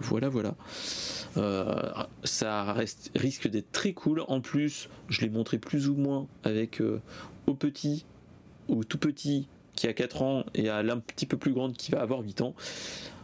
[0.00, 0.54] voilà voilà.
[2.24, 4.24] Ça reste, risque d'être très cool.
[4.28, 6.82] En plus je l'ai montré plus ou moins avec
[7.46, 8.04] au petit
[8.68, 11.92] au tout petit qui a 4 ans et à l'un petit peu plus grande qui
[11.92, 12.54] va avoir 8 ans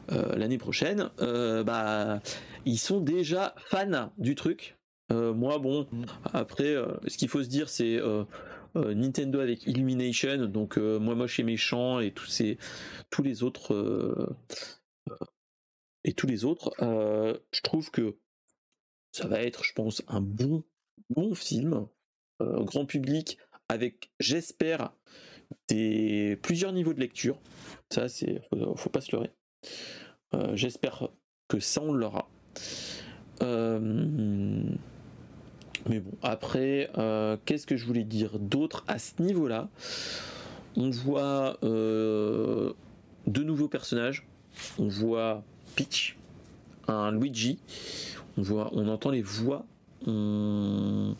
[0.09, 2.21] l'année prochaine, bah
[2.65, 4.77] ils sont déjà fans du truc.
[5.11, 5.87] moi bon,
[6.33, 6.77] après
[7.07, 8.01] ce qu'il faut se dire c'est
[8.75, 12.59] Nintendo avec Illumination, donc moi moche et méchant et tous ces
[13.11, 14.35] tous les autres
[16.05, 18.17] et tous les autres, je trouve que
[19.13, 20.65] ça va être, je pense, un bon
[21.11, 21.87] bon film
[22.41, 24.93] grand public avec, j'espère,
[25.69, 27.41] des plusieurs niveaux de lecture.
[27.91, 28.43] Ça, c'est
[28.77, 29.33] faut, pas se leurrer.
[30.55, 31.09] j'espère
[31.49, 32.29] que ça on l'aura.
[33.41, 33.47] mais
[35.87, 36.91] bon, après,
[37.45, 39.71] qu'est-ce que je voulais dire d'autre à ce niveau-là?
[40.77, 42.75] On voit de
[43.27, 44.27] nouveaux personnages.
[44.79, 45.45] On voit
[45.75, 46.17] Peach,
[46.89, 47.59] un Luigi.
[48.37, 49.65] On entend les voix.
[50.07, 51.15] On,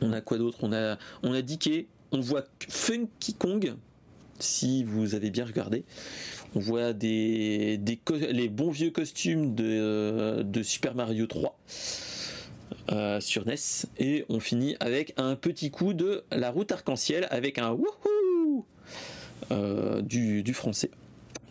[0.00, 0.58] a quoi d'autre?
[0.62, 1.34] On a, on.
[2.12, 3.74] On voit Funky Kong.
[4.38, 5.84] Si vous avez bien regardé,
[6.54, 7.98] on voit des, des
[8.30, 11.58] les bons vieux costumes de, de Super Mario 3
[12.92, 13.54] euh, sur NES
[13.98, 18.66] et on finit avec un petit coup de la route arc-en-ciel avec un wouhou
[19.50, 20.90] euh, du, du français.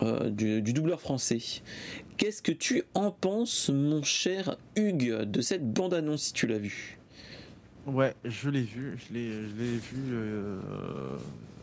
[0.02, 1.40] Euh, du, doubleur français.
[2.18, 6.98] Qu'est-ce que tu en penses, mon cher Hugues, de cette bande-annonce si tu l'as vue?
[7.86, 9.30] Ouais, je l'ai vu, je l'ai,
[9.78, 10.12] vu.
[10.12, 10.60] Euh,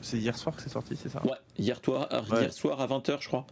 [0.01, 1.23] c'est hier soir que c'est sorti, c'est ça?
[1.25, 3.45] Ouais, hier, toi, hier soir à 20h, je crois.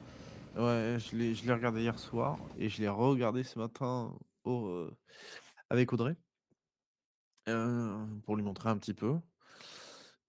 [0.58, 4.12] Ouais, je l'ai, je l'ai regardé hier soir et je l'ai regardé ce matin
[4.46, 4.98] au, euh,
[5.70, 6.16] avec Audrey
[7.46, 9.16] pour lui montrer un petit peu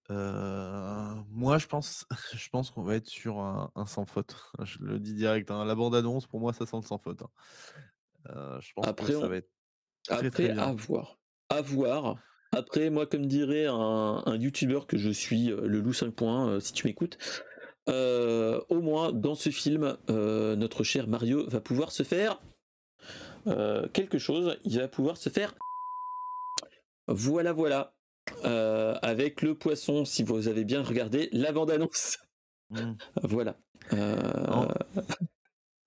[0.09, 4.35] moi, je pense, je pense qu'on va être sur un, sans faute.
[4.63, 5.49] Je le dis direct.
[5.51, 5.65] Hein.
[5.65, 7.21] La bande annonce, pour moi, ça sent le sans faute.
[7.21, 8.59] Hein.
[8.61, 9.49] je pense Après, que ça va être
[10.07, 11.19] très, Après, à voir.
[11.49, 12.17] À voir.
[12.51, 16.73] Après, moi, comme dirait un, un youtubeur que je suis, le loup 5 points, si
[16.73, 17.17] tu m'écoutes,
[17.87, 22.41] au moins dans ce film, notre cher Mario va pouvoir se faire
[23.93, 24.57] quelque chose.
[24.63, 25.55] Il va pouvoir se faire.
[27.07, 27.93] Voilà, voilà.
[28.45, 32.17] Euh, avec le poisson, si vous avez bien regardé la bande-annonce.
[32.69, 32.93] Mmh.
[33.23, 33.57] voilà.
[33.93, 34.67] Euh,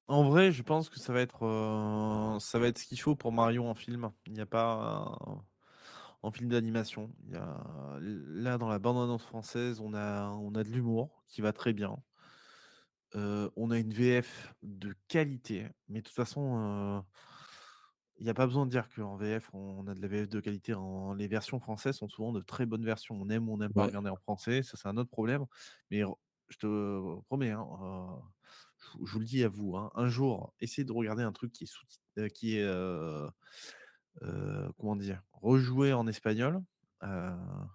[0.07, 0.29] en...
[0.29, 3.33] vrai, je pense que ça va être, euh, ça va être ce qu'il faut pour
[3.33, 4.11] Mario en film.
[4.27, 5.19] Il n'y a pas
[6.23, 7.13] en film d'animation.
[7.25, 7.41] Il
[8.43, 11.97] là dans la bande-annonce française, on a, on a de l'humour qui va très bien.
[13.15, 17.03] on a une VF de qualité, mais de toute façon
[18.19, 20.41] il n'y a pas besoin de dire qu'en VF, on a de la VF de
[20.41, 20.75] qualité.
[20.75, 21.13] En...
[21.13, 23.15] Les versions françaises sont souvent de très bonnes versions.
[23.15, 25.45] On aime ou on n'aime pas regarder en français, ça c'est un autre problème.
[25.91, 26.03] Mais
[26.49, 27.67] je te promets, hein,
[28.79, 31.65] je, vous le dis à vous, hein, un jour, essayez de regarder un truc qui
[31.65, 31.87] est, sous
[32.19, 33.29] euh, qui est euh,
[34.23, 36.63] euh, comment dire, rejoué en espagnol.
[37.03, 37.69] un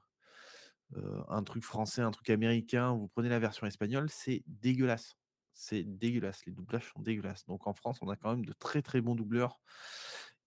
[1.46, 5.18] truc français, un truc américain, vous prenez la version espagnole, c'est dégueulasse.
[5.54, 7.46] C'est dégueulasse, les doublages sont dégueulasses.
[7.46, 9.60] Donc en France, on a quand même de très très bons doubleurs.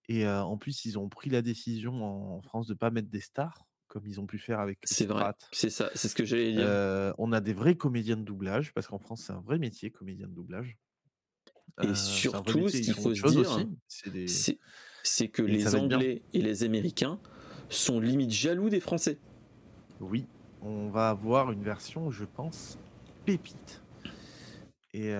[0.08, 2.04] Et en plus, ils ont pris la décision
[2.36, 5.32] en France de pas mettre des stars, comme ils ont pu faire avec C'est vrai,
[5.52, 7.14] c'est ça, c'est ce que j'allais dire.
[7.18, 10.26] on a des vrais comédiens de doublage, parce qu'en France, c'est un vrai métier, comédien
[10.26, 10.76] de doublage.
[11.82, 14.58] Et surtout, ce qu'il faut se dire,
[15.02, 17.18] c'est que les Anglais et les Américains
[17.68, 19.18] sont limite jaloux des Français.
[20.00, 20.26] Oui,
[20.60, 22.78] on va avoir une version, je pense,
[23.24, 23.82] pépite.
[24.96, 25.12] Et,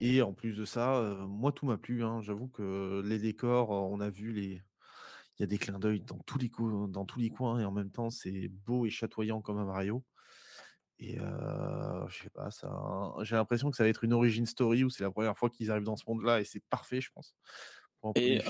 [0.00, 2.04] et en plus de ça, moi tout m'a plu.
[2.04, 2.20] Hein.
[2.22, 4.62] J'avoue que les décors, on a vu les.
[5.38, 6.50] Il y a des clins d'œil dans tous les
[6.88, 10.04] dans tous les coins et en même temps c'est beau et chatoyant comme un Mario.
[11.00, 12.70] Et je sais pas, ça.
[13.22, 15.72] J'ai l'impression que ça va être une origin story où c'est la première fois qu'ils
[15.72, 17.34] arrivent dans ce monde-là et c'est parfait, je pense.
[18.14, 18.40] Et,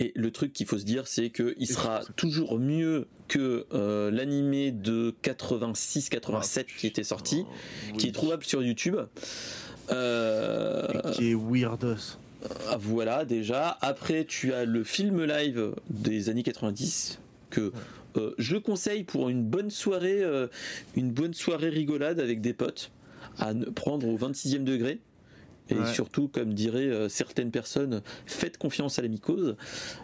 [0.00, 4.72] et le truc qu'il faut se dire, c'est qu'il sera toujours mieux que euh, l'animé
[4.72, 7.44] de 86-87 qui était sorti,
[7.98, 8.96] qui est trouvable sur YouTube.
[9.90, 12.18] Euh, qui est weirdos.
[12.68, 13.76] Ah, voilà, déjà.
[13.80, 17.20] Après, tu as le film live des années 90
[17.50, 17.72] que
[18.16, 20.22] euh, je conseille pour une bonne soirée,
[20.96, 22.90] une bonne soirée rigolade avec des potes
[23.38, 25.00] à prendre au 26e degré.
[25.70, 29.56] Et surtout, comme diraient euh, certaines personnes, faites confiance à la mycose,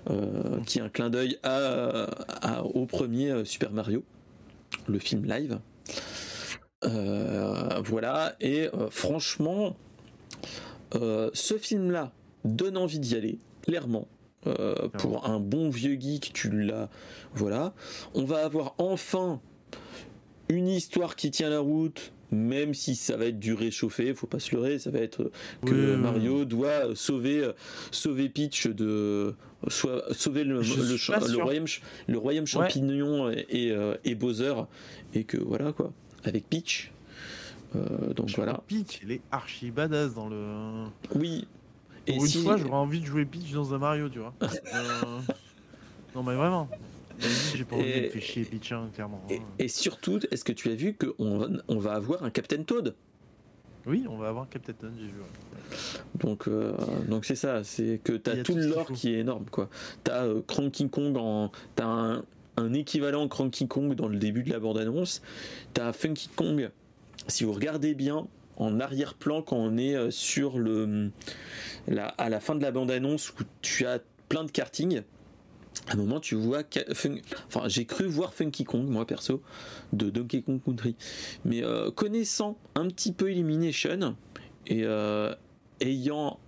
[0.09, 4.03] euh, qui est un clin d'œil à, au premier euh, Super Mario,
[4.89, 5.59] le film live.
[6.83, 9.77] voilà, et franchement,
[10.93, 12.13] ce film-là
[12.45, 14.09] donne envie d'y aller, clairement.
[14.99, 16.89] pour un bon vieux geek, tu l'as.
[17.35, 17.75] Voilà.
[18.15, 19.43] On va avoir enfin
[20.49, 24.39] une histoire qui tient la route, même si ça va être du réchauffé, faut pas
[24.39, 25.31] se leurrer, ça va être
[25.67, 27.51] que Mario doit sauver
[27.91, 29.35] sauver Peach de
[29.69, 31.67] soit sauver le, le, royaume
[32.07, 34.55] le royaume champignon et, et, euh, Bowser
[35.15, 35.93] et que voilà quoi.
[36.25, 36.93] avec Peach.
[37.75, 38.63] donc voilà.
[38.67, 40.87] Peach, il est archi badass dans le.
[41.15, 41.47] Oui.
[42.07, 44.35] Et une fois, j'aurais envie de jouer Peach dans un Mario, tu vois.
[46.15, 46.69] Non, mais vraiment.
[47.55, 49.23] J'ai pas envie de faire chier Peach, hein, clairement.
[49.31, 49.37] Hein.
[49.59, 52.95] Et, surtout, est-ce que tu as vu qu'on va, on va avoir un Captain Toad?
[53.87, 55.13] Oui, on va avoir Captain Toad, j'ai vu.
[56.17, 56.75] Donc, euh,
[57.09, 59.69] donc c'est ça, c'est que tu as tout le lore qui est énorme, quoi.
[60.05, 62.25] T'as euh, Cranky Kong en, t'as un,
[62.57, 65.23] un, équivalent Cranky Kong dans le début de la bande-annonce.
[65.75, 66.71] T'as Funky Kong.
[67.29, 68.27] Si vous regardez bien,
[68.61, 71.11] en arrière-plan quand on est euh, sur le
[71.89, 75.03] la, à la fin de la bande-annonce où tu as plein de karting
[75.89, 79.43] à un moment tu vois enfin j'ai cru voir Funky Kong moi perso
[79.93, 80.97] de Donkey Kong Country.
[81.45, 84.17] Mais euh, connaissant un petit peu Illumination
[84.67, 85.35] et euh,
[85.81, 86.39] ayant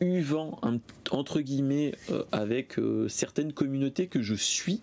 [0.00, 0.60] eu vent
[1.10, 2.76] entre guillemets euh, avec
[3.08, 4.80] certaines communautés que je suis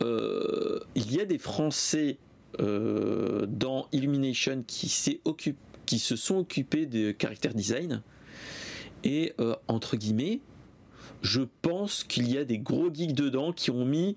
[0.00, 2.18] il y a des Français
[2.58, 5.18] dans Illumination qui,
[5.86, 8.02] qui se sont occupés de caractère design
[9.02, 9.32] et
[9.66, 10.40] entre guillemets
[11.24, 14.16] je pense qu'il y a des gros geeks dedans qui ont mis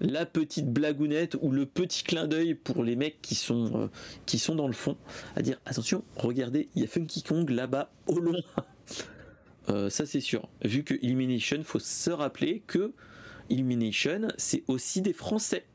[0.00, 3.86] la petite blagounette ou le petit clin d'œil pour les mecs qui sont, euh,
[4.26, 4.96] qui sont dans le fond,
[5.34, 8.38] à dire attention, regardez, il y a Funky Kong là-bas au loin.
[9.68, 10.48] Euh, ça c'est sûr.
[10.62, 12.92] Vu que Illumination, faut se rappeler que
[13.50, 15.66] Illumination, c'est aussi des Français.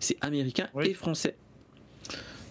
[0.00, 1.36] C'est américain et français.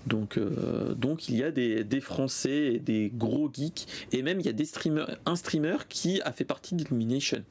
[0.06, 4.46] Donc, euh, donc il y a des, des, Français, des gros geeks, et même il
[4.46, 7.44] y a des streamers, un streamer qui a fait partie d'Illumination.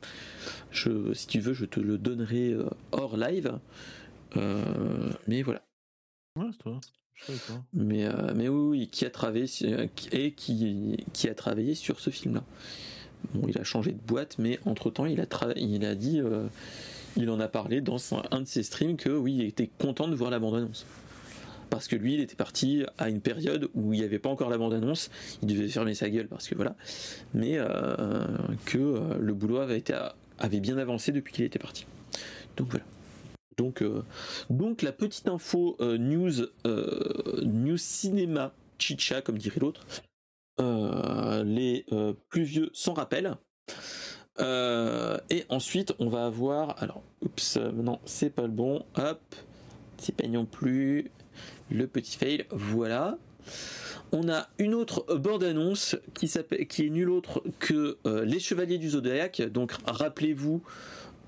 [0.70, 3.58] Je, si tu veux, je te le donnerai euh, hors live.
[4.36, 5.64] Euh, mais voilà.
[6.36, 6.80] Ouais, c'est toi.
[7.72, 9.46] Mais, mais oui, qui a travaillé
[10.10, 12.42] et qui, qui a travaillé sur ce film-là.
[13.32, 15.26] Bon, il a changé de boîte, mais entre temps, il a,
[15.56, 16.20] il a dit,
[17.16, 17.98] il en a parlé dans
[18.32, 20.84] un de ses streams que oui, il était content de voir la bande-annonce
[21.70, 24.50] parce que lui, il était parti à une période où il n'y avait pas encore
[24.50, 25.10] la bande-annonce,
[25.42, 26.76] il devait fermer sa gueule parce que voilà,
[27.32, 28.24] mais euh,
[28.64, 29.94] que euh, le boulot avait, été,
[30.38, 31.86] avait bien avancé depuis qu'il était parti.
[32.56, 32.84] Donc voilà.
[33.56, 34.02] Donc, euh,
[34.50, 36.46] donc la petite info news,
[37.42, 39.86] news cinéma chicha comme dirait l'autre,
[41.44, 41.86] les
[42.28, 43.36] plus vieux s'en rappellent.
[44.40, 46.82] et ensuite, on va avoir.
[46.82, 48.84] Alors, oups, non, c'est pas le bon.
[48.96, 49.20] Hop,
[49.98, 51.10] c'est pas non plus
[51.70, 53.18] le petit fail, voilà.
[54.12, 56.30] On a une autre bande-annonce qui,
[56.68, 59.42] qui est nulle autre que euh, Les Chevaliers du Zodiac.
[59.42, 60.62] Donc rappelez-vous,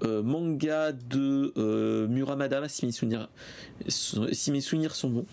[0.04, 3.28] euh, manga de euh, Muramada, si mes, souvenirs,
[3.88, 5.26] si mes souvenirs sont bons,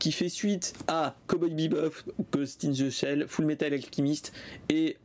[0.00, 1.94] qui fait suite à Cowboy Bebop,
[2.32, 4.32] Ghost in the Shell, Full Metal Alchemist
[4.68, 4.96] et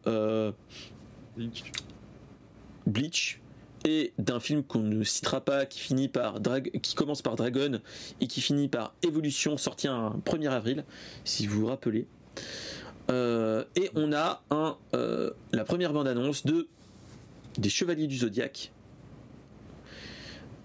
[2.87, 3.39] Bleach
[3.85, 6.39] et d'un film qu'on ne citera pas qui finit par
[6.81, 7.79] qui commence par Dragon
[8.21, 10.85] et qui finit par Evolution sorti un 1er avril
[11.23, 12.07] si vous vous rappelez.
[13.09, 16.67] Euh, et on a un euh, la première bande annonce de
[17.57, 18.71] des Chevaliers du Zodiaque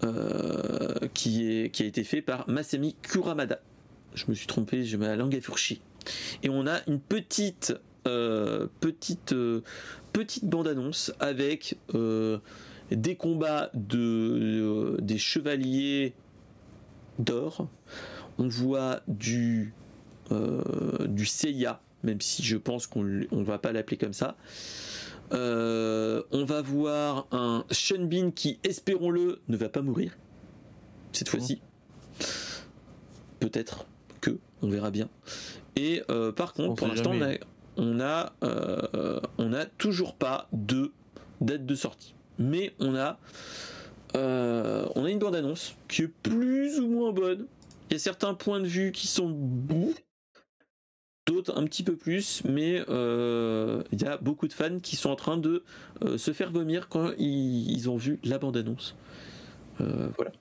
[0.03, 3.61] euh, qui, qui a été fait par Masami Kuramada.
[4.15, 5.81] Je me suis trompé j'ai ma langue à fourchi
[6.43, 7.75] et on a une petite
[8.81, 9.33] petite
[10.13, 11.77] petite bande annonce avec
[12.97, 16.15] des combats de, euh, des chevaliers
[17.19, 17.69] d'or.
[18.39, 19.75] On voit du,
[20.31, 24.37] euh, du Seiya, même si je pense qu'on ne va pas l'appeler comme ça.
[25.33, 30.17] Euh, on va voir un Shunbin qui, espérons-le, ne va pas mourir
[31.13, 31.61] cette fois-ci.
[33.41, 33.87] Peut-être
[34.21, 35.09] que, on verra bien.
[35.77, 36.03] Et
[36.37, 37.13] par contre, pour l'instant,
[37.77, 38.33] on a,
[39.39, 40.93] on a toujours pas de
[41.41, 43.19] date de sortie mais on a,
[44.17, 47.47] euh, on a une bande-annonce qui est plus ou moins bonne.
[47.91, 49.95] Il y a certains points de vue qui sont bons,
[51.27, 55.11] d'autres un petit peu plus, mais euh, il y a beaucoup de fans qui sont
[55.11, 55.63] en train de
[56.03, 58.97] euh, se faire vomir quand ils, ont vu la bande-annonce.
[59.79, 60.33] voilà.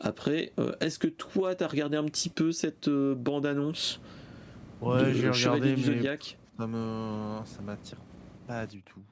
[0.00, 4.00] Après, est-ce que toi, tu as regardé un petit peu cette bande-annonce
[4.80, 6.38] Ouais, j'ai regardé, du Zodiac?
[6.56, 7.98] ça me, ça m'attire
[8.48, 9.02] pas du tout.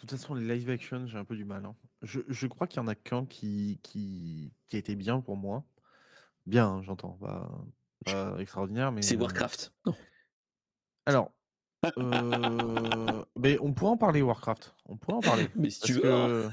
[0.00, 1.66] De toute façon, les live action, j'ai un peu du mal.
[1.66, 1.76] Hein.
[2.00, 5.36] Je, je crois qu'il y en a qu'un qui, qui, qui a été bien pour
[5.36, 5.62] moi.
[6.46, 7.50] Bien, hein, j'entends, pas,
[8.38, 9.02] extraordinaire, mais.
[9.02, 9.74] C'est euh, Warcraft.
[11.04, 11.32] Alors,
[11.98, 14.74] euh, mais on pourrait en parler Warcraft.
[14.86, 15.50] On pourrait en parler.
[15.54, 16.10] Mais si tu veux.
[16.10, 16.50] Hein.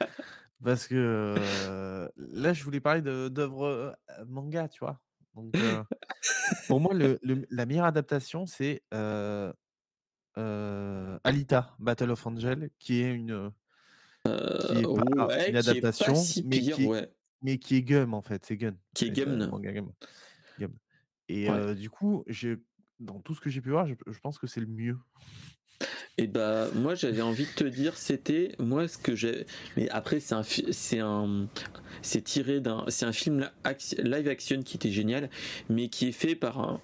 [0.62, 3.96] parce que euh, là, je voulais parler d'œuvres
[4.26, 5.00] manga, tu vois.
[5.34, 5.56] Donc,
[6.66, 8.82] pour moi, le, la meilleure adaptation, c'est
[10.36, 13.50] Alita, Battle of Angel, qui est une,
[14.24, 14.30] qui
[14.76, 16.14] est une adaptation,
[16.44, 16.88] mais qui,
[17.42, 18.74] mais qui est Gum en fait, c'est Gun.
[18.94, 19.92] Qui est le Gum.
[20.58, 20.72] Gum.
[21.28, 21.56] Et Ouais.
[21.56, 22.24] euh, du coup,
[23.00, 24.98] dans tout ce que j'ai pu voir, je, je pense que c'est le mieux.
[26.18, 29.46] Et bah moi j'avais envie de te dire c'était moi ce que j'ai
[29.76, 31.48] mais après c'est un c'est un
[32.02, 33.50] c'est tiré d'un c'est un film
[33.98, 35.30] live action qui était génial
[35.70, 36.80] mais qui est fait par un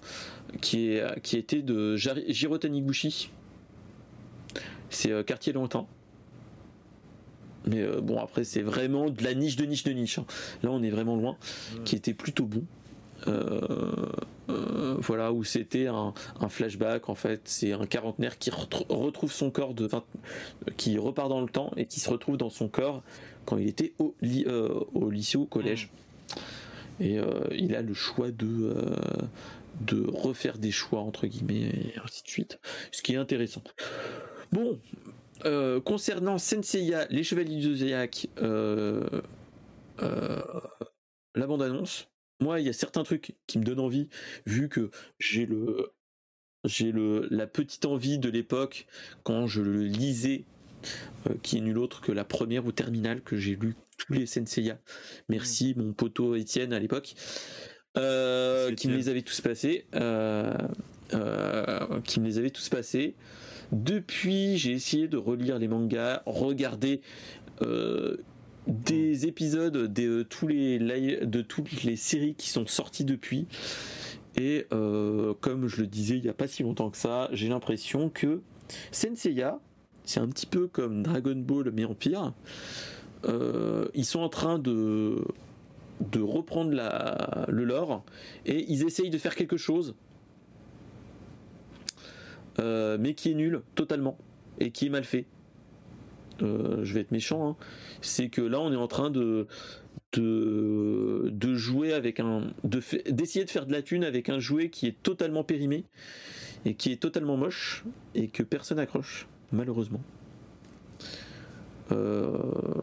[0.61, 3.29] qui est qui était de Jiro Taniguchi.
[4.89, 5.87] C'est euh, Quartier longtemps.
[7.65, 10.19] Mais euh, bon après c'est vraiment de la niche de niche de niche.
[10.19, 10.25] hein.
[10.63, 11.35] Là on est vraiment loin
[11.85, 12.63] qui était plutôt bon.
[13.27, 13.59] Euh,
[14.49, 19.29] euh, voilà où c'était un, un flashback en fait c'est un quarantenaire qui retr- retrouve
[19.33, 20.05] son corps de 20
[20.77, 23.03] qui repart dans le temps et qui se retrouve dans son corps
[23.45, 25.89] quand il était au, ly- au lycée ou au collège
[27.01, 28.73] et euh, il a le choix de
[29.81, 32.57] de refaire des choix entre guillemets et ainsi de suite
[32.93, 33.63] ce qui est intéressant
[34.51, 34.79] bon
[35.45, 39.21] euh, concernant Senseiya les chevaliers du zodiaque euh,
[40.01, 40.41] euh,
[41.35, 42.09] la bande annonce
[42.41, 44.09] moi il y a certains trucs qui me donnent envie
[44.45, 45.93] vu que j'ai le
[46.65, 48.85] j'ai le la petite envie de l'époque
[49.23, 50.43] quand je le lisais
[51.41, 54.79] qui est nul autre que la première ou terminale que j'ai lu tous les Senseiya.
[55.27, 57.15] Merci mon poteau Étienne à l'époque
[57.95, 58.95] qui me Étienne.
[58.95, 59.97] les avait tous passés qui
[62.19, 63.15] me les avait tous passés
[63.71, 67.01] depuis j'ai essayé de relire les mangas regarder
[67.61, 68.17] euh,
[68.67, 73.47] des épisodes de euh, tous les de toutes les séries qui sont sorties depuis.
[74.37, 77.49] Et euh, comme je le disais il n'y a pas si longtemps que ça j'ai
[77.49, 78.41] l'impression que
[78.91, 79.59] Senseiya
[80.03, 82.33] c'est un petit peu comme Dragon Ball mais en pire
[83.25, 85.25] Euh, ils sont en train de
[85.99, 88.05] de reprendre la, le lore
[88.45, 89.93] et ils essayent de faire quelque chose
[92.59, 94.17] euh, mais qui est nul totalement
[94.59, 95.25] et qui est mal fait
[96.41, 97.55] euh, je vais être méchant, hein,
[98.01, 99.47] c'est que là on est en train de
[100.13, 105.03] de, jouer avec un d'essayer de faire de la thune avec un jouet qui est
[105.03, 105.85] totalement périmé
[106.65, 107.83] et qui est totalement moche
[108.15, 110.01] et que personne n'accroche malheureusement.
[111.91, 112.81] Euh,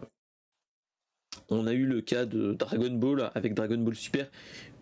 [1.49, 4.29] on a eu le cas de Dragon Ball avec Dragon Ball Super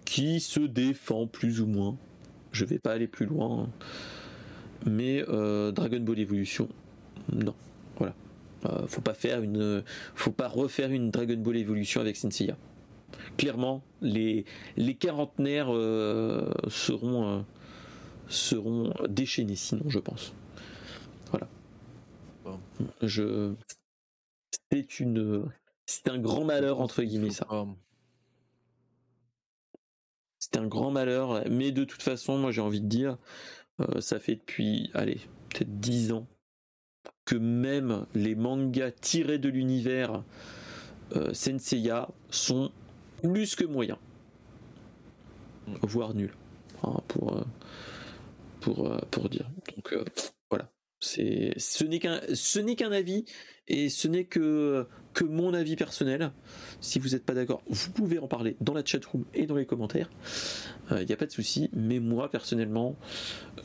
[0.04, 1.96] qui se défend plus ou moins.
[2.52, 3.68] Je vais pas aller plus loin, hein.
[4.84, 6.68] Mais euh, Dragon Ball Evolution,
[7.32, 7.54] non.
[7.96, 8.14] Voilà.
[8.66, 9.82] Euh, faut pas faire une,
[10.14, 12.56] faut pas refaire une Dragon Ball Evolution avec Senseiya.
[13.36, 14.44] Clairement, les
[14.76, 17.40] les quarantenaires euh, seront euh,
[18.28, 20.34] seront déchaînés sinon, je pense.
[21.30, 21.48] Voilà.
[22.44, 22.58] Bon.
[23.02, 23.54] Je
[24.70, 25.44] c'est une
[25.86, 27.46] c'est un grand malheur entre guillemets ça.
[30.38, 33.16] C'est un grand malheur, mais de toute façon, moi j'ai envie de dire,
[33.80, 35.20] euh, ça fait depuis, allez,
[35.50, 36.26] peut-être 10 ans
[37.24, 40.22] que même les mangas tirés de l'univers
[41.16, 42.70] euh, Senseiya sont
[43.22, 43.98] plus que moyens,
[45.82, 46.34] voire nuls,
[46.82, 47.44] hein, pour, euh,
[49.10, 49.50] pour, dire.
[49.74, 49.94] Donc
[50.50, 50.70] voilà,
[51.00, 51.84] ce
[52.60, 53.24] n'est qu'un avis
[53.68, 54.86] et ce n'est que,
[55.22, 56.32] mon avis personnel.
[56.80, 59.66] Si vous n'êtes pas d'accord, vous pouvez en parler dans la chatroom et dans les
[59.66, 60.10] commentaires.
[60.90, 61.70] Il n'y a pas de souci.
[61.72, 62.96] Mais moi, personnellement,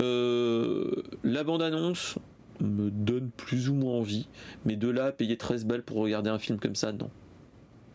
[0.01, 2.17] euh, la bande-annonce
[2.61, 4.27] me donne plus ou moins envie.
[4.65, 7.09] Mais de là, à payer 13 balles pour regarder un film comme ça, non.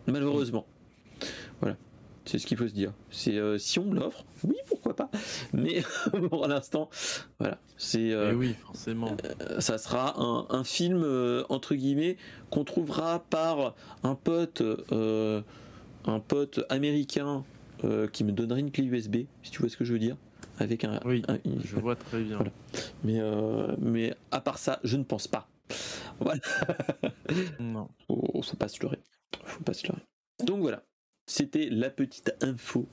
[0.07, 0.67] Malheureusement.
[1.61, 1.77] Voilà.
[2.27, 2.93] C'est ce qu'il faut se dire.
[3.11, 5.11] C'est euh, si on me l'offre, oui, pourquoi pas.
[5.53, 5.83] Mais
[6.31, 6.89] pour l'instant,
[7.39, 7.59] voilà.
[7.77, 9.17] C'est euh, Eh oui, forcément.
[9.59, 12.17] ça sera un, un film euh, entre guillemets
[12.51, 15.43] qu'on trouvera par un pote euh,
[16.07, 17.45] un pote américain
[17.85, 20.17] euh, qui me donnerait une clé USB si tu vois ce que je veux dire
[20.59, 22.37] avec un, Oui, un- une- Je vois très bien.
[22.37, 22.53] Voilà.
[23.03, 25.49] mais euh, mais à part ça je ne pense pas
[26.21, 26.41] voilà
[27.59, 27.89] Non.
[28.07, 29.01] faut, faut pas se leurrer
[29.45, 30.03] faut pas se leurrer
[30.45, 30.83] donc voilà
[31.27, 32.87] c'était la petite info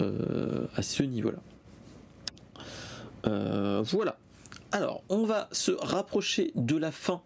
[0.00, 1.40] euh, à ce niveau là
[3.82, 4.18] voilà.
[4.72, 7.22] Alors on va se rapprocher de la fin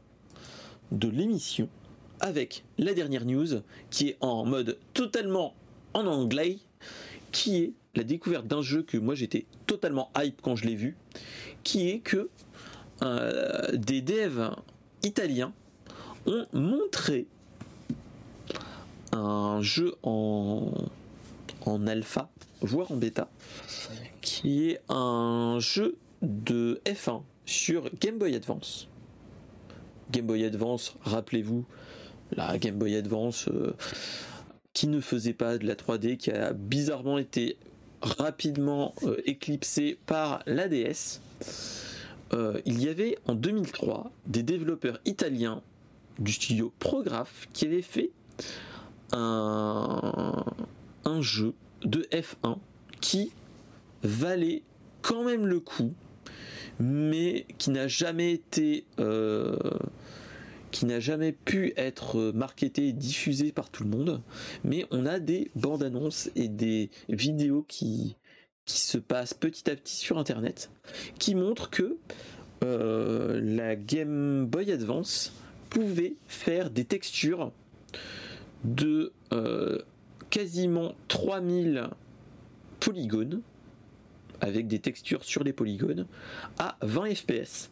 [0.93, 1.69] de l'émission
[2.21, 5.55] avec la dernière news qui est en mode totalement
[5.95, 6.59] en anglais
[7.33, 10.97] qui est la découverte d'un jeu que moi j'étais totalement hype quand je l'ai vu
[11.65, 12.29] qui est que
[13.03, 14.51] euh, des devs
[15.03, 15.53] italiens
[16.27, 17.27] ont montré
[19.19, 20.73] un jeu en,
[21.67, 22.31] en alpha,
[22.61, 23.29] voire en bêta,
[24.21, 28.89] qui est un jeu de F1 sur Game Boy Advance.
[30.11, 31.65] Game Boy Advance, rappelez-vous,
[32.33, 33.75] la Game Boy Advance euh,
[34.73, 37.57] qui ne faisait pas de la 3D, qui a bizarrement été
[38.01, 41.21] rapidement euh, éclipsée par la DS.
[42.33, 45.63] Euh, il y avait en 2003 des développeurs italiens
[46.19, 48.11] du studio Prograph qui avaient fait
[49.13, 50.45] un,
[51.21, 52.59] jeu de F1
[53.01, 53.33] qui
[54.03, 54.63] valait
[55.03, 55.93] quand même le coup,
[56.79, 59.57] mais qui n'a jamais été euh,
[60.71, 64.21] qui n'a jamais pu être marketé et diffusé par tout le monde,
[64.65, 68.17] mais on a des bandes annonces et des vidéos qui,
[68.65, 70.71] qui se passent petit à petit sur internet
[71.19, 71.97] qui montrent que
[72.65, 75.33] euh, la Game Boy Advance
[75.71, 77.53] pouvait faire des textures
[78.65, 79.79] de euh,
[80.31, 81.89] quasiment 3000
[82.81, 83.43] polygones
[84.41, 86.07] avec des textures sur les polygones
[86.59, 87.71] à 20 fps.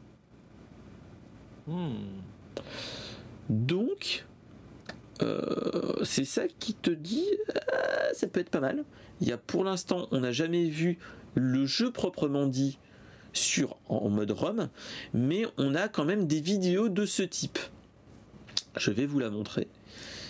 [1.66, 1.94] Hmm.
[3.48, 4.26] Donc,
[5.22, 7.26] euh, c'est ça qui te dit,
[7.72, 8.84] ah, ça peut être pas mal.
[9.20, 10.98] Il y a pour l'instant, on n'a jamais vu
[11.34, 12.78] le jeu proprement dit
[13.32, 14.68] sur en mode ROM,
[15.12, 17.58] mais on a quand même des vidéos de ce type.
[18.76, 19.68] Je vais vous la montrer.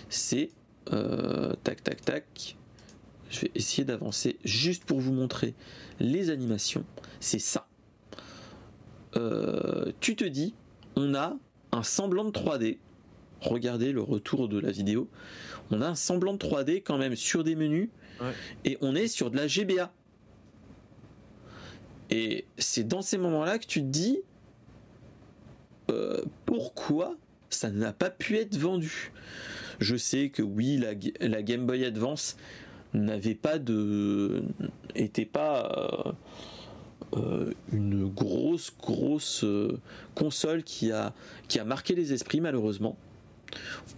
[0.09, 0.51] C'est
[0.93, 2.57] euh, tac tac tac.
[3.31, 5.55] Je vais essayer d'avancer juste pour vous montrer
[5.99, 6.85] les animations.
[7.21, 7.67] C'est ça.
[9.17, 10.55] Euh, tu te dis,
[10.95, 11.37] on a
[11.73, 12.79] un semblant de 3D.
[13.41, 15.09] Regardez le retour de la vidéo.
[15.71, 17.89] On a un semblant de 3D quand même sur des menus.
[18.65, 19.93] Et on est sur de la GBA.
[22.11, 24.21] Et c'est dans ces moments-là que tu te dis
[25.91, 27.17] euh, pourquoi
[27.51, 29.13] ça n'a pas pu être vendu?
[29.81, 30.83] Je sais que oui,
[31.21, 32.37] la, Game Boy Advance
[32.95, 34.43] n'avait pas de.
[34.95, 36.07] était pas.
[36.07, 36.13] Euh,
[37.17, 39.45] euh, une grosse grosse
[40.17, 41.13] console qui a
[41.65, 42.97] marqué les esprits malheureusement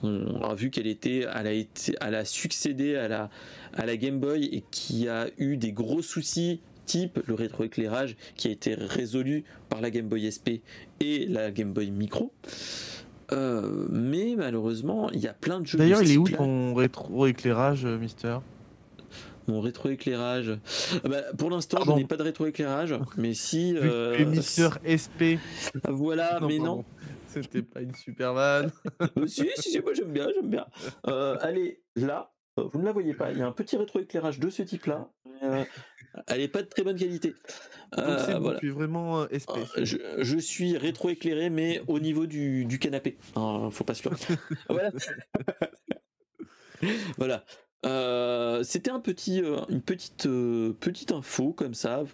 [0.02, 3.30] on a vu qu'elle était elle a été elle a succédé à la
[3.74, 8.48] à la Game Boy et qui a eu des gros soucis type le rétroéclairage qui
[8.48, 10.64] a été résolu par la Game Boy SP
[11.00, 12.32] et la Game Boy Micro.
[13.32, 15.78] Euh, mais malheureusement, il y a plein de jeux.
[15.78, 18.38] D'ailleurs, il est où ton rétroéclairage, euh, Mister?
[19.46, 20.48] Mon rétroéclairage.
[20.48, 23.76] Euh, bah, pour l'instant, je n'ai pas de rétroéclairage, mais si.
[23.82, 24.24] Euh...
[24.26, 25.38] Mister SP.
[25.88, 26.84] Voilà, mais non.
[27.26, 28.72] C'était pas une super vanne.
[29.26, 30.66] si, si, moi j'aime bien, j'aime bien.
[31.40, 32.32] allez, là,
[32.72, 33.30] vous ne la voyez pas.
[33.32, 35.08] Il y a un petit rétroéclairage de ce type-là
[36.26, 37.34] elle n'est pas de très bonne qualité.
[37.96, 38.60] Euh, voilà.
[38.62, 39.26] vraiment euh,
[39.76, 43.16] euh, je, suis rétro-éclairé, mais au niveau du, canapé.
[43.36, 44.02] Hein, faut pas se
[44.68, 44.90] voilà.
[47.16, 48.64] voilà.
[48.64, 52.04] C'était un petit, une petite, petite info comme ça,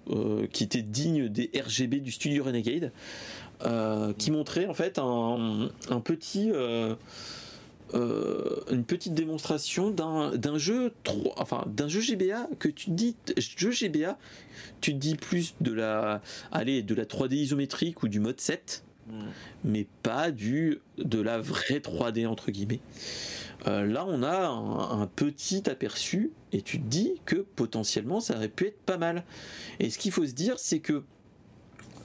[0.52, 2.92] qui était digne des RGB du studio Renegade,
[4.18, 6.52] qui montrait en fait un, un petit
[7.94, 10.92] euh, une petite démonstration d'un jeu
[11.36, 14.18] enfin d'un jeu GBA que tu dis jeu GBA
[14.80, 19.12] tu dis plus de la allez de la 3D isométrique ou du mode 7 hmm.
[19.64, 22.80] mais pas du de la vraie 3D entre guillemets.
[23.68, 28.48] Euh, là on a un, petit aperçu et tu te dis que potentiellement ça aurait
[28.48, 29.24] pu être pas mal.
[29.78, 31.04] Et ce qu'il faut se dire c'est que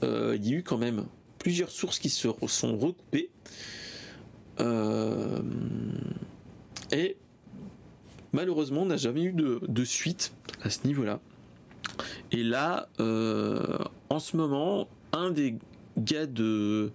[0.04, 1.06] euh, il y a eu quand même
[1.38, 3.30] plusieurs sources qui se sont recoupées
[4.60, 5.40] euh,
[6.92, 7.16] et
[8.32, 10.32] malheureusement, on n'a jamais eu de, suite
[10.62, 11.20] à ce niveau-là.
[12.32, 13.78] Et là, euh,
[14.08, 15.56] en ce moment, un des
[15.98, 16.92] gars de,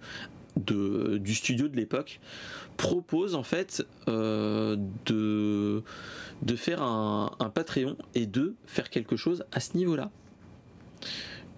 [0.56, 2.20] du studio de l'époque
[2.76, 4.76] propose en fait euh,
[5.06, 5.82] de,
[6.42, 10.10] de faire un, Patreon et de faire quelque chose à ce niveau-là.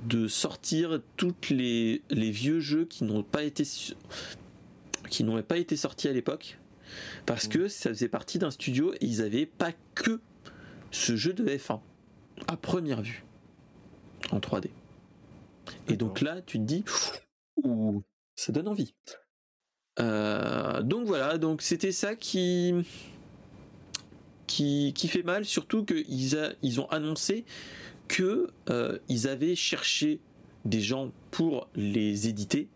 [0.07, 3.65] De sortir tous les, les vieux jeux qui n'ont pas été
[5.09, 6.59] qui n'ont pas été sortis à l'époque
[7.27, 7.51] parce mmh.
[7.51, 10.21] que ça faisait partie d'un studio et ils n'avaient pas que
[10.91, 11.81] ce jeu de F1
[12.47, 13.25] à première vue
[14.31, 14.71] en 3D.
[15.89, 16.85] Et donc là, tu te dis,
[17.63, 18.03] ouh,
[18.37, 18.95] ça donne envie.
[20.01, 22.75] Euh, donc voilà, donc c'était ça qui,
[24.47, 27.45] qui, qui fait mal, surtout qu'ils ils ont annoncé
[28.07, 30.21] que euh, ils avaient cherché
[30.65, 32.69] des gens pour les éditer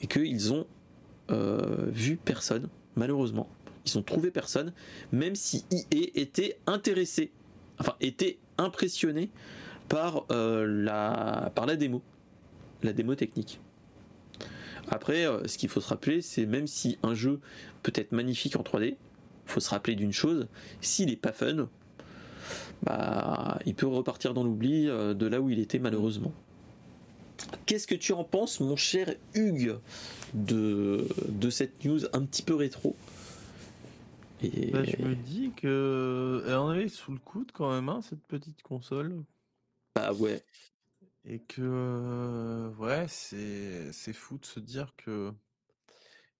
[0.00, 0.66] et qu'ils ont
[1.28, 3.48] vu personne, malheureusement.
[3.86, 4.72] Ils ont trouvé personne,
[5.12, 7.32] même si IE était intéressé,
[7.78, 9.30] enfin était impressionné
[9.88, 12.02] par, euh, la, par la démo,
[12.82, 13.60] la démo technique.
[14.88, 17.40] Après, euh, ce qu'il faut se rappeler, c'est même si un jeu
[17.82, 18.96] peut être magnifique en 3D, il
[19.50, 20.48] faut se rappeler d'une chose,
[20.80, 21.68] s'il est pas fun,
[22.82, 26.32] bah, il peut repartir dans l'oubli de là où il était malheureusement.
[27.66, 29.78] Qu'est-ce que tu en penses, mon cher Hugues,
[30.34, 32.96] de, de cette news un petit peu rétro?
[34.42, 34.70] Et...
[34.70, 38.26] Bah, je me dis que elle en avait sous le coude quand même, hein, cette
[38.26, 39.24] petite console.
[39.94, 40.44] Bah ouais.
[41.24, 45.32] Et que ouais, c'est fou de se dire que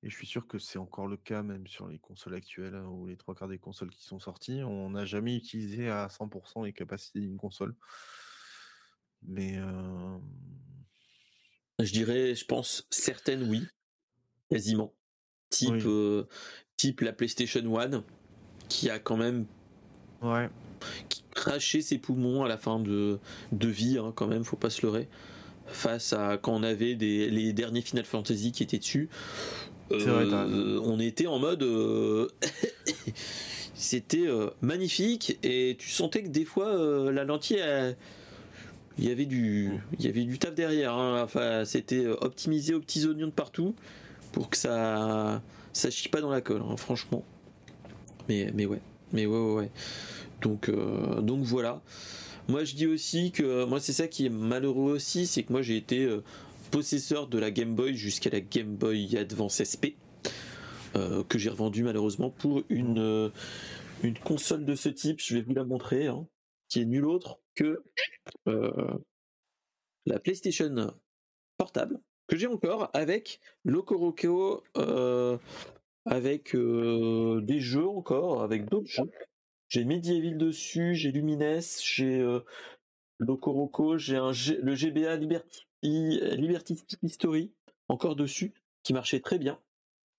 [0.02, 2.86] Et je suis sûr que c'est encore le cas même sur les consoles actuelles hein,
[2.88, 4.62] ou les trois quarts des consoles qui sont sorties.
[4.62, 7.74] On n'a jamais utilisé à 100% les capacités d'une console.
[9.22, 9.58] Mais
[11.80, 13.62] je dirais, je pense certaines oui,
[14.50, 14.92] quasiment.
[15.50, 15.86] Type,
[16.76, 18.02] type la PlayStation 1
[18.68, 19.46] qui a quand même
[20.22, 20.48] ouais.
[21.08, 23.18] qui crachait ses poumons à la fin de,
[23.52, 25.08] de vie, hein, quand même, faut pas se leurrer.
[25.66, 29.08] Face à quand on avait des, les derniers Final Fantasy qui étaient dessus,
[29.92, 31.62] euh, on était en mode.
[31.62, 32.28] Euh,
[33.74, 37.62] c'était euh, magnifique et tu sentais que des fois la lentille.
[38.98, 41.26] Il y avait du il taf derrière hein.
[41.64, 43.74] c'était optimisé aux petits oignons de partout
[44.32, 45.42] pour que ça
[45.72, 47.24] ça chie pas dans la colle hein, franchement
[48.28, 48.80] mais mais ouais
[49.12, 49.70] mais ouais ouais, ouais.
[50.42, 50.70] donc
[51.22, 51.82] donc voilà
[52.48, 55.62] moi je dis aussi que moi c'est ça qui est malheureux aussi c'est que moi
[55.62, 56.08] j'ai été
[56.74, 59.94] possesseur de la Game Boy jusqu'à la Game Boy Advance SP,
[60.96, 63.30] euh, que j'ai revendu malheureusement pour une, euh,
[64.02, 65.20] une console de ce type.
[65.20, 66.26] Je vais vous la montrer, hein,
[66.68, 67.82] qui est nulle autre que
[68.48, 68.98] euh,
[70.06, 70.94] la PlayStation
[71.56, 74.64] portable que j'ai encore avec Locoroco,
[76.06, 79.10] avec des jeux encore, avec d'autres jeux.
[79.68, 82.40] J'ai Medieval dessus, j'ai Lumines, j'ai
[83.18, 85.16] Locoroco, j'ai le GBA
[85.82, 87.52] Liberty History
[87.88, 88.52] encore dessus,
[88.82, 89.58] qui marchait très bien.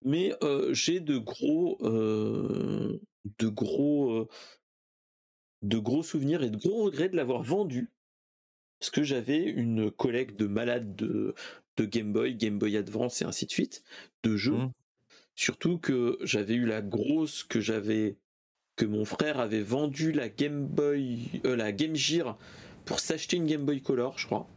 [0.03, 2.99] Mais euh, j'ai de gros, euh,
[3.39, 4.27] de gros, euh,
[5.67, 7.89] de gros souvenirs et de gros regrets de l'avoir vendu
[8.79, 11.33] parce que j'avais une collecte de malades de,
[11.77, 13.83] de Game Boy, Game Boy Advance et ainsi de suite,
[14.23, 14.57] de jeux.
[14.57, 14.71] Mmh.
[15.33, 18.17] Surtout que j'avais eu la grosse que j'avais
[18.75, 22.37] que mon frère avait vendu la Game Boy, la Game Gear
[22.85, 24.47] pour s'acheter une Game Boy Color, je crois.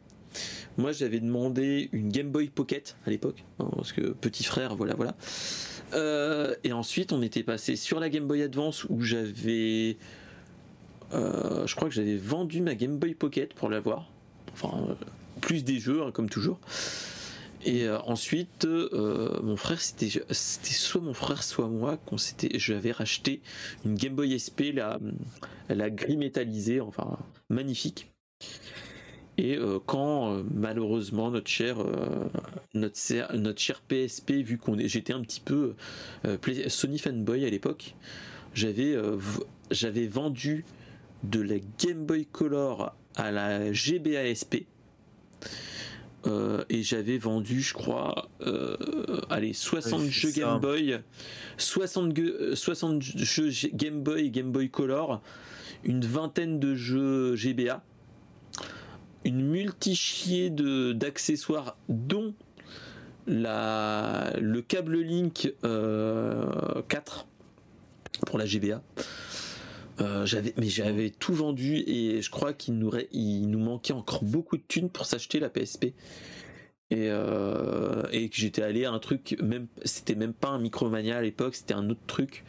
[0.77, 4.95] Moi, j'avais demandé une Game Boy Pocket à l'époque, hein, parce que petit frère, voilà,
[4.95, 5.17] voilà.
[5.95, 9.97] Euh, et ensuite, on était passé sur la Game Boy Advance où j'avais,
[11.13, 14.11] euh, je crois que j'avais vendu ma Game Boy Pocket pour l'avoir.
[14.53, 14.95] Enfin, euh,
[15.41, 16.59] plus des jeux, hein, comme toujours.
[17.65, 23.43] Et ensuite, mon frère, c'était, soit mon frère, soit moi, qu'on s'était, j'avais racheté
[23.85, 25.01] une Game Boy SP, la,
[25.69, 27.19] la gris métallisée, enfin
[27.51, 28.13] magnifique.
[29.39, 32.29] Et euh, quand euh, malheureusement notre cher, euh,
[32.75, 35.75] notre, notre cher PSP, vu qu'on j'étais un petit peu
[36.67, 37.95] Sony fanboy à l'époque,
[38.53, 38.97] j'avais
[39.71, 40.65] j'avais vendu
[41.23, 44.66] de la Game Boy Color à la GBA SP.
[46.69, 48.28] et j'avais vendu, je crois,
[49.31, 51.01] allez, 60 jeux Game Boy,
[51.57, 55.23] 60, 60 jeux Game Boy et Game Boy Color,
[55.85, 57.82] une vingtaine de jeux GBA
[59.24, 62.35] une multichier de d'accessoires dont
[63.27, 66.82] la, le câble Link 4 euh,
[68.27, 68.82] pour la GBA.
[70.01, 74.23] Euh, j'avais, mais j'avais tout vendu et je crois qu'il nous, il nous manquait encore
[74.23, 75.95] beaucoup de thunes pour s'acheter la PSP.
[76.91, 81.19] Et, euh, et que j'étais allé à un truc, même c'était même pas un Micromania
[81.19, 82.45] à l'époque, c'était un autre truc.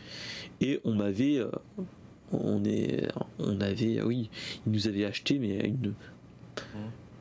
[0.62, 1.42] Et on m'avait,
[2.32, 3.10] on est,
[3.40, 4.30] on avait, oui,
[4.66, 5.94] il nous avait acheté mais une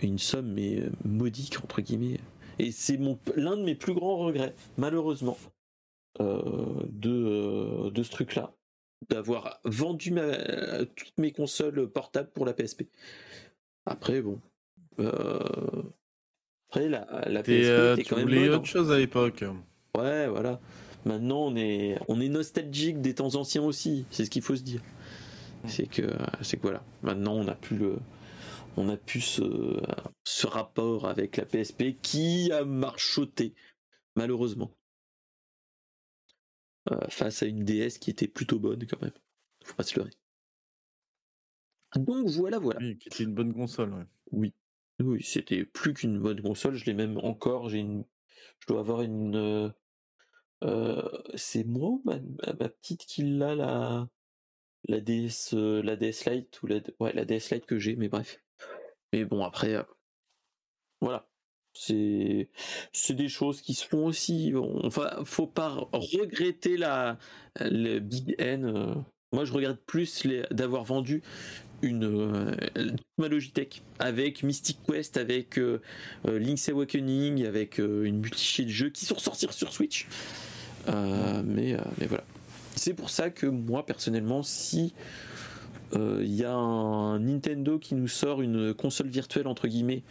[0.02, 2.20] une somme mais euh, modique entre guillemets.
[2.58, 5.38] Et c'est mon l'un de mes plus grands regrets, malheureusement,
[6.20, 8.52] euh, de, euh, de ce truc-là,
[9.08, 12.84] d'avoir vendu ma, toutes mes consoles portables pour la PSP.
[13.86, 14.40] Après, bon.
[14.98, 18.52] après, la, la PSP quand même.
[18.52, 19.44] autre chose à l'époque.
[19.96, 20.60] Ouais, voilà.
[21.04, 24.04] Maintenant, on est, on est nostalgique des temps anciens aussi.
[24.10, 24.82] C'est ce qu'il faut se dire.
[25.64, 25.68] Mmh.
[25.68, 26.02] C'est que,
[26.42, 26.84] c'est que voilà.
[27.02, 27.96] Maintenant, on n'a plus le,
[28.78, 29.80] on a pu ce,
[30.24, 33.54] ce rapport avec la PSP qui a marchoté,
[34.14, 34.70] malheureusement.
[36.90, 39.12] Euh, face à une DS qui était plutôt bonne quand même.
[39.64, 40.12] Faut pas se leurrer.
[41.96, 42.80] Donc voilà, voilà.
[42.80, 44.06] Oui, qui était une bonne console.
[44.32, 44.54] Oui,
[45.00, 46.74] oui, c'était plus qu'une bonne console.
[46.74, 47.68] Je l'ai même encore.
[47.68, 48.04] J'ai une,
[48.60, 49.36] je dois avoir une.
[49.36, 49.70] Euh,
[50.64, 54.08] euh, c'est moi, ma, ma, petite qui l'a la
[54.88, 57.96] la DS, la DS Lite ou la, ouais, la DS Lite que j'ai.
[57.96, 58.40] Mais bref.
[59.12, 59.82] Mais bon, après, euh,
[61.00, 61.27] voilà.
[61.80, 62.48] C'est,
[62.92, 64.52] c'est des choses qui se font aussi.
[64.82, 67.18] Enfin, faut pas regretter la,
[67.60, 68.64] le Big N.
[68.64, 68.94] Euh.
[69.32, 71.22] Moi, je regrette plus d'avoir vendu
[71.82, 72.56] une euh,
[73.18, 75.60] ma Logitech avec Mystic Quest, avec
[76.24, 80.08] Link's Awakening, avec une multitude de jeux qui sont sortis sur Switch.
[80.88, 82.24] mais, mais voilà.
[82.74, 84.94] C'est pour ça que moi, personnellement, si
[85.94, 90.02] il y a un Nintendo qui nous sort une console virtuelle entre guillemets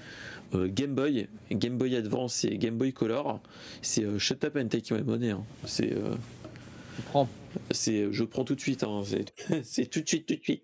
[0.54, 3.42] Game Boy, Game Boy Advance et Game Boy Color.
[3.82, 5.32] C'est Shut Up and Take My Money.
[5.32, 5.44] Hein.
[5.66, 7.30] C'est je prends.
[7.72, 8.84] C'est, je prends tout de suite.
[8.84, 9.02] Hein.
[9.64, 10.64] C'est, tout de suite, tout de suite.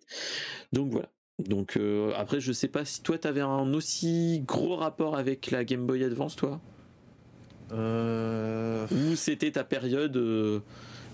[0.72, 1.10] Donc voilà.
[1.40, 1.80] Donc
[2.16, 5.86] après, je sais pas si toi, tu avais un aussi gros rapport avec la Game
[5.86, 6.62] Boy Advance, toi?
[7.72, 8.88] Euh...
[8.92, 10.60] Ou c'était ta période euh,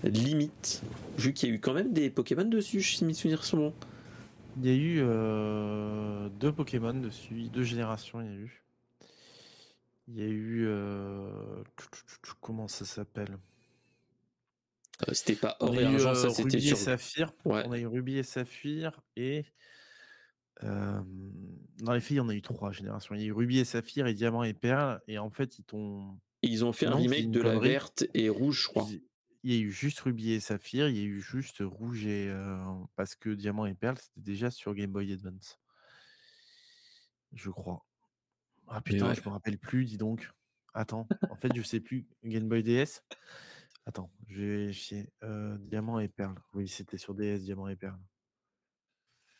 [0.04, 0.82] limite,
[1.18, 3.74] vu qu'il y a eu quand même des Pokémon dessus, si mes souvenirs sont bons?
[4.60, 8.59] Il y a eu euh, deux Pokémon dessus, deux générations il y a eu.
[10.12, 10.66] Il y a eu...
[10.66, 11.62] Euh,
[12.40, 13.38] comment ça s'appelle?
[15.12, 17.32] C'était pas or et argent, ça c'était Ruby et Saphir.
[17.44, 19.44] On a eu Ruby et Saphir et...
[20.62, 23.14] dans les filles, on a eu trois générations.
[23.14, 25.00] Il y a eu Ruby et Saphir et Diamant et Perle.
[25.06, 28.64] Et en fait, ils t'ont ils ont fait un remake de la verte et rouge,
[28.64, 28.88] je crois.
[29.42, 32.34] Il y a eu juste Ruby et Saphir, il y a eu juste Rouge et.
[32.96, 35.58] parce que Diamant et Perle, c'était déjà sur Game Boy Advance.
[37.32, 37.86] Je crois.
[38.72, 40.30] Ah putain, je me rappelle plus, dis donc.
[40.72, 42.06] Attends, en fait, je sais plus.
[42.24, 43.02] Game Boy DS
[43.84, 45.12] Attends, je vais vérifier.
[45.58, 46.36] Diamant et Perle.
[46.54, 47.98] Oui, c'était sur DS, Diamant et Perle.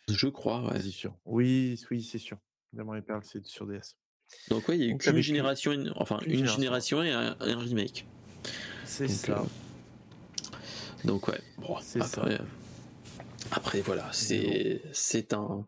[0.08, 0.80] Je crois, ouais.
[0.80, 1.16] C'est sûr.
[1.24, 2.38] Oui, oui, c'est sûr.
[2.72, 3.96] Diamant et Perle, c'est sur DS.
[4.48, 7.02] Donc ouais, il y a eu qu'une génération, enfin une, génération.
[7.02, 8.06] et un, remake.
[8.84, 9.40] C'est ça.
[9.40, 10.56] Euh,
[11.04, 12.28] donc ouais, bon, après, ça.
[13.50, 15.66] après voilà, c'est c'est un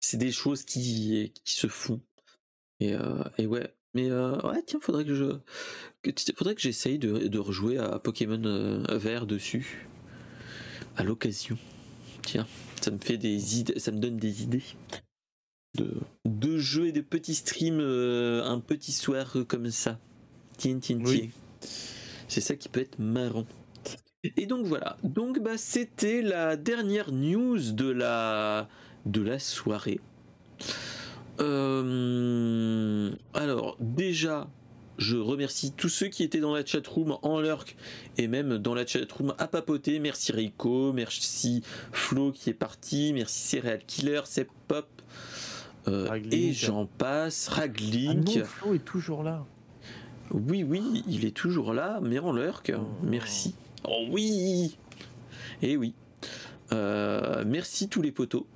[0.00, 2.00] c'est des choses qui qui se font
[2.80, 3.74] et, euh, et ouais.
[3.94, 5.38] Mais euh, ouais, tiens, faudrait que je
[6.36, 9.88] faudrait que j'essaye de, de, rejouer à Pokémon Vert dessus
[10.96, 11.56] à l'occasion.
[12.22, 12.46] Tiens,
[12.82, 14.62] ça me fait des idées, ça me donne des idées
[16.24, 19.98] de, jeux et de petits streams euh, un petit soir comme ça.
[20.56, 20.98] Tien, tien,
[22.28, 23.46] C'est ça qui peut être marrant.
[24.36, 24.96] Et donc voilà.
[25.04, 28.68] Donc bah c'était la dernière news de la
[29.06, 30.00] de la soirée.
[31.40, 34.48] Euh, alors déjà,
[34.98, 37.76] je remercie tous ceux qui étaient dans la chatroom en lurk
[38.16, 40.00] et même dans la chatroom à papoter.
[40.00, 41.62] Merci Rico, merci
[41.92, 44.88] Flo qui est parti, merci Serial Killer, c'est Pop,
[45.88, 48.38] euh, et j'en passe, Raglink.
[48.40, 49.44] Ah Flo est toujours là.
[50.30, 52.72] Oui, oui, il est toujours là, mais en lurk.
[52.76, 52.82] Oh.
[53.02, 53.54] Merci.
[53.84, 54.76] Oh oui
[55.62, 55.94] Et eh oui.
[56.72, 58.46] Euh, merci tous les potos.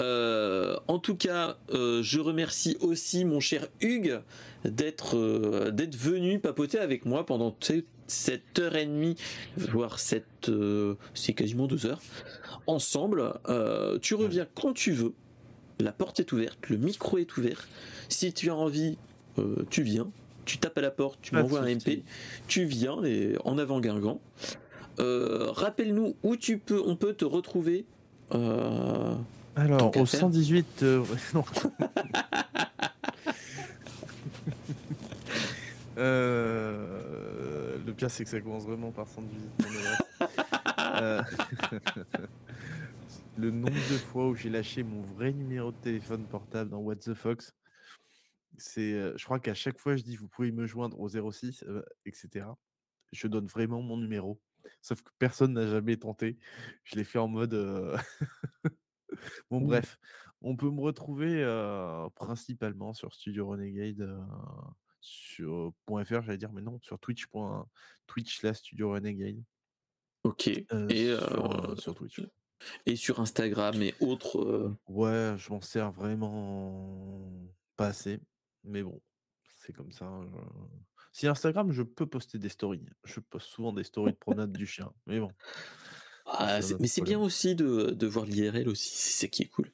[0.00, 4.20] Euh, en tout cas, je remercie aussi mon cher Hugues
[4.64, 7.56] d'être d'être venu papoter avec moi pendant
[8.06, 9.16] cette heure et demie,
[9.56, 10.50] voire cette
[11.14, 12.00] c'est quasiment deux heures
[12.66, 13.34] ensemble.
[14.02, 15.14] tu reviens quand tu veux
[15.80, 17.68] la porte est ouverte, le micro est ouvert.
[18.08, 18.96] Si tu as envie,
[19.38, 20.08] euh, tu viens,
[20.44, 22.02] tu tapes à la porte, tu m'envoies un MP,
[22.48, 24.20] tu viens et en avant Guingamp.
[24.98, 27.84] Euh, rappelle-nous où tu peux, on peut te retrouver.
[29.56, 30.84] Euh, Alors au 118.
[31.34, 31.44] non.
[35.96, 39.50] le pire c'est que ça commence vraiment par 118
[43.38, 46.96] le nombre de fois où j'ai lâché mon vrai numéro de téléphone portable dans What
[46.96, 47.54] the Fox,
[48.58, 51.64] c'est, je crois qu'à chaque fois je dis vous pouvez me joindre au 06,
[52.04, 52.46] etc.
[53.12, 54.38] Je donne vraiment mon numéro.
[54.82, 56.36] Sauf que personne n'a jamais tenté.
[56.84, 57.54] Je l'ai fait en mode.
[59.50, 59.98] bon, bref,
[60.42, 61.44] on peut me retrouver
[62.14, 64.08] principalement sur Studio Renegade
[65.00, 67.26] sur .fr, j'allais dire, mais non, sur Twitch.
[68.06, 69.42] Twitch là, Studio Renegade.
[70.24, 70.48] Ok.
[70.48, 72.20] et sur, sur Twitch
[72.86, 74.74] et sur Instagram et autres.
[74.88, 77.30] Ouais, je m'en sers vraiment
[77.76, 78.20] pas assez.
[78.64, 79.00] Mais bon,
[79.58, 80.06] c'est comme ça.
[80.06, 80.28] Hein,
[81.12, 82.86] si Instagram, je peux poster des stories.
[83.04, 84.92] Je poste souvent des stories de promenade du chien.
[85.06, 85.30] Mais bon.
[86.28, 89.70] Ah, mais c'est bien aussi de, de voir l'IRL aussi, c'est ça qui est cool.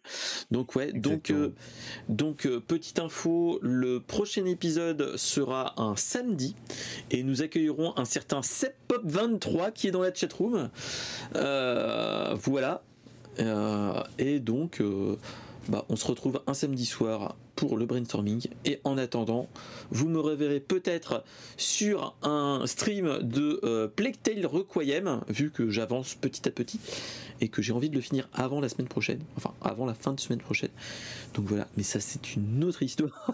[0.50, 1.50] Donc ouais, donc euh,
[2.08, 6.54] donc euh, petite info, le prochain épisode sera un samedi
[7.10, 10.68] et nous accueillerons un certain Seppop 23 qui est dans la chatroom.
[11.36, 12.82] Euh, voilà.
[14.18, 14.82] et donc
[15.68, 18.48] bah, on se retrouve un samedi soir pour le brainstorming.
[18.64, 19.48] Et en attendant,
[19.90, 21.24] vous me reverrez peut-être
[21.56, 26.80] sur un stream de euh, Plague Tale Requiem, vu que j'avance petit à petit
[27.40, 30.12] et que j'ai envie de le finir avant la semaine prochaine, enfin avant la fin
[30.12, 30.70] de semaine prochaine.
[31.34, 33.30] Donc voilà, mais ça c'est une autre histoire.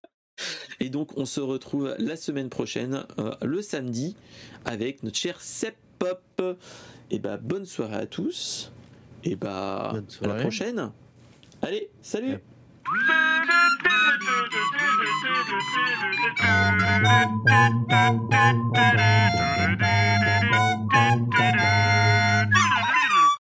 [0.80, 4.16] et donc on se retrouve la semaine prochaine, euh, le samedi,
[4.64, 6.58] avec notre cher Sep Pop.
[7.10, 8.72] Et bah bonne soirée à tous.
[9.24, 10.90] Et bah à la prochaine.
[11.66, 12.38] Allez, salut